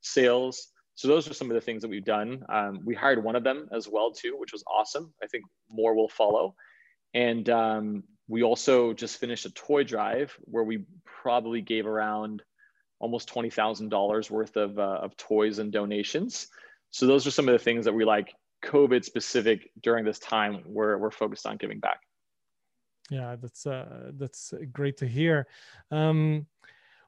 sales. 0.02 0.70
So 0.96 1.08
those 1.08 1.30
are 1.30 1.34
some 1.34 1.50
of 1.50 1.56
the 1.56 1.62
things 1.62 1.82
that 1.82 1.90
we've 1.90 2.06
done. 2.06 2.44
Um, 2.50 2.80
we 2.86 2.96
hired 2.96 3.24
one 3.24 3.36
of 3.36 3.44
them 3.44 3.68
as 3.74 3.88
well 3.90 4.12
too, 4.12 4.36
which 4.38 4.54
was 4.54 4.64
awesome. 4.68 5.14
I 5.22 5.28
think 5.28 5.44
more 5.70 5.94
will 5.94 6.08
follow. 6.08 6.56
And 7.14 7.50
um, 7.50 8.04
we 8.28 8.44
also 8.44 8.94
just 8.94 9.18
finished 9.18 9.46
a 9.46 9.52
toy 9.52 9.84
drive 9.84 10.38
where 10.42 10.64
we 10.64 10.86
probably 11.06 11.62
gave 11.62 11.86
around 11.86 12.44
almost 13.00 13.28
twenty 13.28 13.50
thousand 13.50 13.90
dollars 13.90 14.30
worth 14.30 14.56
of 14.56 14.78
uh, 14.80 15.00
of 15.02 15.18
toys 15.18 15.60
and 15.60 15.72
donations. 15.72 16.48
So 16.92 17.08
those 17.08 17.26
are 17.26 17.32
some 17.32 17.48
of 17.48 17.54
the 17.54 17.60
things 17.60 17.86
that 17.86 17.94
we 17.94 18.06
like 18.06 18.34
COVID 18.64 19.04
specific 19.04 19.72
during 19.82 20.06
this 20.06 20.20
time 20.20 20.62
where 20.66 20.98
we're 20.98 21.12
focused 21.12 21.46
on 21.46 21.58
giving 21.58 21.80
back. 21.80 22.00
Yeah, 23.10 23.36
that's 23.42 23.66
uh, 23.66 24.12
that's 24.14 24.54
great 24.72 24.98
to 24.98 25.08
hear. 25.08 25.48
Um, 25.90 26.46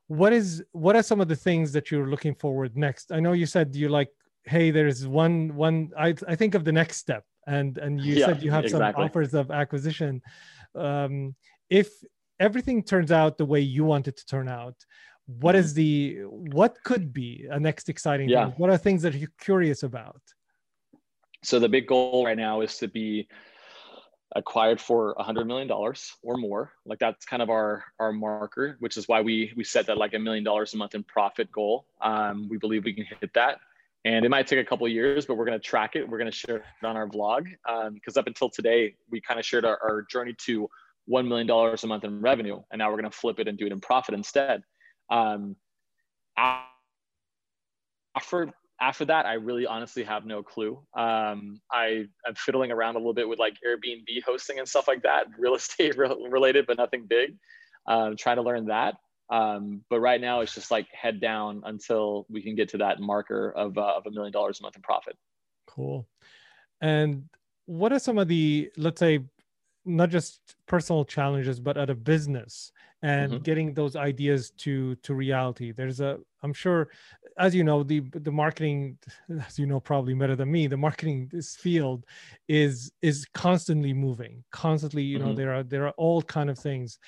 what 0.07 0.33
is 0.33 0.63
what 0.71 0.95
are 0.95 1.03
some 1.03 1.21
of 1.21 1.27
the 1.27 1.35
things 1.35 1.71
that 1.71 1.89
you're 1.89 2.07
looking 2.07 2.35
forward 2.35 2.75
next 2.75 3.11
i 3.11 3.19
know 3.19 3.31
you 3.31 3.45
said 3.45 3.75
you 3.75 3.89
like 3.89 4.09
hey 4.43 4.69
there's 4.71 5.07
one 5.07 5.55
one 5.55 5.89
i, 5.97 6.13
I 6.27 6.35
think 6.35 6.55
of 6.55 6.65
the 6.65 6.71
next 6.71 6.97
step 6.97 7.23
and 7.47 7.77
and 7.77 8.01
you 8.01 8.15
yeah, 8.15 8.27
said 8.27 8.43
you 8.43 8.51
have 8.51 8.65
exactly. 8.65 8.93
some 8.93 9.03
offers 9.03 9.33
of 9.33 9.51
acquisition 9.51 10.21
um, 10.75 11.35
if 11.69 11.89
everything 12.39 12.83
turns 12.83 13.11
out 13.11 13.37
the 13.37 13.45
way 13.45 13.59
you 13.59 13.85
want 13.85 14.07
it 14.07 14.17
to 14.17 14.25
turn 14.25 14.47
out 14.47 14.75
what 15.27 15.55
is 15.55 15.73
mm-hmm. 15.73 15.77
the 15.77 16.55
what 16.55 16.75
could 16.83 17.13
be 17.13 17.47
a 17.49 17.59
next 17.59 17.89
exciting 17.89 18.29
yeah. 18.29 18.45
thing 18.45 18.53
what 18.57 18.69
are 18.69 18.77
things 18.77 19.01
that 19.01 19.13
you're 19.13 19.29
curious 19.39 19.83
about 19.83 20.21
so 21.43 21.59
the 21.59 21.69
big 21.69 21.87
goal 21.87 22.25
right 22.25 22.37
now 22.37 22.61
is 22.61 22.77
to 22.77 22.87
be 22.87 23.27
acquired 24.35 24.81
for 24.81 25.13
a 25.17 25.23
hundred 25.23 25.45
million 25.45 25.67
dollars 25.67 26.13
or 26.23 26.37
more. 26.37 26.71
Like 26.85 26.99
that's 26.99 27.25
kind 27.25 27.41
of 27.41 27.49
our 27.49 27.83
our 27.99 28.11
marker, 28.11 28.77
which 28.79 28.97
is 28.97 29.07
why 29.07 29.21
we 29.21 29.53
we 29.55 29.63
set 29.63 29.85
that 29.87 29.97
like 29.97 30.13
a 30.13 30.19
million 30.19 30.43
dollars 30.43 30.73
a 30.73 30.77
month 30.77 30.95
in 30.95 31.03
profit 31.03 31.51
goal. 31.51 31.85
Um, 32.01 32.47
we 32.49 32.57
believe 32.57 32.83
we 32.83 32.93
can 32.93 33.05
hit 33.05 33.33
that, 33.35 33.59
and 34.05 34.25
it 34.25 34.29
might 34.29 34.47
take 34.47 34.59
a 34.59 34.65
couple 34.65 34.87
years, 34.87 35.25
but 35.25 35.35
we're 35.35 35.45
going 35.45 35.59
to 35.59 35.65
track 35.65 35.95
it. 35.95 36.07
We're 36.07 36.17
going 36.17 36.31
to 36.31 36.35
share 36.37 36.57
it 36.57 36.63
on 36.83 36.97
our 36.97 37.07
blog 37.07 37.45
because 37.93 38.17
um, 38.17 38.19
up 38.19 38.27
until 38.27 38.49
today, 38.49 38.95
we 39.09 39.21
kind 39.21 39.39
of 39.39 39.45
shared 39.45 39.65
our, 39.65 39.79
our 39.81 40.05
journey 40.09 40.35
to 40.45 40.69
one 41.05 41.27
million 41.27 41.47
dollars 41.47 41.83
a 41.83 41.87
month 41.87 42.03
in 42.03 42.21
revenue, 42.21 42.61
and 42.71 42.79
now 42.79 42.89
we're 42.89 42.99
going 42.99 43.11
to 43.11 43.17
flip 43.17 43.39
it 43.39 43.47
and 43.47 43.57
do 43.57 43.65
it 43.65 43.71
in 43.71 43.79
profit 43.79 44.15
instead. 44.15 44.63
Um, 45.09 45.55
after 48.15 48.53
after 48.83 49.05
that, 49.05 49.25
I 49.25 49.33
really 49.33 49.65
honestly 49.65 50.03
have 50.03 50.25
no 50.25 50.43
clue. 50.43 50.77
Um, 50.93 51.61
I, 51.71 52.05
I'm 52.27 52.35
fiddling 52.35 52.71
around 52.71 52.95
a 52.95 52.97
little 52.97 53.13
bit 53.13 53.29
with 53.29 53.39
like 53.39 53.55
Airbnb 53.65 54.23
hosting 54.25 54.59
and 54.59 54.67
stuff 54.67 54.87
like 54.87 55.03
that, 55.03 55.27
real 55.39 55.55
estate 55.55 55.97
related, 55.97 56.65
but 56.67 56.77
nothing 56.77 57.05
big. 57.07 57.37
Um, 57.87 58.17
trying 58.17 58.37
to 58.37 58.41
learn 58.41 58.65
that. 58.67 58.95
Um, 59.29 59.83
but 59.89 60.01
right 60.01 60.19
now, 60.19 60.41
it's 60.41 60.53
just 60.53 60.69
like 60.69 60.87
head 60.91 61.21
down 61.21 61.61
until 61.65 62.25
we 62.29 62.41
can 62.41 62.55
get 62.55 62.69
to 62.69 62.77
that 62.79 62.99
marker 62.99 63.51
of, 63.51 63.77
uh, 63.77 63.93
of 63.95 64.05
a 64.05 64.11
million 64.11 64.33
dollars 64.33 64.59
a 64.59 64.63
month 64.63 64.75
in 64.75 64.81
profit. 64.81 65.15
Cool. 65.65 66.05
And 66.81 67.29
what 67.65 67.93
are 67.93 67.99
some 67.99 68.17
of 68.17 68.27
the, 68.27 68.69
let's 68.75 68.99
say, 68.99 69.21
not 69.85 70.09
just 70.09 70.41
personal 70.65 71.05
challenges, 71.05 71.59
but 71.59 71.77
at 71.77 71.89
a 71.89 71.95
business 71.95 72.71
and 73.03 73.33
mm-hmm. 73.33 73.43
getting 73.43 73.73
those 73.73 73.95
ideas 73.95 74.49
to 74.57 74.95
to 74.95 75.13
reality? 75.13 75.71
There's 75.71 75.99
a, 75.99 76.17
I'm 76.41 76.53
sure 76.53 76.89
as 77.37 77.53
you 77.53 77.63
know, 77.63 77.83
the 77.83 78.01
the 78.13 78.31
marketing, 78.31 78.97
as 79.47 79.59
you 79.59 79.65
know, 79.65 79.79
probably 79.79 80.13
better 80.13 80.35
than 80.35 80.51
me, 80.51 80.67
the 80.67 80.77
marketing 80.77 81.29
this 81.31 81.55
field 81.55 82.05
is 82.47 82.91
is 83.01 83.25
constantly 83.33 83.93
moving, 83.93 84.43
constantly. 84.51 85.03
You 85.03 85.19
know, 85.19 85.27
mm-hmm. 85.27 85.35
there 85.35 85.53
are 85.53 85.63
there 85.63 85.85
are 85.85 85.93
all 85.97 86.21
kind 86.21 86.49
of 86.49 86.57
things. 86.57 86.99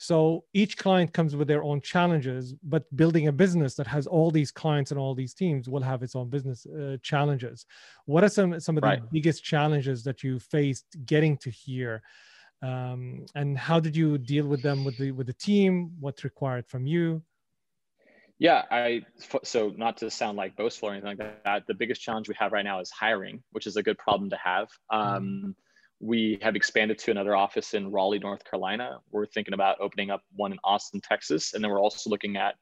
So 0.00 0.44
each 0.52 0.78
client 0.78 1.12
comes 1.12 1.34
with 1.34 1.48
their 1.48 1.64
own 1.64 1.80
challenges, 1.80 2.54
but 2.62 2.84
building 2.96 3.26
a 3.26 3.32
business 3.32 3.74
that 3.74 3.88
has 3.88 4.06
all 4.06 4.30
these 4.30 4.52
clients 4.52 4.92
and 4.92 5.00
all 5.00 5.12
these 5.12 5.34
teams 5.34 5.68
will 5.68 5.82
have 5.82 6.04
its 6.04 6.14
own 6.14 6.30
business 6.30 6.66
uh, 6.66 6.98
challenges. 7.02 7.66
What 8.04 8.22
are 8.22 8.28
some 8.28 8.60
some 8.60 8.76
of 8.76 8.82
the 8.82 8.88
right. 8.88 9.10
biggest 9.10 9.42
challenges 9.42 10.04
that 10.04 10.22
you 10.22 10.38
faced 10.38 10.86
getting 11.04 11.36
to 11.38 11.50
here? 11.50 12.02
Um, 12.62 13.26
and 13.34 13.56
how 13.56 13.78
did 13.80 13.96
you 13.96 14.18
deal 14.18 14.46
with 14.46 14.62
them 14.62 14.84
with 14.84 14.96
the 14.98 15.12
with 15.12 15.26
the 15.26 15.32
team? 15.32 15.92
What's 16.00 16.24
required 16.24 16.66
from 16.66 16.86
you? 16.86 17.22
Yeah, 18.38 18.64
I 18.70 19.02
so 19.42 19.72
not 19.76 19.96
to 19.98 20.10
sound 20.10 20.36
like 20.36 20.56
boastful 20.56 20.88
or 20.88 20.92
anything 20.92 21.18
like 21.18 21.44
that. 21.44 21.66
The 21.66 21.74
biggest 21.74 22.00
challenge 22.00 22.28
we 22.28 22.34
have 22.38 22.52
right 22.52 22.64
now 22.64 22.80
is 22.80 22.90
hiring, 22.90 23.42
which 23.50 23.66
is 23.66 23.76
a 23.76 23.82
good 23.82 23.98
problem 23.98 24.30
to 24.30 24.36
have. 24.36 24.68
Mm-hmm. 24.92 25.16
Um, 25.16 25.56
we 26.00 26.38
have 26.42 26.54
expanded 26.54 26.98
to 27.00 27.10
another 27.10 27.34
office 27.34 27.74
in 27.74 27.90
Raleigh, 27.90 28.20
North 28.20 28.44
Carolina. 28.48 29.00
We're 29.10 29.26
thinking 29.26 29.54
about 29.54 29.80
opening 29.80 30.10
up 30.10 30.22
one 30.36 30.52
in 30.52 30.58
Austin, 30.62 31.00
Texas, 31.00 31.54
and 31.54 31.62
then 31.62 31.70
we're 31.70 31.80
also 31.80 32.08
looking 32.08 32.36
at 32.36 32.54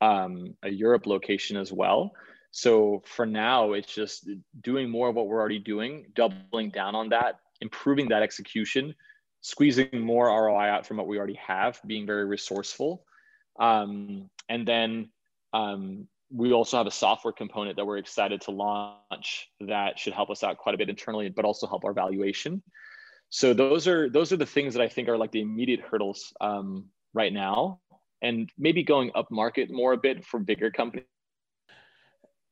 um, 0.00 0.54
a 0.62 0.70
Europe 0.70 1.06
location 1.06 1.58
as 1.58 1.70
well. 1.70 2.12
So 2.50 3.02
for 3.04 3.26
now, 3.26 3.72
it's 3.72 3.94
just 3.94 4.28
doing 4.62 4.88
more 4.88 5.10
of 5.10 5.16
what 5.16 5.26
we're 5.26 5.38
already 5.38 5.58
doing, 5.58 6.06
doubling 6.14 6.70
down 6.70 6.94
on 6.94 7.10
that, 7.10 7.40
improving 7.60 8.08
that 8.08 8.22
execution, 8.22 8.94
squeezing 9.48 9.88
more 10.00 10.26
ROI 10.26 10.68
out 10.68 10.86
from 10.86 10.98
what 10.98 11.06
we 11.06 11.16
already 11.16 11.38
have, 11.46 11.80
being 11.86 12.06
very 12.06 12.26
resourceful. 12.26 13.06
Um, 13.58 14.28
and 14.50 14.68
then 14.68 15.08
um, 15.54 16.06
we 16.30 16.52
also 16.52 16.76
have 16.76 16.86
a 16.86 16.90
software 16.90 17.32
component 17.32 17.76
that 17.76 17.86
we're 17.86 17.96
excited 17.96 18.42
to 18.42 18.50
launch 18.50 19.48
that 19.60 19.98
should 19.98 20.12
help 20.12 20.28
us 20.28 20.44
out 20.44 20.58
quite 20.58 20.74
a 20.74 20.78
bit 20.78 20.90
internally, 20.90 21.30
but 21.30 21.46
also 21.46 21.66
help 21.66 21.86
our 21.86 21.94
valuation. 21.94 22.62
So 23.30 23.54
those 23.54 23.88
are 23.88 24.10
those 24.10 24.32
are 24.32 24.36
the 24.36 24.46
things 24.46 24.74
that 24.74 24.82
I 24.82 24.88
think 24.88 25.08
are 25.08 25.16
like 25.16 25.32
the 25.32 25.40
immediate 25.40 25.80
hurdles 25.80 26.32
um, 26.42 26.86
right 27.14 27.32
now, 27.32 27.80
and 28.20 28.50
maybe 28.58 28.82
going 28.82 29.10
up 29.14 29.30
market 29.30 29.70
more 29.70 29.94
a 29.94 29.98
bit 29.98 30.24
for 30.24 30.40
bigger 30.40 30.70
companies. 30.70 31.06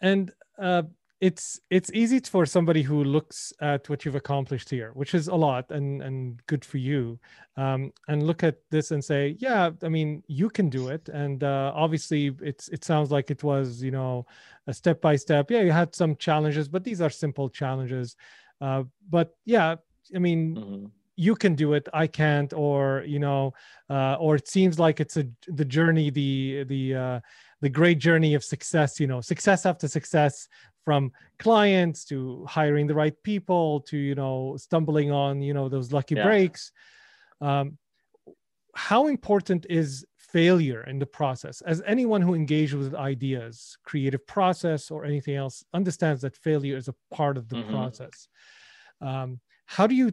And 0.01 0.33
uh, 0.59 0.85
it's 1.21 1.59
it's 1.71 1.91
easy 1.95 2.21
for 2.21 2.45
somebody 2.45 2.83
who 2.83 3.03
looks 3.03 3.53
at 3.61 3.89
what 3.89 4.05
you've 4.05 4.15
accomplished 4.15 4.69
here 4.69 4.91
which 4.93 5.15
is 5.15 5.29
a 5.29 5.35
lot 5.35 5.71
and 5.71 6.03
and 6.03 6.45
good 6.47 6.63
for 6.63 6.77
you 6.77 7.19
um, 7.57 7.91
and 8.09 8.27
look 8.27 8.45
at 8.45 8.57
this 8.71 8.91
and 8.91 9.03
say 9.03 9.35
yeah 9.39 9.71
i 9.83 9.89
mean 9.89 10.23
you 10.27 10.51
can 10.51 10.69
do 10.69 10.89
it. 10.89 11.09
And 11.09 11.43
uh, 11.43 11.73
obviously 11.75 12.35
it's 12.43 12.69
it 12.69 12.85
sounds 12.85 13.11
like 13.11 13.31
it 13.31 13.43
was 13.43 13.83
you 13.83 13.91
know 13.91 14.27
a 14.67 14.75
step 14.75 15.01
by 15.01 15.17
step. 15.17 15.51
Yeah 15.51 15.63
you 15.63 15.73
had 15.73 15.95
some 15.95 16.17
challenges 16.17 16.69
but 16.69 16.85
these 16.85 17.01
are 17.01 17.11
simple 17.11 17.49
challenges. 17.49 18.17
Uh, 18.61 18.85
but 19.11 19.37
yeah 19.45 19.77
i 20.15 20.19
mean 20.19 20.57
mm-hmm. 20.57 20.87
you 21.17 21.35
can 21.35 21.55
do 21.55 21.75
it 21.75 21.89
i 21.93 22.07
can't 22.07 22.53
or 22.53 23.03
you 23.07 23.19
know 23.19 23.53
uh, 23.91 24.15
or 24.19 24.37
it 24.37 24.49
seems 24.49 24.79
like 24.79 25.01
it's 25.01 25.17
a 25.17 25.27
the 25.49 25.65
journey 25.65 26.11
the 26.11 26.65
the 26.65 26.95
uh, 26.95 27.21
the 27.61 27.69
great 27.69 27.99
journey 27.99 28.35
of 28.35 28.43
success 28.45 28.99
you 29.01 29.07
know 29.07 29.21
success 29.21 29.67
after 29.67 29.89
success 29.89 30.49
from 30.87 31.11
clients 31.41 32.05
to 32.05 32.47
hiring 32.49 32.87
the 32.87 32.95
right 32.95 33.21
people 33.25 33.81
to 33.81 33.99
you 33.99 34.15
know 34.15 34.57
stumbling 34.57 35.11
on 35.11 35.43
you 35.43 35.53
know 35.53 35.69
those 35.69 35.93
lucky 35.93 36.15
yeah. 36.15 36.25
breaks 36.25 36.71
um, 37.41 37.77
how 38.75 39.09
important 39.09 39.67
is 39.69 40.07
failure 40.17 40.83
in 40.85 40.99
the 40.99 41.11
process 41.21 41.61
as 41.63 41.83
anyone 41.87 42.23
who 42.23 42.35
engages 42.35 42.77
with 42.77 42.95
ideas 42.95 43.77
creative 43.85 44.25
process 44.27 44.91
or 44.91 45.05
anything 45.05 45.35
else 45.35 45.65
understands 45.75 46.23
that 46.23 46.37
failure 46.37 46.77
is 46.77 46.89
a 46.89 46.95
part 47.11 47.37
of 47.37 47.49
the 47.49 47.57
mm-hmm. 47.57 47.75
process 47.75 48.29
um, 49.01 49.41
how 49.67 49.87
do 49.89 49.95
you 49.95 50.13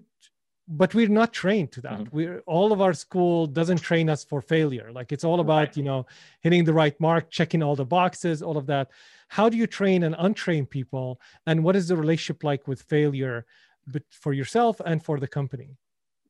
but 0.68 0.96
we're 0.96 1.10
not 1.10 1.34
trained 1.34 1.72
to 1.72 1.82
that 1.82 2.00
mm-hmm. 2.00 2.16
we're 2.16 2.40
all 2.48 2.72
of 2.72 2.82
our 2.82 2.94
school 2.94 3.46
doesn't 3.46 3.82
train 3.82 4.10
us 4.10 4.24
for 4.24 4.42
failure 4.42 4.92
like 4.92 5.12
it's 5.12 5.24
all 5.24 5.40
about 5.40 5.68
right. 5.68 5.78
you 5.78 5.84
know 5.84 6.06
hitting 6.42 6.64
the 6.64 6.74
right 6.74 7.00
mark 7.00 7.30
checking 7.30 7.62
all 7.62 7.76
the 7.76 7.86
boxes 7.86 8.42
all 8.42 8.58
of 8.58 8.66
that 8.66 8.90
how 9.28 9.50
do 9.50 9.58
you 9.58 9.68
train 9.68 10.04
and 10.04 10.16
untrain 10.16 10.70
people? 10.70 11.20
And 11.48 11.64
what 11.64 11.76
is 11.76 11.88
the 11.88 11.98
relationship 11.98 12.44
like 12.44 12.68
with 12.68 12.82
failure 12.82 13.46
but 13.86 14.04
for 14.10 14.34
yourself 14.34 14.80
and 14.86 15.04
for 15.04 15.20
the 15.20 15.28
company? 15.28 15.78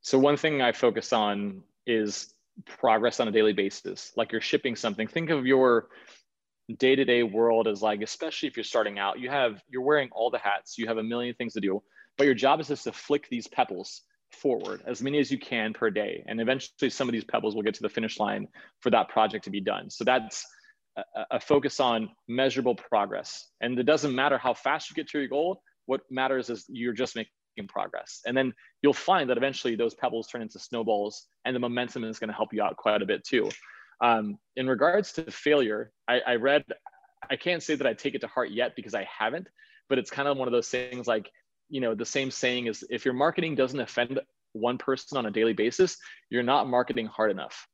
So 0.01 0.17
one 0.19 0.37
thing 0.37 0.61
i 0.61 0.71
focus 0.71 1.13
on 1.13 1.63
is 1.85 2.33
progress 2.65 3.19
on 3.19 3.27
a 3.27 3.31
daily 3.31 3.53
basis. 3.53 4.11
Like 4.15 4.31
you're 4.31 4.41
shipping 4.41 4.75
something. 4.75 5.07
Think 5.07 5.29
of 5.29 5.45
your 5.45 5.89
day-to-day 6.77 7.23
world 7.23 7.67
as 7.67 7.81
like 7.81 8.01
especially 8.01 8.47
if 8.47 8.55
you're 8.55 8.63
starting 8.63 8.97
out 8.97 9.19
you 9.19 9.29
have 9.29 9.61
you're 9.69 9.81
wearing 9.81 10.09
all 10.13 10.29
the 10.29 10.37
hats. 10.37 10.77
You 10.77 10.87
have 10.87 10.97
a 10.97 11.03
million 11.03 11.35
things 11.35 11.53
to 11.53 11.59
do 11.59 11.83
but 12.17 12.25
your 12.25 12.35
job 12.35 12.59
is 12.59 12.67
just 12.67 12.83
to 12.85 12.91
flick 12.91 13.27
these 13.29 13.47
pebbles 13.47 14.01
forward 14.31 14.81
as 14.85 15.01
many 15.01 15.19
as 15.19 15.31
you 15.31 15.37
can 15.37 15.73
per 15.73 15.89
day. 15.89 16.23
And 16.27 16.41
eventually 16.41 16.89
some 16.89 17.07
of 17.07 17.13
these 17.13 17.23
pebbles 17.23 17.55
will 17.55 17.61
get 17.61 17.75
to 17.75 17.83
the 17.83 17.89
finish 17.89 18.19
line 18.19 18.47
for 18.79 18.89
that 18.89 19.09
project 19.09 19.45
to 19.45 19.49
be 19.49 19.61
done. 19.61 19.89
So 19.89 20.03
that's 20.03 20.45
a, 21.31 21.39
focus 21.39 21.79
on 21.79 22.09
measurable 22.27 22.75
progress. 22.75 23.47
And 23.61 23.77
it 23.79 23.83
doesn't 23.83 24.13
matter 24.13 24.37
how 24.37 24.53
fast 24.53 24.89
you 24.89 24.95
get 24.95 25.09
to 25.09 25.19
your 25.19 25.27
goal. 25.27 25.61
What 25.85 26.01
matters 26.09 26.49
is 26.49 26.65
you're 26.67 26.93
just 26.93 27.15
making 27.15 27.67
progress. 27.67 28.21
And 28.25 28.35
then 28.35 28.53
you'll 28.81 28.93
find 28.93 29.29
that 29.29 29.37
eventually 29.37 29.75
those 29.75 29.95
pebbles 29.95 30.27
turn 30.27 30.41
into 30.41 30.59
snowballs 30.59 31.25
and 31.45 31.55
the 31.55 31.59
momentum 31.59 32.03
is 32.03 32.19
going 32.19 32.29
to 32.29 32.35
help 32.35 32.53
you 32.53 32.61
out 32.61 32.77
quite 32.77 33.01
a 33.01 33.05
bit 33.05 33.23
too. 33.23 33.49
Um, 34.01 34.37
in 34.55 34.67
regards 34.67 35.13
to 35.13 35.31
failure, 35.31 35.91
I, 36.07 36.19
I 36.19 36.35
read, 36.35 36.63
I 37.29 37.35
can't 37.35 37.63
say 37.63 37.75
that 37.75 37.87
I 37.87 37.93
take 37.93 38.15
it 38.15 38.21
to 38.21 38.27
heart 38.27 38.51
yet 38.51 38.75
because 38.75 38.93
I 38.93 39.07
haven't, 39.17 39.47
but 39.89 39.97
it's 39.97 40.11
kind 40.11 40.27
of 40.27 40.37
one 40.37 40.47
of 40.47 40.51
those 40.51 40.69
things 40.69 41.07
like 41.07 41.29
you 41.69 41.81
know 41.81 41.95
the 41.95 42.05
same 42.05 42.29
saying 42.29 42.67
is 42.67 42.83
if 42.89 43.05
your 43.05 43.13
marketing 43.13 43.55
doesn't 43.55 43.79
offend 43.79 44.19
one 44.53 44.77
person 44.77 45.17
on 45.17 45.25
a 45.25 45.31
daily 45.31 45.53
basis 45.53 45.97
you're 46.29 46.43
not 46.43 46.67
marketing 46.67 47.07
hard 47.07 47.31
enough 47.31 47.67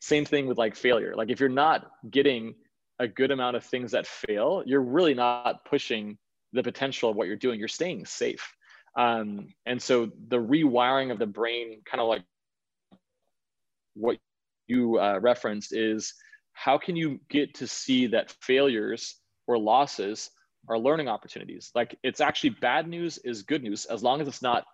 same 0.00 0.24
thing 0.24 0.46
with 0.46 0.58
like 0.58 0.76
failure 0.76 1.14
like 1.16 1.30
if 1.30 1.40
you're 1.40 1.48
not 1.48 1.90
getting 2.10 2.54
a 2.98 3.08
good 3.08 3.30
amount 3.30 3.56
of 3.56 3.64
things 3.64 3.92
that 3.92 4.06
fail 4.06 4.62
you're 4.66 4.82
really 4.82 5.14
not 5.14 5.64
pushing 5.64 6.16
the 6.52 6.62
potential 6.62 7.10
of 7.10 7.16
what 7.16 7.26
you're 7.26 7.36
doing 7.36 7.58
you're 7.58 7.68
staying 7.68 8.04
safe 8.04 8.52
um, 8.96 9.48
and 9.66 9.80
so 9.80 10.10
the 10.28 10.38
rewiring 10.38 11.10
of 11.10 11.18
the 11.18 11.26
brain 11.26 11.82
kind 11.84 12.00
of 12.00 12.08
like 12.08 12.22
what 13.94 14.16
you 14.66 14.98
uh, 14.98 15.18
referenced 15.20 15.74
is 15.74 16.14
how 16.52 16.78
can 16.78 16.96
you 16.96 17.20
get 17.28 17.54
to 17.54 17.66
see 17.66 18.06
that 18.06 18.34
failures 18.40 19.16
or 19.46 19.58
losses 19.58 20.30
are 20.68 20.78
learning 20.78 21.08
opportunities. 21.08 21.70
Like 21.74 21.96
it's 22.02 22.20
actually 22.20 22.50
bad 22.50 22.88
news 22.88 23.18
is 23.18 23.42
good 23.42 23.62
news 23.62 23.84
as 23.86 24.02
long 24.02 24.20
as 24.20 24.28
it's 24.28 24.42
not 24.42 24.64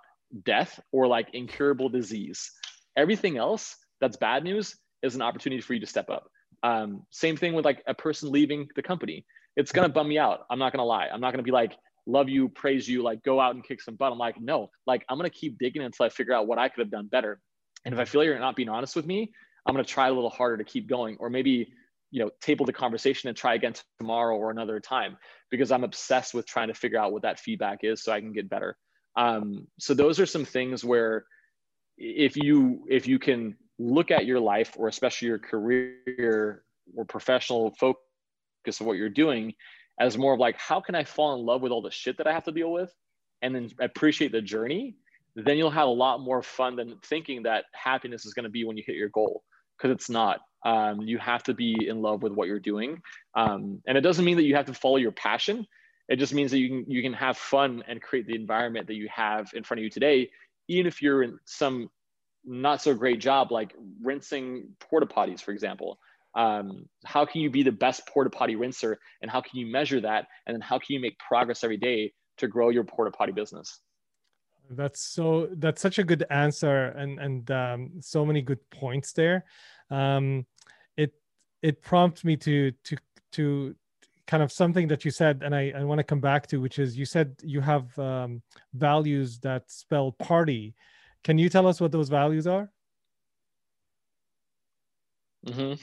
death 0.44 0.80
or 0.92 1.06
like 1.06 1.34
incurable 1.34 1.88
disease. 1.88 2.50
Everything 2.96 3.36
else 3.36 3.76
that's 4.00 4.16
bad 4.16 4.44
news 4.44 4.76
is 5.02 5.14
an 5.14 5.22
opportunity 5.22 5.60
for 5.60 5.74
you 5.74 5.80
to 5.80 5.86
step 5.86 6.10
up. 6.10 6.28
Um, 6.62 7.04
same 7.10 7.36
thing 7.36 7.54
with 7.54 7.64
like 7.64 7.82
a 7.86 7.94
person 7.94 8.30
leaving 8.30 8.68
the 8.76 8.82
company. 8.82 9.24
It's 9.56 9.72
gonna 9.72 9.88
bum 9.88 10.08
me 10.08 10.18
out. 10.18 10.40
I'm 10.50 10.58
not 10.58 10.72
gonna 10.72 10.84
lie. 10.84 11.08
I'm 11.12 11.20
not 11.20 11.32
gonna 11.32 11.42
be 11.42 11.50
like 11.50 11.76
love 12.06 12.28
you, 12.28 12.48
praise 12.48 12.88
you, 12.88 13.02
like 13.02 13.22
go 13.22 13.40
out 13.40 13.54
and 13.54 13.64
kick 13.64 13.80
some 13.80 13.96
butt. 13.96 14.12
I'm 14.12 14.18
like 14.18 14.40
no, 14.40 14.70
like 14.86 15.04
I'm 15.08 15.18
gonna 15.18 15.30
keep 15.30 15.58
digging 15.58 15.82
until 15.82 16.06
I 16.06 16.08
figure 16.08 16.34
out 16.34 16.46
what 16.46 16.58
I 16.58 16.68
could 16.68 16.80
have 16.80 16.90
done 16.90 17.06
better. 17.06 17.40
And 17.84 17.94
if 17.94 18.00
I 18.00 18.04
feel 18.04 18.22
you're 18.22 18.38
not 18.38 18.56
being 18.56 18.68
honest 18.68 18.94
with 18.94 19.06
me, 19.06 19.32
I'm 19.66 19.74
gonna 19.74 19.84
try 19.84 20.08
a 20.08 20.12
little 20.12 20.30
harder 20.30 20.56
to 20.58 20.64
keep 20.64 20.88
going. 20.88 21.16
Or 21.18 21.30
maybe 21.30 21.72
you 22.12 22.22
know 22.22 22.30
table 22.40 22.64
the 22.64 22.72
conversation 22.72 23.28
and 23.28 23.36
try 23.36 23.54
again 23.54 23.74
tomorrow 23.98 24.36
or 24.36 24.50
another 24.50 24.78
time 24.78 25.16
because 25.50 25.72
i'm 25.72 25.82
obsessed 25.82 26.34
with 26.34 26.46
trying 26.46 26.68
to 26.68 26.74
figure 26.74 26.98
out 26.98 27.10
what 27.10 27.22
that 27.22 27.40
feedback 27.40 27.78
is 27.82 28.04
so 28.04 28.12
i 28.12 28.20
can 28.20 28.32
get 28.32 28.48
better 28.48 28.76
um, 29.14 29.66
so 29.78 29.92
those 29.92 30.18
are 30.20 30.26
some 30.26 30.44
things 30.44 30.84
where 30.84 31.26
if 31.98 32.36
you 32.36 32.86
if 32.88 33.06
you 33.06 33.18
can 33.18 33.56
look 33.78 34.10
at 34.10 34.26
your 34.26 34.40
life 34.40 34.72
or 34.76 34.88
especially 34.88 35.28
your 35.28 35.38
career 35.38 36.62
or 36.96 37.04
professional 37.04 37.72
focus 37.78 37.98
of 38.80 38.86
what 38.86 38.96
you're 38.96 39.08
doing 39.08 39.52
as 40.00 40.16
more 40.16 40.34
of 40.34 40.40
like 40.40 40.56
how 40.58 40.80
can 40.80 40.94
i 40.94 41.04
fall 41.04 41.34
in 41.34 41.44
love 41.44 41.62
with 41.62 41.72
all 41.72 41.82
the 41.82 41.90
shit 41.90 42.16
that 42.18 42.26
i 42.26 42.32
have 42.32 42.44
to 42.44 42.52
deal 42.52 42.72
with 42.72 42.94
and 43.42 43.54
then 43.54 43.68
appreciate 43.80 44.32
the 44.32 44.40
journey? 44.40 44.94
Then 45.34 45.58
you'll 45.58 45.70
have 45.70 45.88
a 45.88 45.90
lot 45.90 46.20
more 46.20 46.42
fun 46.42 46.76
than 46.76 46.96
thinking 47.04 47.42
that 47.42 47.64
happiness 47.72 48.24
is 48.24 48.34
going 48.34 48.44
to 48.44 48.50
be 48.50 48.64
when 48.64 48.76
you 48.76 48.84
hit 48.86 48.96
your 48.96 49.08
goal 49.08 49.42
because 49.76 49.90
it's 49.90 50.08
not. 50.08 50.40
Um, 50.64 51.00
you 51.00 51.18
have 51.18 51.42
to 51.44 51.54
be 51.54 51.88
in 51.88 52.00
love 52.00 52.22
with 52.22 52.32
what 52.32 52.46
you're 52.46 52.60
doing. 52.60 53.00
Um, 53.34 53.82
and 53.86 53.98
it 53.98 54.02
doesn't 54.02 54.24
mean 54.24 54.36
that 54.36 54.44
you 54.44 54.54
have 54.54 54.66
to 54.66 54.74
follow 54.74 54.96
your 54.96 55.10
passion. 55.10 55.66
It 56.08 56.16
just 56.16 56.34
means 56.34 56.50
that 56.52 56.58
you 56.58 56.68
can 56.68 56.84
you 56.90 57.02
can 57.02 57.14
have 57.14 57.36
fun 57.36 57.82
and 57.88 58.00
create 58.00 58.26
the 58.26 58.36
environment 58.36 58.86
that 58.86 58.94
you 58.94 59.08
have 59.12 59.50
in 59.54 59.64
front 59.64 59.80
of 59.80 59.84
you 59.84 59.90
today 59.90 60.30
even 60.68 60.86
if 60.86 61.02
you're 61.02 61.22
in 61.22 61.38
some 61.44 61.90
not 62.44 62.82
so 62.82 62.94
great 62.94 63.20
job 63.20 63.52
like 63.52 63.74
rinsing 64.02 64.68
porta 64.80 65.06
potties 65.06 65.40
for 65.40 65.52
example. 65.52 65.98
Um, 66.34 66.88
how 67.04 67.26
can 67.26 67.42
you 67.42 67.50
be 67.50 67.62
the 67.62 67.72
best 67.72 68.06
porta 68.06 68.30
potty 68.30 68.56
rinser 68.56 68.96
and 69.20 69.30
how 69.30 69.40
can 69.40 69.58
you 69.58 69.66
measure 69.66 70.00
that? 70.00 70.26
And 70.46 70.54
then 70.54 70.60
how 70.60 70.78
can 70.78 70.94
you 70.94 71.00
make 71.00 71.18
progress 71.18 71.62
every 71.62 71.76
day 71.76 72.12
to 72.38 72.48
grow 72.48 72.70
your 72.70 72.84
porta 72.84 73.10
potty 73.10 73.32
business? 73.32 73.80
That's 74.70 75.02
so 75.02 75.48
that's 75.52 75.82
such 75.82 75.98
a 75.98 76.04
good 76.04 76.24
answer 76.30 76.86
and 76.86 77.18
and 77.18 77.50
um, 77.50 77.90
so 78.00 78.24
many 78.24 78.40
good 78.40 78.58
points 78.70 79.12
there. 79.12 79.44
Um, 79.90 80.46
it 80.96 81.12
it 81.60 81.82
prompts 81.82 82.24
me 82.24 82.36
to 82.38 82.72
to 82.84 82.96
to 83.32 83.74
kind 84.26 84.42
of 84.42 84.52
something 84.52 84.88
that 84.88 85.04
you 85.04 85.10
said 85.10 85.42
and 85.44 85.54
i, 85.54 85.72
I 85.76 85.82
want 85.82 85.98
to 85.98 86.04
come 86.04 86.20
back 86.20 86.46
to 86.46 86.60
which 86.60 86.78
is 86.78 86.96
you 86.96 87.04
said 87.04 87.34
you 87.42 87.60
have 87.60 87.98
um, 87.98 88.40
values 88.72 89.40
that 89.40 89.70
spell 89.70 90.12
party 90.12 90.74
can 91.24 91.38
you 91.38 91.48
tell 91.48 91.66
us 91.66 91.80
what 91.80 91.92
those 91.92 92.08
values 92.08 92.46
are? 92.46 92.70
Mm-hmm. 95.46 95.74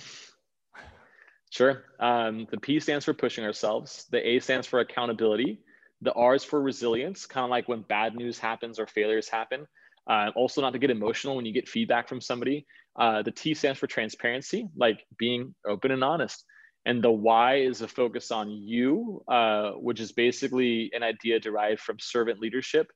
sure. 1.50 1.84
Um, 2.00 2.48
the 2.50 2.60
p 2.60 2.80
stands 2.80 3.06
for 3.06 3.14
pushing 3.14 3.44
ourselves. 3.44 4.06
The 4.12 4.26
a 4.26 4.40
stands 4.40 4.68
for 4.68 4.80
accountability. 4.80 5.62
The 6.02 6.14
r 6.14 6.36
is 6.36 6.44
for 6.44 6.62
resilience 6.62 7.26
kind 7.26 7.44
of 7.44 7.50
like 7.50 7.68
when 7.68 7.82
bad 7.82 8.16
news 8.16 8.40
happens 8.40 8.80
or 8.80 8.88
failures 8.88 9.28
happen. 9.28 9.68
Uh, 10.10 10.32
also 10.36 10.62
not 10.62 10.74
to 10.74 10.80
get 10.80 10.90
emotional 10.90 11.36
when 11.36 11.46
you 11.46 11.54
get 11.54 11.68
feedback 11.68 12.08
from 12.08 12.22
somebody. 12.22 12.66
Uh, 12.98 13.22
the 13.22 13.32
T 13.32 13.54
stands 13.54 13.80
for 13.80 13.88
transparency, 13.88 14.68
like 14.76 15.06
being 15.18 15.54
open 15.68 15.92
and 15.92 16.04
honest. 16.04 16.44
And 16.86 17.04
the 17.04 17.12
Y 17.12 17.58
is 17.58 17.82
a 17.82 17.88
focus 17.88 18.32
on 18.32 18.50
you, 18.50 19.22
uh, 19.28 19.72
which 19.72 20.00
is 20.00 20.12
basically 20.12 20.90
an 20.94 21.04
idea 21.04 21.40
derived 21.40 21.82
from 21.82 21.98
servant 22.00 22.40
leadership, 22.40 22.88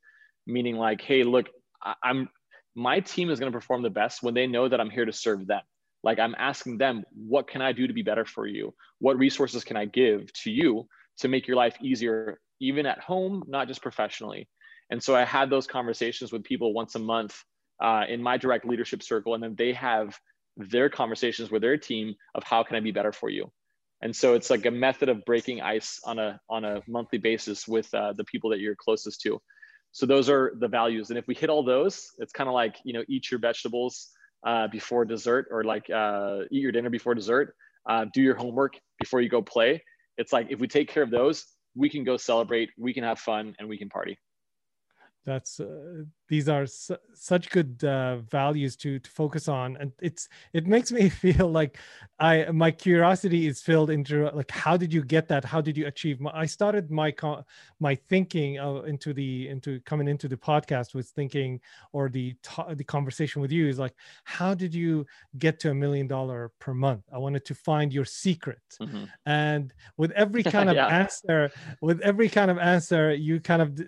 meaning 0.47 0.77
like, 0.77 1.01
hey, 1.01 1.23
look, 1.23 1.47
I'm 2.01 2.29
my 2.75 2.99
team 2.99 3.29
is 3.29 3.39
going 3.39 3.51
to 3.51 3.57
perform 3.57 3.83
the 3.83 3.89
best 3.89 4.23
when 4.23 4.33
they 4.33 4.47
know 4.47 4.67
that 4.67 4.79
I'm 4.81 4.89
here 4.89 5.05
to 5.05 5.13
serve 5.13 5.45
them. 5.45 5.61
Like 6.03 6.19
I'm 6.19 6.35
asking 6.37 6.79
them, 6.79 7.03
what 7.13 7.47
can 7.47 7.61
I 7.61 7.71
do 7.71 7.87
to 7.87 7.93
be 7.93 8.01
better 8.01 8.25
for 8.25 8.47
you? 8.47 8.73
What 8.99 9.17
resources 9.17 9.63
can 9.63 9.77
I 9.77 9.85
give 9.85 10.31
to 10.43 10.51
you 10.51 10.87
to 11.19 11.27
make 11.27 11.47
your 11.47 11.55
life 11.55 11.77
easier, 11.81 12.39
even 12.59 12.85
at 12.85 12.99
home, 12.99 13.43
not 13.47 13.67
just 13.67 13.81
professionally? 13.81 14.49
And 14.89 15.01
so 15.01 15.15
I 15.15 15.23
had 15.23 15.49
those 15.49 15.67
conversations 15.67 16.31
with 16.31 16.43
people 16.43 16.73
once 16.73 16.95
a 16.95 16.99
month 16.99 17.41
uh, 17.81 18.03
in 18.09 18.21
my 18.21 18.37
direct 18.37 18.65
leadership 18.65 19.01
circle, 19.03 19.33
and 19.33 19.43
then 19.43 19.55
they 19.55 19.73
have 19.73 20.17
their 20.57 20.89
conversations 20.89 21.51
with 21.51 21.61
their 21.61 21.77
team 21.77 22.15
of 22.35 22.43
how 22.43 22.63
can 22.63 22.75
I 22.75 22.79
be 22.79 22.91
better 22.91 23.11
for 23.11 23.29
you. 23.29 23.51
And 24.01 24.15
so 24.15 24.33
it's 24.33 24.49
like 24.49 24.65
a 24.65 24.71
method 24.71 25.09
of 25.09 25.23
breaking 25.25 25.61
ice 25.61 25.99
on 26.03 26.19
a 26.19 26.39
on 26.49 26.65
a 26.65 26.81
monthly 26.87 27.19
basis 27.19 27.67
with 27.67 27.91
uh, 27.93 28.13
the 28.13 28.25
people 28.25 28.49
that 28.49 28.59
you're 28.59 28.75
closest 28.75 29.21
to. 29.21 29.41
So 29.93 30.05
those 30.05 30.29
are 30.29 30.53
the 30.59 30.67
values, 30.67 31.09
and 31.09 31.19
if 31.19 31.27
we 31.27 31.35
hit 31.35 31.49
all 31.49 31.63
those, 31.63 32.09
it's 32.17 32.33
kind 32.33 32.49
of 32.49 32.53
like 32.53 32.77
you 32.83 32.93
know 32.93 33.03
eat 33.07 33.31
your 33.31 33.39
vegetables 33.39 34.09
uh, 34.45 34.67
before 34.67 35.05
dessert, 35.05 35.47
or 35.51 35.63
like 35.63 35.89
uh, 35.89 36.39
eat 36.51 36.61
your 36.61 36.71
dinner 36.71 36.89
before 36.89 37.15
dessert. 37.15 37.55
Uh, 37.87 38.05
do 38.13 38.21
your 38.21 38.35
homework 38.35 38.73
before 38.99 39.21
you 39.21 39.29
go 39.29 39.41
play. 39.41 39.81
It's 40.17 40.33
like 40.33 40.47
if 40.49 40.59
we 40.59 40.67
take 40.67 40.89
care 40.89 41.03
of 41.03 41.11
those, 41.11 41.45
we 41.75 41.89
can 41.89 42.03
go 42.03 42.17
celebrate, 42.17 42.69
we 42.77 42.93
can 42.93 43.03
have 43.03 43.19
fun, 43.19 43.55
and 43.59 43.69
we 43.69 43.77
can 43.77 43.87
party 43.89 44.17
that's 45.25 45.59
uh, 45.59 46.03
these 46.27 46.49
are 46.49 46.65
su- 46.65 46.97
such 47.13 47.49
good 47.49 47.83
uh, 47.83 48.17
values 48.17 48.75
to 48.75 48.99
to 48.99 49.09
focus 49.09 49.47
on 49.47 49.77
and 49.77 49.91
it's 50.01 50.29
it 50.53 50.65
makes 50.67 50.91
me 50.91 51.09
feel 51.23 51.49
like 51.49 51.77
i 52.19 52.45
my 52.51 52.71
curiosity 52.71 53.47
is 53.47 53.61
filled 53.61 53.89
into 53.89 54.29
like 54.33 54.51
how 54.51 54.75
did 54.75 54.93
you 54.93 55.03
get 55.03 55.27
that 55.27 55.45
how 55.45 55.61
did 55.61 55.77
you 55.77 55.85
achieve 55.87 56.19
my, 56.19 56.31
i 56.33 56.45
started 56.45 56.89
my 56.91 57.11
co- 57.11 57.43
my 57.79 57.95
thinking 57.95 58.59
uh, 58.59 58.81
into 58.81 59.13
the 59.13 59.47
into 59.47 59.79
coming 59.81 60.07
into 60.07 60.27
the 60.27 60.37
podcast 60.37 60.93
was 60.93 61.09
thinking 61.09 61.59
or 61.91 62.09
the 62.09 62.35
the 62.75 62.83
conversation 62.83 63.41
with 63.41 63.51
you 63.51 63.67
is 63.67 63.79
like 63.79 63.95
how 64.23 64.53
did 64.53 64.73
you 64.73 65.05
get 65.37 65.59
to 65.59 65.71
a 65.71 65.73
million 65.73 66.07
dollar 66.07 66.51
per 66.59 66.73
month 66.73 67.03
i 67.13 67.17
wanted 67.17 67.45
to 67.45 67.55
find 67.55 67.93
your 67.93 68.05
secret 68.05 68.61
mm-hmm. 68.81 69.05
and 69.25 69.73
with 69.97 70.11
every 70.11 70.43
kind 70.55 70.69
of 70.69 70.75
yeah. 70.75 70.87
answer 70.87 71.51
with 71.81 71.99
every 72.01 72.29
kind 72.29 72.49
of 72.49 72.57
answer 72.57 73.13
you 73.13 73.39
kind 73.39 73.61
of 73.61 73.79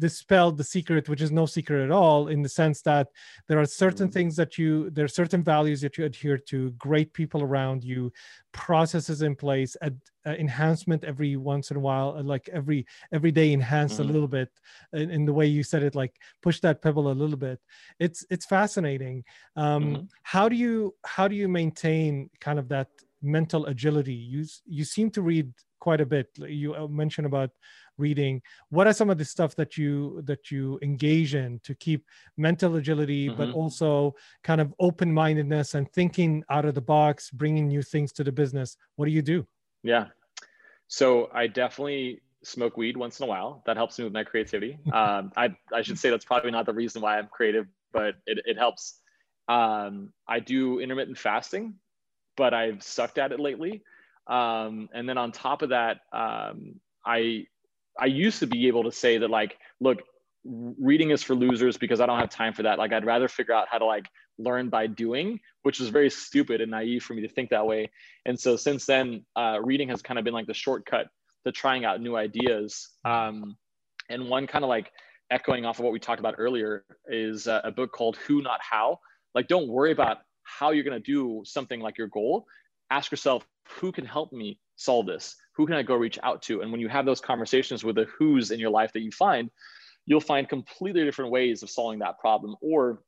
dispelled 0.00 0.56
the 0.56 0.64
secret 0.64 1.08
which 1.08 1.20
is 1.20 1.30
no 1.30 1.46
secret 1.46 1.84
at 1.84 1.92
all 1.92 2.28
in 2.28 2.42
the 2.42 2.48
sense 2.48 2.82
that 2.82 3.06
there 3.46 3.60
are 3.60 3.66
certain 3.66 4.08
mm. 4.08 4.12
things 4.12 4.34
that 4.34 4.58
you 4.58 4.90
there 4.90 5.04
are 5.04 5.16
certain 5.22 5.42
values 5.42 5.80
that 5.80 5.96
you 5.96 6.04
adhere 6.04 6.38
to 6.38 6.70
great 6.72 7.12
people 7.12 7.42
around 7.42 7.84
you 7.84 8.12
processes 8.52 9.22
in 9.22 9.36
place 9.36 9.76
uh, 9.84 9.90
enhancement 10.26 11.04
every 11.04 11.36
once 11.36 11.70
in 11.70 11.76
a 11.76 11.80
while 11.80 12.16
uh, 12.16 12.22
like 12.22 12.48
every 12.52 12.84
every 13.12 13.30
day 13.30 13.52
enhance 13.52 13.94
mm-hmm. 13.94 14.10
a 14.10 14.12
little 14.12 14.28
bit 14.28 14.50
in, 14.92 15.10
in, 15.10 15.24
the 15.24 15.32
way 15.32 15.46
you 15.46 15.62
said 15.62 15.82
it 15.82 15.94
like 15.94 16.14
push 16.42 16.60
that 16.60 16.82
pebble 16.82 17.10
a 17.10 17.20
little 17.22 17.36
bit 17.36 17.60
it's 17.98 18.24
it's 18.30 18.46
fascinating 18.46 19.22
um 19.56 19.84
mm-hmm. 19.84 20.02
how 20.22 20.48
do 20.48 20.56
you 20.56 20.94
how 21.04 21.28
do 21.28 21.36
you 21.36 21.48
maintain 21.48 22.28
kind 22.40 22.58
of 22.58 22.68
that 22.68 22.88
mental 23.22 23.66
agility 23.66 24.14
you 24.14 24.44
you 24.66 24.84
seem 24.84 25.10
to 25.10 25.22
read 25.22 25.52
quite 25.78 26.00
a 26.00 26.06
bit 26.06 26.28
you 26.38 26.74
uh, 26.74 26.86
mentioned 26.86 27.26
about 27.26 27.50
reading 28.00 28.42
what 28.70 28.86
are 28.86 28.92
some 28.92 29.10
of 29.10 29.18
the 29.18 29.24
stuff 29.24 29.54
that 29.54 29.76
you 29.76 30.22
that 30.24 30.50
you 30.50 30.78
engage 30.82 31.34
in 31.34 31.60
to 31.62 31.74
keep 31.74 32.04
mental 32.36 32.76
agility 32.76 33.28
mm-hmm. 33.28 33.36
but 33.36 33.52
also 33.52 34.14
kind 34.42 34.60
of 34.60 34.74
open-mindedness 34.78 35.74
and 35.74 35.90
thinking 35.92 36.42
out 36.50 36.64
of 36.64 36.74
the 36.74 36.80
box 36.80 37.30
bringing 37.30 37.68
new 37.68 37.82
things 37.82 38.12
to 38.12 38.24
the 38.24 38.32
business? 38.32 38.76
What 38.96 39.06
do 39.06 39.12
you 39.12 39.22
do? 39.22 39.46
Yeah. 39.82 40.06
So 40.88 41.30
i 41.32 41.46
definitely 41.46 42.20
smoke 42.42 42.76
weed 42.76 42.96
once 42.96 43.20
in 43.20 43.24
a 43.24 43.28
while. 43.28 43.62
That 43.66 43.76
helps 43.76 43.98
me 43.98 44.04
with 44.04 44.12
my 44.12 44.24
creativity. 44.24 44.78
Um, 44.92 45.32
I, 45.36 45.54
I 45.72 45.82
should 45.82 45.98
say 45.98 46.10
that's 46.10 46.24
probably 46.24 46.50
not 46.50 46.66
the 46.66 46.72
reason 46.72 47.02
why 47.02 47.18
i'm 47.18 47.28
creative 47.28 47.66
but 47.92 48.14
it, 48.26 48.38
it 48.44 48.56
helps. 48.58 49.00
Um, 49.48 50.12
i 50.28 50.40
do 50.40 50.80
intermittent 50.80 51.18
fasting 51.18 51.74
but 52.36 52.54
i've 52.54 52.82
sucked 52.82 53.18
at 53.18 53.32
it 53.32 53.40
lately. 53.40 53.82
Um, 54.26 54.88
and 54.94 55.08
then 55.08 55.18
on 55.18 55.32
top 55.32 55.62
of 55.62 55.70
that 55.70 56.00
um, 56.12 56.80
i 57.04 57.46
I 57.98 58.06
used 58.06 58.40
to 58.40 58.46
be 58.46 58.68
able 58.68 58.84
to 58.84 58.92
say 58.92 59.18
that 59.18 59.30
like, 59.30 59.56
look, 59.80 60.02
reading 60.44 61.10
is 61.10 61.22
for 61.22 61.34
losers 61.34 61.76
because 61.76 62.00
I 62.00 62.06
don't 62.06 62.18
have 62.18 62.30
time 62.30 62.54
for 62.54 62.62
that. 62.62 62.78
Like 62.78 62.92
I'd 62.92 63.04
rather 63.04 63.28
figure 63.28 63.54
out 63.54 63.68
how 63.70 63.78
to 63.78 63.84
like 63.84 64.06
learn 64.38 64.68
by 64.68 64.86
doing, 64.86 65.40
which 65.62 65.80
was 65.80 65.90
very 65.90 66.10
stupid 66.10 66.60
and 66.60 66.70
naive 66.70 67.02
for 67.02 67.14
me 67.14 67.22
to 67.22 67.28
think 67.28 67.50
that 67.50 67.66
way. 67.66 67.90
And 68.24 68.38
so 68.38 68.56
since 68.56 68.86
then, 68.86 69.24
uh, 69.36 69.58
reading 69.62 69.88
has 69.88 70.02
kind 70.02 70.18
of 70.18 70.24
been 70.24 70.34
like 70.34 70.46
the 70.46 70.54
shortcut 70.54 71.08
to 71.44 71.52
trying 71.52 71.84
out 71.84 72.00
new 72.00 72.16
ideas. 72.16 72.88
Um, 73.04 73.56
and 74.08 74.28
one 74.28 74.46
kind 74.46 74.64
of 74.64 74.68
like 74.68 74.90
echoing 75.30 75.64
off 75.64 75.78
of 75.78 75.84
what 75.84 75.92
we 75.92 76.00
talked 76.00 76.20
about 76.20 76.34
earlier 76.38 76.84
is 77.08 77.46
uh, 77.46 77.60
a 77.64 77.70
book 77.70 77.92
called 77.92 78.16
Who 78.26 78.42
Not 78.42 78.60
How. 78.62 78.98
Like 79.34 79.46
don't 79.46 79.68
worry 79.68 79.92
about 79.92 80.18
how 80.42 80.70
you're 80.70 80.84
going 80.84 81.00
to 81.00 81.12
do 81.12 81.42
something 81.44 81.80
like 81.80 81.98
your 81.98 82.08
goal. 82.08 82.46
Ask 82.90 83.10
yourself, 83.12 83.46
who 83.68 83.92
can 83.92 84.04
help 84.04 84.32
me 84.32 84.58
solve 84.76 85.06
this? 85.06 85.36
Who 85.60 85.66
can 85.66 85.76
I 85.76 85.82
go 85.82 85.94
reach 85.94 86.18
out 86.22 86.40
to? 86.44 86.62
And 86.62 86.72
when 86.72 86.80
you 86.80 86.88
have 86.88 87.04
those 87.04 87.20
conversations 87.20 87.84
with 87.84 87.96
the 87.96 88.06
who's 88.18 88.50
in 88.50 88.58
your 88.58 88.70
life 88.70 88.94
that 88.94 89.00
you 89.00 89.10
find, 89.10 89.50
you'll 90.06 90.18
find 90.18 90.48
completely 90.48 91.04
different 91.04 91.30
ways 91.30 91.62
of 91.62 91.68
solving 91.68 91.98
that 91.98 92.18
problem. 92.18 92.56
Or 92.62 93.02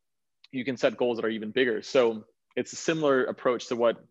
you 0.50 0.62
can 0.62 0.76
set 0.76 0.98
goals 0.98 1.16
that 1.16 1.24
are 1.24 1.30
even 1.30 1.50
bigger. 1.50 1.80
So 1.80 2.24
it's 2.54 2.74
a 2.74 2.76
similar 2.76 3.24
approach 3.24 3.68
to 3.68 3.76
what 3.76 4.04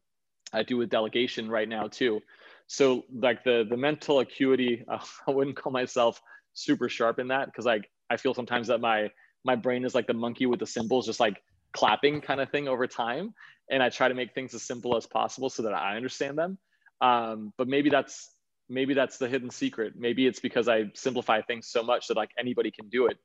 I 0.51 0.63
do 0.63 0.77
with 0.77 0.89
delegation 0.89 1.51
right 1.51 1.69
now 1.69 1.85
too. 1.87 2.19
So 2.65 3.03
like 3.13 3.43
the 3.43 3.63
the 3.69 3.77
mental 3.77 4.21
acuity, 4.21 4.85
uh, 4.87 4.97
I 5.27 5.31
wouldn't 5.31 5.55
call 5.55 5.71
myself 5.71 6.19
super 6.55 6.89
sharp 6.89 7.19
in 7.19 7.27
that 7.27 7.45
because 7.45 7.65
like 7.65 7.91
I 8.09 8.17
feel 8.17 8.33
sometimes 8.33 8.69
that 8.69 8.81
my 8.81 9.11
my 9.45 9.55
brain 9.55 9.85
is 9.85 9.93
like 9.93 10.07
the 10.07 10.15
monkey 10.15 10.47
with 10.47 10.59
the 10.59 10.65
cymbals, 10.65 11.05
just 11.05 11.19
like 11.19 11.43
clapping 11.73 12.21
kind 12.21 12.41
of 12.41 12.49
thing 12.49 12.67
over 12.67 12.87
time. 12.87 13.35
And 13.69 13.83
I 13.83 13.89
try 13.89 14.07
to 14.07 14.15
make 14.15 14.33
things 14.33 14.55
as 14.55 14.63
simple 14.63 14.97
as 14.97 15.05
possible 15.05 15.51
so 15.51 15.61
that 15.61 15.75
I 15.75 15.95
understand 15.95 16.39
them. 16.39 16.57
Um, 17.01 17.51
but 17.57 17.67
maybe 17.67 17.89
that's 17.89 18.30
maybe 18.71 18.93
that's 18.93 19.17
the 19.17 19.27
hidden 19.27 19.49
secret. 19.49 19.93
Maybe 19.97 20.25
it's 20.25 20.39
because 20.39 20.67
I 20.67 20.91
simplify 20.93 21.41
things 21.41 21.67
so 21.67 21.83
much 21.83 22.07
that 22.07 22.17
like 22.17 22.31
anybody 22.39 22.71
can 22.71 22.89
do 22.89 23.07
it. 23.07 23.17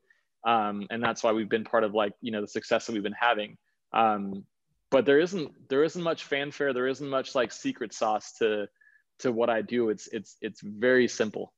Um, 0.45 0.87
and 0.91 1.03
that's 1.03 1.23
why 1.23 1.33
we've 1.33 1.49
been 1.49 1.65
part 1.65 1.85
of 1.85 1.95
like 1.95 2.13
you 2.21 2.33
know 2.33 2.41
the 2.41 2.49
success 2.49 2.87
that 2.87 2.93
we've 2.93 3.03
been 3.03 3.13
having. 3.19 3.57
Um, 3.93 4.45
but 4.91 5.05
there 5.07 5.19
isn't 5.19 5.69
there 5.69 5.85
isn't 5.85 6.03
much 6.03 6.25
fanfare. 6.25 6.73
There 6.73 6.87
isn't 6.87 7.09
much 7.09 7.35
like 7.35 7.53
secret 7.53 7.93
sauce 7.95 8.33
to 8.39 8.69
to 9.21 9.33
what 9.33 9.49
I 9.49 9.63
do. 9.63 9.89
It's 9.89 10.09
it's 10.09 10.37
it's 10.41 10.61
very 10.61 11.09
simple. 11.09 11.53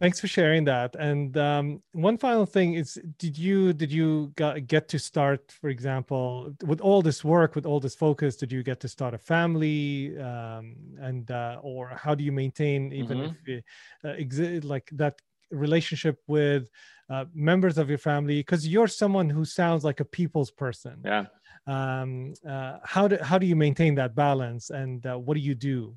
Thanks 0.00 0.20
for 0.20 0.28
sharing 0.28 0.64
that. 0.64 0.94
And 0.94 1.36
um, 1.36 1.82
one 1.90 2.18
final 2.18 2.46
thing 2.46 2.74
is, 2.74 3.00
did 3.18 3.36
you 3.36 3.72
did 3.72 3.90
you 3.90 4.32
get 4.66 4.88
to 4.88 4.98
start, 4.98 5.50
for 5.60 5.70
example, 5.70 6.54
with 6.64 6.80
all 6.80 7.02
this 7.02 7.24
work, 7.24 7.56
with 7.56 7.66
all 7.66 7.80
this 7.80 7.96
focus, 7.96 8.36
did 8.36 8.52
you 8.52 8.62
get 8.62 8.78
to 8.80 8.88
start 8.88 9.12
a 9.14 9.18
family, 9.18 10.16
um, 10.20 10.76
and 11.00 11.28
uh, 11.32 11.58
or 11.62 11.88
how 11.96 12.14
do 12.14 12.22
you 12.22 12.30
maintain 12.30 12.92
even 12.92 13.18
mm-hmm. 13.18 13.50
if 13.50 13.64
uh, 14.04 14.08
exi- 14.08 14.64
like 14.64 14.88
that 14.92 15.20
relationship 15.50 16.22
with 16.28 16.68
uh, 17.10 17.24
members 17.34 17.76
of 17.76 17.88
your 17.88 17.98
family? 17.98 18.38
Because 18.38 18.68
you're 18.68 18.86
someone 18.86 19.28
who 19.28 19.44
sounds 19.44 19.82
like 19.82 19.98
a 19.98 20.04
people's 20.04 20.52
person. 20.52 21.02
Yeah. 21.04 21.26
Um, 21.66 22.34
uh, 22.48 22.78
how 22.84 23.08
do 23.08 23.18
how 23.20 23.36
do 23.36 23.46
you 23.46 23.56
maintain 23.56 23.96
that 23.96 24.14
balance, 24.14 24.70
and 24.70 25.04
uh, 25.06 25.18
what 25.18 25.34
do 25.34 25.40
you 25.40 25.56
do? 25.56 25.96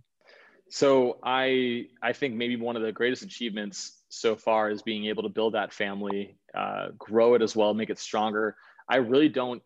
So 0.72 1.20
I 1.22 1.88
I 2.02 2.14
think 2.14 2.36
maybe 2.36 2.56
one 2.56 2.78
of 2.78 2.82
the 2.82 2.94
greatest 2.94 3.24
achievements 3.24 4.04
so 4.08 4.38
far 4.38 4.72
is 4.72 4.82
being 4.82 5.06
able 5.06 5.24
to 5.24 5.30
build 5.30 5.54
that 5.54 5.74
family, 5.74 6.38
uh, 6.58 6.88
grow 6.98 7.34
it 7.34 7.42
as 7.42 7.56
well, 7.56 7.74
make 7.74 7.90
it 7.90 8.00
stronger. 8.00 8.56
I 8.88 8.98
really 8.98 9.28
don't 9.28 9.62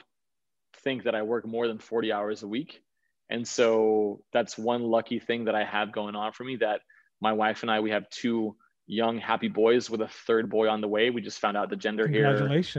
think 0.84 1.04
that 1.04 1.14
I 1.14 1.22
work 1.22 1.46
more 1.46 1.68
than 1.68 1.78
40 1.78 2.12
hours 2.12 2.42
a 2.42 2.48
week. 2.48 2.82
And 3.30 3.48
so 3.48 4.24
that's 4.34 4.58
one 4.58 4.84
lucky 4.84 5.20
thing 5.20 5.46
that 5.46 5.56
I 5.56 5.64
have 5.64 5.92
going 5.92 6.16
on 6.16 6.32
for 6.32 6.44
me 6.44 6.58
that 6.58 6.82
my 7.22 7.34
wife 7.34 7.62
and 7.62 7.72
I, 7.72 7.80
we 7.80 7.92
have 7.92 8.10
two 8.10 8.56
young, 8.88 9.20
happy 9.20 9.48
boys 9.48 9.90
with 9.90 10.02
a 10.02 10.08
third 10.08 10.50
boy 10.50 10.70
on 10.70 10.82
the 10.82 10.88
way. 10.88 11.12
We 11.12 11.22
just 11.22 11.40
found 11.40 11.56
out 11.56 11.70
the 11.70 11.76
gender 11.76 12.08
here 12.08 12.26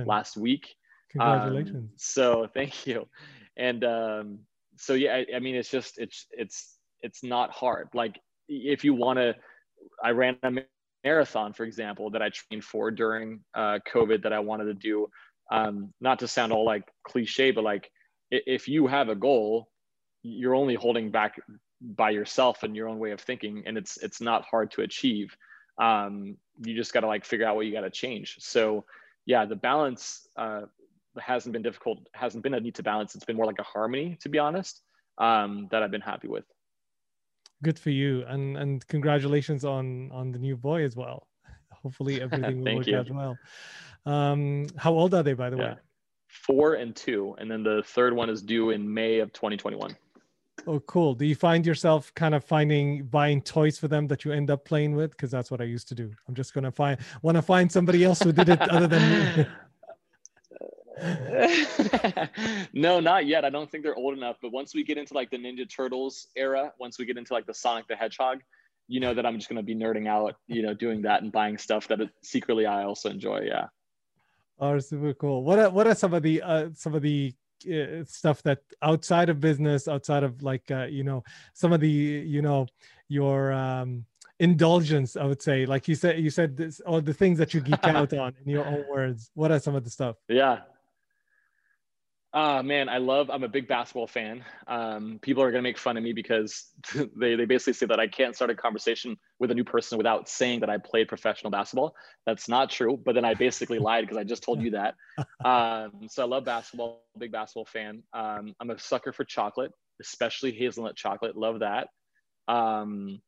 last 0.04 0.36
week. 0.36 0.74
Congratulations. 1.10 1.76
Um, 1.76 1.90
so 1.96 2.48
thank 2.52 2.86
you. 2.86 3.08
And 3.56 3.84
um, 3.84 4.38
so, 4.76 4.94
yeah, 4.94 5.14
I, 5.14 5.36
I 5.36 5.38
mean, 5.38 5.54
it's 5.54 5.70
just, 5.70 5.98
it's, 5.98 6.26
it's, 6.30 6.75
it's 7.06 7.22
not 7.22 7.50
hard. 7.50 7.88
Like 7.94 8.18
if 8.48 8.84
you 8.84 8.92
want 8.92 9.18
to, 9.18 9.34
I 10.02 10.10
ran 10.10 10.36
a 10.42 10.50
marathon, 11.04 11.52
for 11.52 11.64
example, 11.64 12.10
that 12.10 12.20
I 12.20 12.30
trained 12.30 12.64
for 12.64 12.90
during 12.90 13.40
uh, 13.54 13.78
COVID 13.92 14.24
that 14.24 14.32
I 14.32 14.40
wanted 14.40 14.64
to 14.64 14.74
do. 14.74 15.08
Um, 15.50 15.94
not 16.00 16.18
to 16.18 16.28
sound 16.28 16.52
all 16.52 16.66
like 16.66 16.82
cliche, 17.04 17.52
but 17.52 17.62
like 17.62 17.88
if 18.30 18.66
you 18.66 18.88
have 18.88 19.08
a 19.08 19.14
goal, 19.14 19.68
you're 20.22 20.56
only 20.56 20.74
holding 20.74 21.12
back 21.12 21.36
by 21.80 22.10
yourself 22.10 22.64
and 22.64 22.74
your 22.74 22.88
own 22.88 22.98
way 22.98 23.12
of 23.12 23.20
thinking, 23.20 23.62
and 23.66 23.78
it's 23.78 23.96
it's 23.98 24.20
not 24.20 24.44
hard 24.50 24.72
to 24.72 24.82
achieve. 24.82 25.36
Um, 25.80 26.36
you 26.64 26.74
just 26.74 26.92
got 26.92 27.00
to 27.00 27.06
like 27.06 27.24
figure 27.24 27.46
out 27.46 27.54
what 27.54 27.66
you 27.66 27.72
got 27.72 27.82
to 27.82 27.90
change. 27.90 28.36
So 28.40 28.84
yeah, 29.26 29.44
the 29.44 29.54
balance 29.54 30.26
uh, 30.36 30.62
hasn't 31.18 31.52
been 31.52 31.62
difficult. 31.62 31.98
Hasn't 32.12 32.42
been 32.42 32.54
a 32.54 32.60
need 32.60 32.74
to 32.76 32.82
balance. 32.82 33.14
It's 33.14 33.24
been 33.24 33.36
more 33.36 33.46
like 33.46 33.60
a 33.60 33.70
harmony, 33.74 34.18
to 34.22 34.28
be 34.28 34.40
honest, 34.40 34.82
um, 35.18 35.68
that 35.70 35.84
I've 35.84 35.92
been 35.92 36.00
happy 36.00 36.26
with 36.26 36.44
good 37.62 37.78
for 37.78 37.90
you 37.90 38.24
and 38.26 38.56
and 38.56 38.86
congratulations 38.88 39.64
on 39.64 40.10
on 40.12 40.32
the 40.32 40.38
new 40.38 40.56
boy 40.56 40.82
as 40.84 40.96
well. 40.96 41.26
Hopefully 41.82 42.20
everything 42.26 42.62
will 42.62 42.76
work 42.76 42.86
you. 42.86 42.98
out 42.98 43.10
well. 43.10 43.36
Um 44.04 44.66
how 44.76 44.92
old 44.92 45.14
are 45.14 45.22
they 45.22 45.34
by 45.34 45.50
the 45.50 45.56
yeah. 45.56 45.74
way 45.74 45.76
four 46.28 46.74
and 46.74 46.94
two 46.94 47.34
and 47.38 47.50
then 47.50 47.62
the 47.62 47.82
third 47.86 48.14
one 48.14 48.28
is 48.28 48.42
due 48.42 48.70
in 48.70 48.92
may 48.92 49.18
of 49.20 49.32
2021 49.32 49.96
oh 50.66 50.80
cool. 50.80 51.14
Do 51.14 51.24
you 51.24 51.34
find 51.34 51.64
yourself 51.64 52.12
kind 52.14 52.34
of 52.34 52.44
finding 52.44 53.04
buying 53.04 53.40
toys 53.42 53.78
for 53.78 53.88
them 53.88 54.06
that 54.08 54.24
you 54.24 54.32
end 54.32 54.50
up 54.50 54.64
playing 54.64 54.94
with? 54.94 55.12
Because 55.12 55.30
that's 55.30 55.50
what 55.50 55.60
i 55.60 55.64
used 55.64 55.88
to 55.88 55.94
do. 55.94 56.12
I'm 56.28 56.34
just 56.34 56.54
gonna 56.54 56.72
find 56.72 56.98
want 57.22 57.36
to 57.36 57.42
find 57.42 57.70
somebody 57.70 58.04
else 58.04 58.20
who 58.20 58.32
did 58.32 58.48
it 58.48 58.60
other 58.62 58.86
than 58.86 59.36
me 59.36 59.46
no, 62.72 63.00
not 63.00 63.26
yet. 63.26 63.44
I 63.44 63.50
don't 63.50 63.70
think 63.70 63.84
they're 63.84 63.96
old 63.96 64.16
enough. 64.16 64.36
But 64.40 64.52
once 64.52 64.74
we 64.74 64.82
get 64.82 64.98
into 64.98 65.14
like 65.14 65.30
the 65.30 65.38
Ninja 65.38 65.68
Turtles 65.68 66.28
era, 66.36 66.72
once 66.78 66.98
we 66.98 67.04
get 67.04 67.18
into 67.18 67.32
like 67.32 67.46
the 67.46 67.54
Sonic 67.54 67.86
the 67.88 67.96
Hedgehog, 67.96 68.40
you 68.88 69.00
know 69.00 69.14
that 69.14 69.26
I'm 69.26 69.36
just 69.36 69.48
gonna 69.48 69.62
be 69.62 69.74
nerding 69.74 70.08
out, 70.08 70.36
you 70.46 70.62
know, 70.62 70.74
doing 70.74 71.02
that 71.02 71.22
and 71.22 71.32
buying 71.32 71.58
stuff 71.58 71.88
that 71.88 72.00
secretly 72.22 72.66
I 72.66 72.84
also 72.84 73.10
enjoy. 73.10 73.42
Yeah. 73.46 73.66
Oh, 74.58 74.78
super 74.78 75.12
cool. 75.14 75.42
What 75.44 75.58
are 75.58 75.70
what 75.70 75.86
are 75.86 75.94
some 75.94 76.14
of 76.14 76.22
the 76.22 76.42
uh, 76.42 76.68
some 76.74 76.94
of 76.94 77.02
the 77.02 77.34
uh, 77.70 78.04
stuff 78.06 78.42
that 78.44 78.60
outside 78.80 79.28
of 79.28 79.40
business, 79.40 79.88
outside 79.88 80.22
of 80.22 80.42
like 80.42 80.70
uh, 80.70 80.86
you 80.86 81.04
know 81.04 81.24
some 81.52 81.72
of 81.72 81.80
the 81.80 81.88
you 81.88 82.42
know 82.42 82.66
your 83.08 83.52
um, 83.52 84.04
indulgence 84.38 85.16
i 85.16 85.24
would 85.24 85.40
say 85.40 85.64
like 85.64 85.88
you 85.88 85.94
said 85.94 86.18
you 86.18 86.28
said 86.28 86.56
this 86.56 86.80
all 86.80 87.00
the 87.00 87.14
things 87.14 87.38
that 87.38 87.54
you 87.54 87.60
geek 87.60 87.82
out 87.84 88.12
on 88.12 88.34
in 88.44 88.50
your 88.50 88.66
own 88.66 88.84
words 88.90 89.30
what 89.34 89.50
are 89.50 89.58
some 89.58 89.74
of 89.74 89.82
the 89.82 89.88
stuff 89.88 90.16
yeah 90.28 90.60
uh, 92.36 92.62
man, 92.62 92.90
I 92.90 92.98
love, 92.98 93.30
I'm 93.30 93.44
a 93.44 93.48
big 93.48 93.66
basketball 93.66 94.06
fan. 94.06 94.44
Um, 94.68 95.18
people 95.22 95.42
are 95.42 95.50
going 95.50 95.64
to 95.64 95.66
make 95.66 95.78
fun 95.78 95.96
of 95.96 96.02
me 96.02 96.12
because 96.12 96.66
they, 97.16 97.34
they 97.34 97.46
basically 97.46 97.72
say 97.72 97.86
that 97.86 97.98
I 97.98 98.08
can't 98.08 98.36
start 98.36 98.50
a 98.50 98.54
conversation 98.54 99.16
with 99.38 99.50
a 99.50 99.54
new 99.54 99.64
person 99.64 99.96
without 99.96 100.28
saying 100.28 100.60
that 100.60 100.68
I 100.68 100.76
played 100.76 101.08
professional 101.08 101.50
basketball. 101.50 101.94
That's 102.26 102.46
not 102.46 102.68
true. 102.68 103.00
But 103.02 103.14
then 103.14 103.24
I 103.24 103.32
basically 103.32 103.78
lied 103.78 104.04
because 104.04 104.18
I 104.18 104.24
just 104.24 104.42
told 104.42 104.60
you 104.60 104.72
that. 104.72 104.94
Um, 105.46 106.08
so 106.08 106.24
I 106.24 106.26
love 106.26 106.44
basketball, 106.44 107.04
big 107.16 107.32
basketball 107.32 107.64
fan. 107.64 108.02
Um, 108.12 108.54
I'm 108.60 108.68
a 108.68 108.78
sucker 108.78 109.14
for 109.14 109.24
chocolate, 109.24 109.70
especially 110.02 110.52
hazelnut 110.52 110.94
chocolate. 110.94 111.38
Love 111.38 111.60
that. 111.60 111.88
Um, 112.48 113.22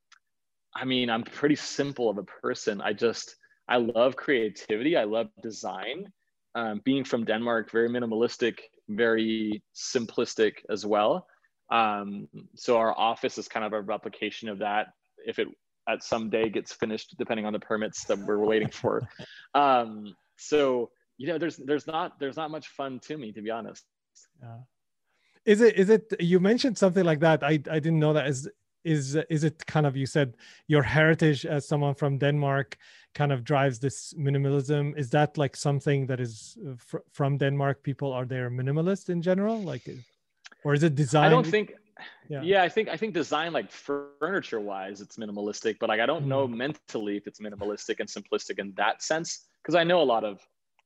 I 0.76 0.84
mean, 0.84 1.08
I'm 1.08 1.22
pretty 1.22 1.56
simple 1.56 2.10
of 2.10 2.18
a 2.18 2.24
person. 2.24 2.82
I 2.82 2.92
just, 2.92 3.36
I 3.68 3.78
love 3.78 4.16
creativity. 4.16 4.98
I 4.98 5.04
love 5.04 5.28
design. 5.42 6.12
Um, 6.54 6.82
being 6.84 7.04
from 7.04 7.24
Denmark, 7.24 7.70
very 7.70 7.88
minimalistic 7.88 8.58
very 8.88 9.62
simplistic 9.74 10.54
as 10.70 10.86
well. 10.86 11.26
Um, 11.70 12.28
so 12.56 12.78
our 12.78 12.98
office 12.98 13.38
is 13.38 13.48
kind 13.48 13.64
of 13.64 13.72
a 13.72 13.80
replication 13.80 14.48
of 14.48 14.58
that. 14.58 14.88
If 15.26 15.38
it 15.38 15.48
at 15.88 16.04
some 16.04 16.28
day 16.28 16.48
gets 16.50 16.72
finished, 16.72 17.14
depending 17.18 17.46
on 17.46 17.52
the 17.52 17.58
permits 17.58 18.04
that 18.04 18.18
we're 18.18 18.44
waiting 18.44 18.70
for. 18.70 19.08
Um, 19.54 20.14
so 20.36 20.90
you 21.16 21.26
know, 21.26 21.38
there's 21.38 21.56
there's 21.56 21.86
not 21.86 22.20
there's 22.20 22.36
not 22.36 22.50
much 22.50 22.68
fun 22.68 23.00
to 23.00 23.16
me, 23.16 23.32
to 23.32 23.42
be 23.42 23.50
honest. 23.50 23.84
Yeah. 24.40 24.58
Is 25.44 25.60
it 25.62 25.76
is 25.76 25.88
it 25.90 26.14
you 26.20 26.38
mentioned 26.38 26.78
something 26.78 27.04
like 27.04 27.20
that? 27.20 27.42
I 27.42 27.52
I 27.52 27.80
didn't 27.80 27.98
know 27.98 28.12
that. 28.12 28.28
Is 28.28 28.48
is 28.94 29.16
is 29.36 29.42
it 29.48 29.56
kind 29.74 29.86
of 29.86 29.96
you 29.96 30.06
said 30.06 30.28
your 30.66 30.82
heritage 30.82 31.40
as 31.46 31.68
someone 31.68 31.94
from 31.94 32.18
Denmark 32.18 32.76
kind 33.14 33.32
of 33.32 33.44
drives 33.44 33.78
this 33.78 34.14
minimalism 34.14 34.96
is 34.96 35.10
that 35.10 35.36
like 35.38 35.56
something 35.56 36.06
that 36.06 36.20
is 36.20 36.56
uh, 36.66 36.74
fr- 36.76 37.06
from 37.12 37.38
denmark 37.38 37.82
people 37.82 38.12
are 38.12 38.24
there 38.24 38.50
minimalist 38.50 39.08
in 39.08 39.20
general 39.22 39.60
like 39.60 39.88
or 40.64 40.74
is 40.74 40.82
it 40.82 40.94
design 40.94 41.24
i 41.24 41.28
don't 41.28 41.46
think 41.46 41.72
yeah. 42.28 42.42
yeah 42.42 42.62
i 42.62 42.68
think 42.68 42.88
i 42.88 42.96
think 42.96 43.14
design 43.14 43.52
like 43.52 43.70
furniture 43.70 44.60
wise 44.60 45.00
it's 45.00 45.16
minimalistic 45.16 45.76
but 45.80 45.88
like 45.88 46.00
i 46.00 46.06
don't 46.06 46.24
mm. 46.24 46.28
know 46.28 46.46
mentally 46.46 47.16
if 47.16 47.26
it's 47.26 47.40
minimalistic 47.40 47.96
and 48.00 48.08
simplistic 48.08 48.58
in 48.58 48.72
that 48.76 49.02
sense 49.02 49.46
because 49.62 49.74
i 49.74 49.84
know 49.84 50.00
a 50.00 50.08
lot 50.14 50.24
of 50.24 50.40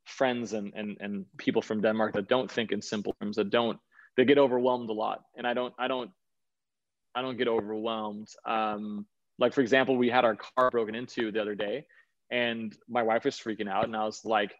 friends 0.04 0.52
and, 0.52 0.72
and 0.74 0.96
and 1.00 1.24
people 1.38 1.62
from 1.62 1.80
denmark 1.80 2.12
that 2.12 2.28
don't 2.28 2.50
think 2.50 2.72
in 2.72 2.80
simple 2.80 3.14
terms 3.20 3.36
that 3.36 3.50
don't 3.50 3.78
they 4.16 4.24
get 4.24 4.38
overwhelmed 4.38 4.90
a 4.90 4.92
lot 4.92 5.24
and 5.36 5.46
i 5.46 5.54
don't 5.54 5.74
i 5.78 5.86
don't 5.86 6.10
i 7.14 7.22
don't 7.22 7.36
get 7.36 7.48
overwhelmed. 7.48 8.28
Um 8.46 9.06
like 9.38 9.54
for 9.54 9.60
example 9.60 9.96
we 9.96 10.08
had 10.08 10.24
our 10.24 10.36
car 10.36 10.70
broken 10.70 10.94
into 10.94 11.32
the 11.32 11.40
other 11.40 11.54
day 11.54 11.86
and 12.30 12.76
my 12.88 13.02
wife 13.02 13.24
was 13.24 13.36
freaking 13.36 13.68
out 13.68 13.84
and 13.84 13.96
i 13.96 14.04
was 14.04 14.24
like 14.24 14.54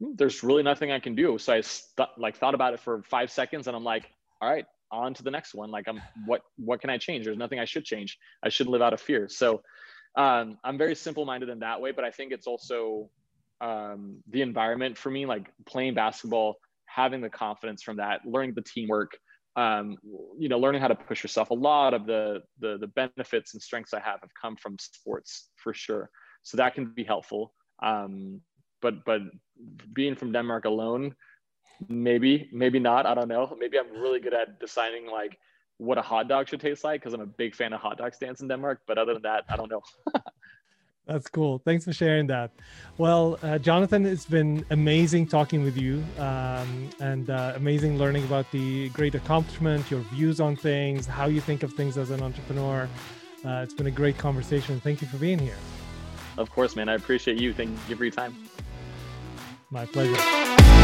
hmm, 0.00 0.12
there's 0.16 0.42
really 0.42 0.62
nothing 0.62 0.92
i 0.92 1.00
can 1.00 1.14
do. 1.14 1.38
So 1.38 1.52
i 1.52 1.60
st- 1.60 2.08
like 2.18 2.36
thought 2.36 2.54
about 2.54 2.74
it 2.74 2.80
for 2.80 3.02
five 3.02 3.30
seconds 3.30 3.66
and 3.66 3.76
i'm 3.76 3.84
like 3.84 4.10
all 4.40 4.50
right 4.50 4.66
on 4.92 5.12
to 5.14 5.24
the 5.24 5.30
next 5.30 5.54
one. 5.54 5.70
Like 5.70 5.88
i'm 5.88 6.00
what 6.26 6.42
what 6.56 6.80
can 6.80 6.90
i 6.90 6.98
change? 6.98 7.24
There's 7.24 7.38
nothing 7.38 7.58
i 7.58 7.64
should 7.64 7.84
change. 7.84 8.18
I 8.42 8.48
should 8.48 8.68
live 8.68 8.82
out 8.82 8.92
of 8.92 9.00
fear. 9.00 9.28
So 9.28 9.62
um, 10.16 10.58
i'm 10.64 10.78
very 10.78 10.94
simple 10.94 11.24
minded 11.24 11.48
in 11.48 11.60
that 11.60 11.80
way 11.80 11.92
but 11.92 12.04
i 12.04 12.10
think 12.10 12.32
it's 12.32 12.46
also 12.46 13.10
um, 13.60 14.18
the 14.30 14.42
environment 14.42 14.98
for 14.98 15.10
me 15.10 15.26
like 15.26 15.50
playing 15.66 15.94
basketball 15.94 16.56
having 16.86 17.20
the 17.20 17.30
confidence 17.30 17.82
from 17.82 17.96
that 17.96 18.20
learning 18.24 18.54
the 18.54 18.62
teamwork 18.62 19.18
um, 19.56 19.96
you 20.38 20.48
know 20.48 20.58
learning 20.58 20.80
how 20.80 20.88
to 20.88 20.94
push 20.94 21.22
yourself 21.22 21.50
a 21.50 21.54
lot 21.54 21.94
of 21.94 22.06
the, 22.06 22.42
the 22.60 22.76
the 22.78 22.88
benefits 22.88 23.54
and 23.54 23.62
strengths 23.62 23.94
i 23.94 24.00
have 24.00 24.20
have 24.20 24.30
come 24.40 24.56
from 24.56 24.76
sports 24.78 25.50
for 25.56 25.72
sure 25.72 26.10
so 26.44 26.58
that 26.58 26.74
can 26.74 26.84
be 26.94 27.02
helpful. 27.02 27.52
Um, 27.82 28.40
but 28.80 29.04
but 29.04 29.22
being 29.92 30.14
from 30.14 30.30
Denmark 30.30 30.66
alone, 30.66 31.14
maybe 31.88 32.48
maybe 32.52 32.78
not. 32.78 33.06
I 33.06 33.14
don't 33.14 33.28
know. 33.28 33.56
Maybe 33.58 33.78
I'm 33.78 33.90
really 33.90 34.20
good 34.20 34.34
at 34.34 34.60
deciding 34.60 35.06
like 35.10 35.36
what 35.78 35.98
a 35.98 36.02
hot 36.02 36.28
dog 36.28 36.48
should 36.48 36.60
taste 36.60 36.84
like 36.84 37.00
because 37.00 37.14
I'm 37.14 37.20
a 37.20 37.26
big 37.26 37.54
fan 37.54 37.72
of 37.72 37.80
hot 37.80 37.98
dog 37.98 38.14
stands 38.14 38.42
in 38.42 38.48
Denmark. 38.48 38.82
But 38.86 38.98
other 38.98 39.14
than 39.14 39.22
that, 39.22 39.44
I 39.48 39.56
don't 39.56 39.70
know. 39.70 39.82
That's 41.06 41.28
cool. 41.28 41.58
Thanks 41.58 41.84
for 41.84 41.92
sharing 41.92 42.26
that. 42.28 42.50
Well, 42.96 43.38
uh, 43.42 43.58
Jonathan, 43.58 44.06
it's 44.06 44.24
been 44.24 44.64
amazing 44.70 45.26
talking 45.26 45.62
with 45.62 45.76
you 45.76 46.02
um, 46.18 46.88
and 46.98 47.28
uh, 47.28 47.52
amazing 47.56 47.98
learning 47.98 48.24
about 48.24 48.50
the 48.52 48.88
great 48.90 49.14
accomplishment, 49.14 49.90
your 49.90 50.00
views 50.00 50.40
on 50.40 50.56
things, 50.56 51.06
how 51.06 51.26
you 51.26 51.42
think 51.42 51.62
of 51.62 51.74
things 51.74 51.98
as 51.98 52.10
an 52.10 52.22
entrepreneur. 52.22 52.88
Uh, 53.44 53.60
it's 53.62 53.74
been 53.74 53.86
a 53.86 53.90
great 53.90 54.16
conversation. 54.16 54.80
Thank 54.80 55.02
you 55.02 55.08
for 55.08 55.18
being 55.18 55.38
here. 55.38 55.56
Of 56.38 56.50
course, 56.50 56.74
man. 56.74 56.88
I 56.88 56.94
appreciate 56.94 57.36
you. 57.36 57.52
Thank 57.52 57.70
you 57.88 57.96
for 57.96 58.04
your 58.04 58.12
time. 58.12 58.34
My 59.70 59.84
pleasure. 59.84 60.83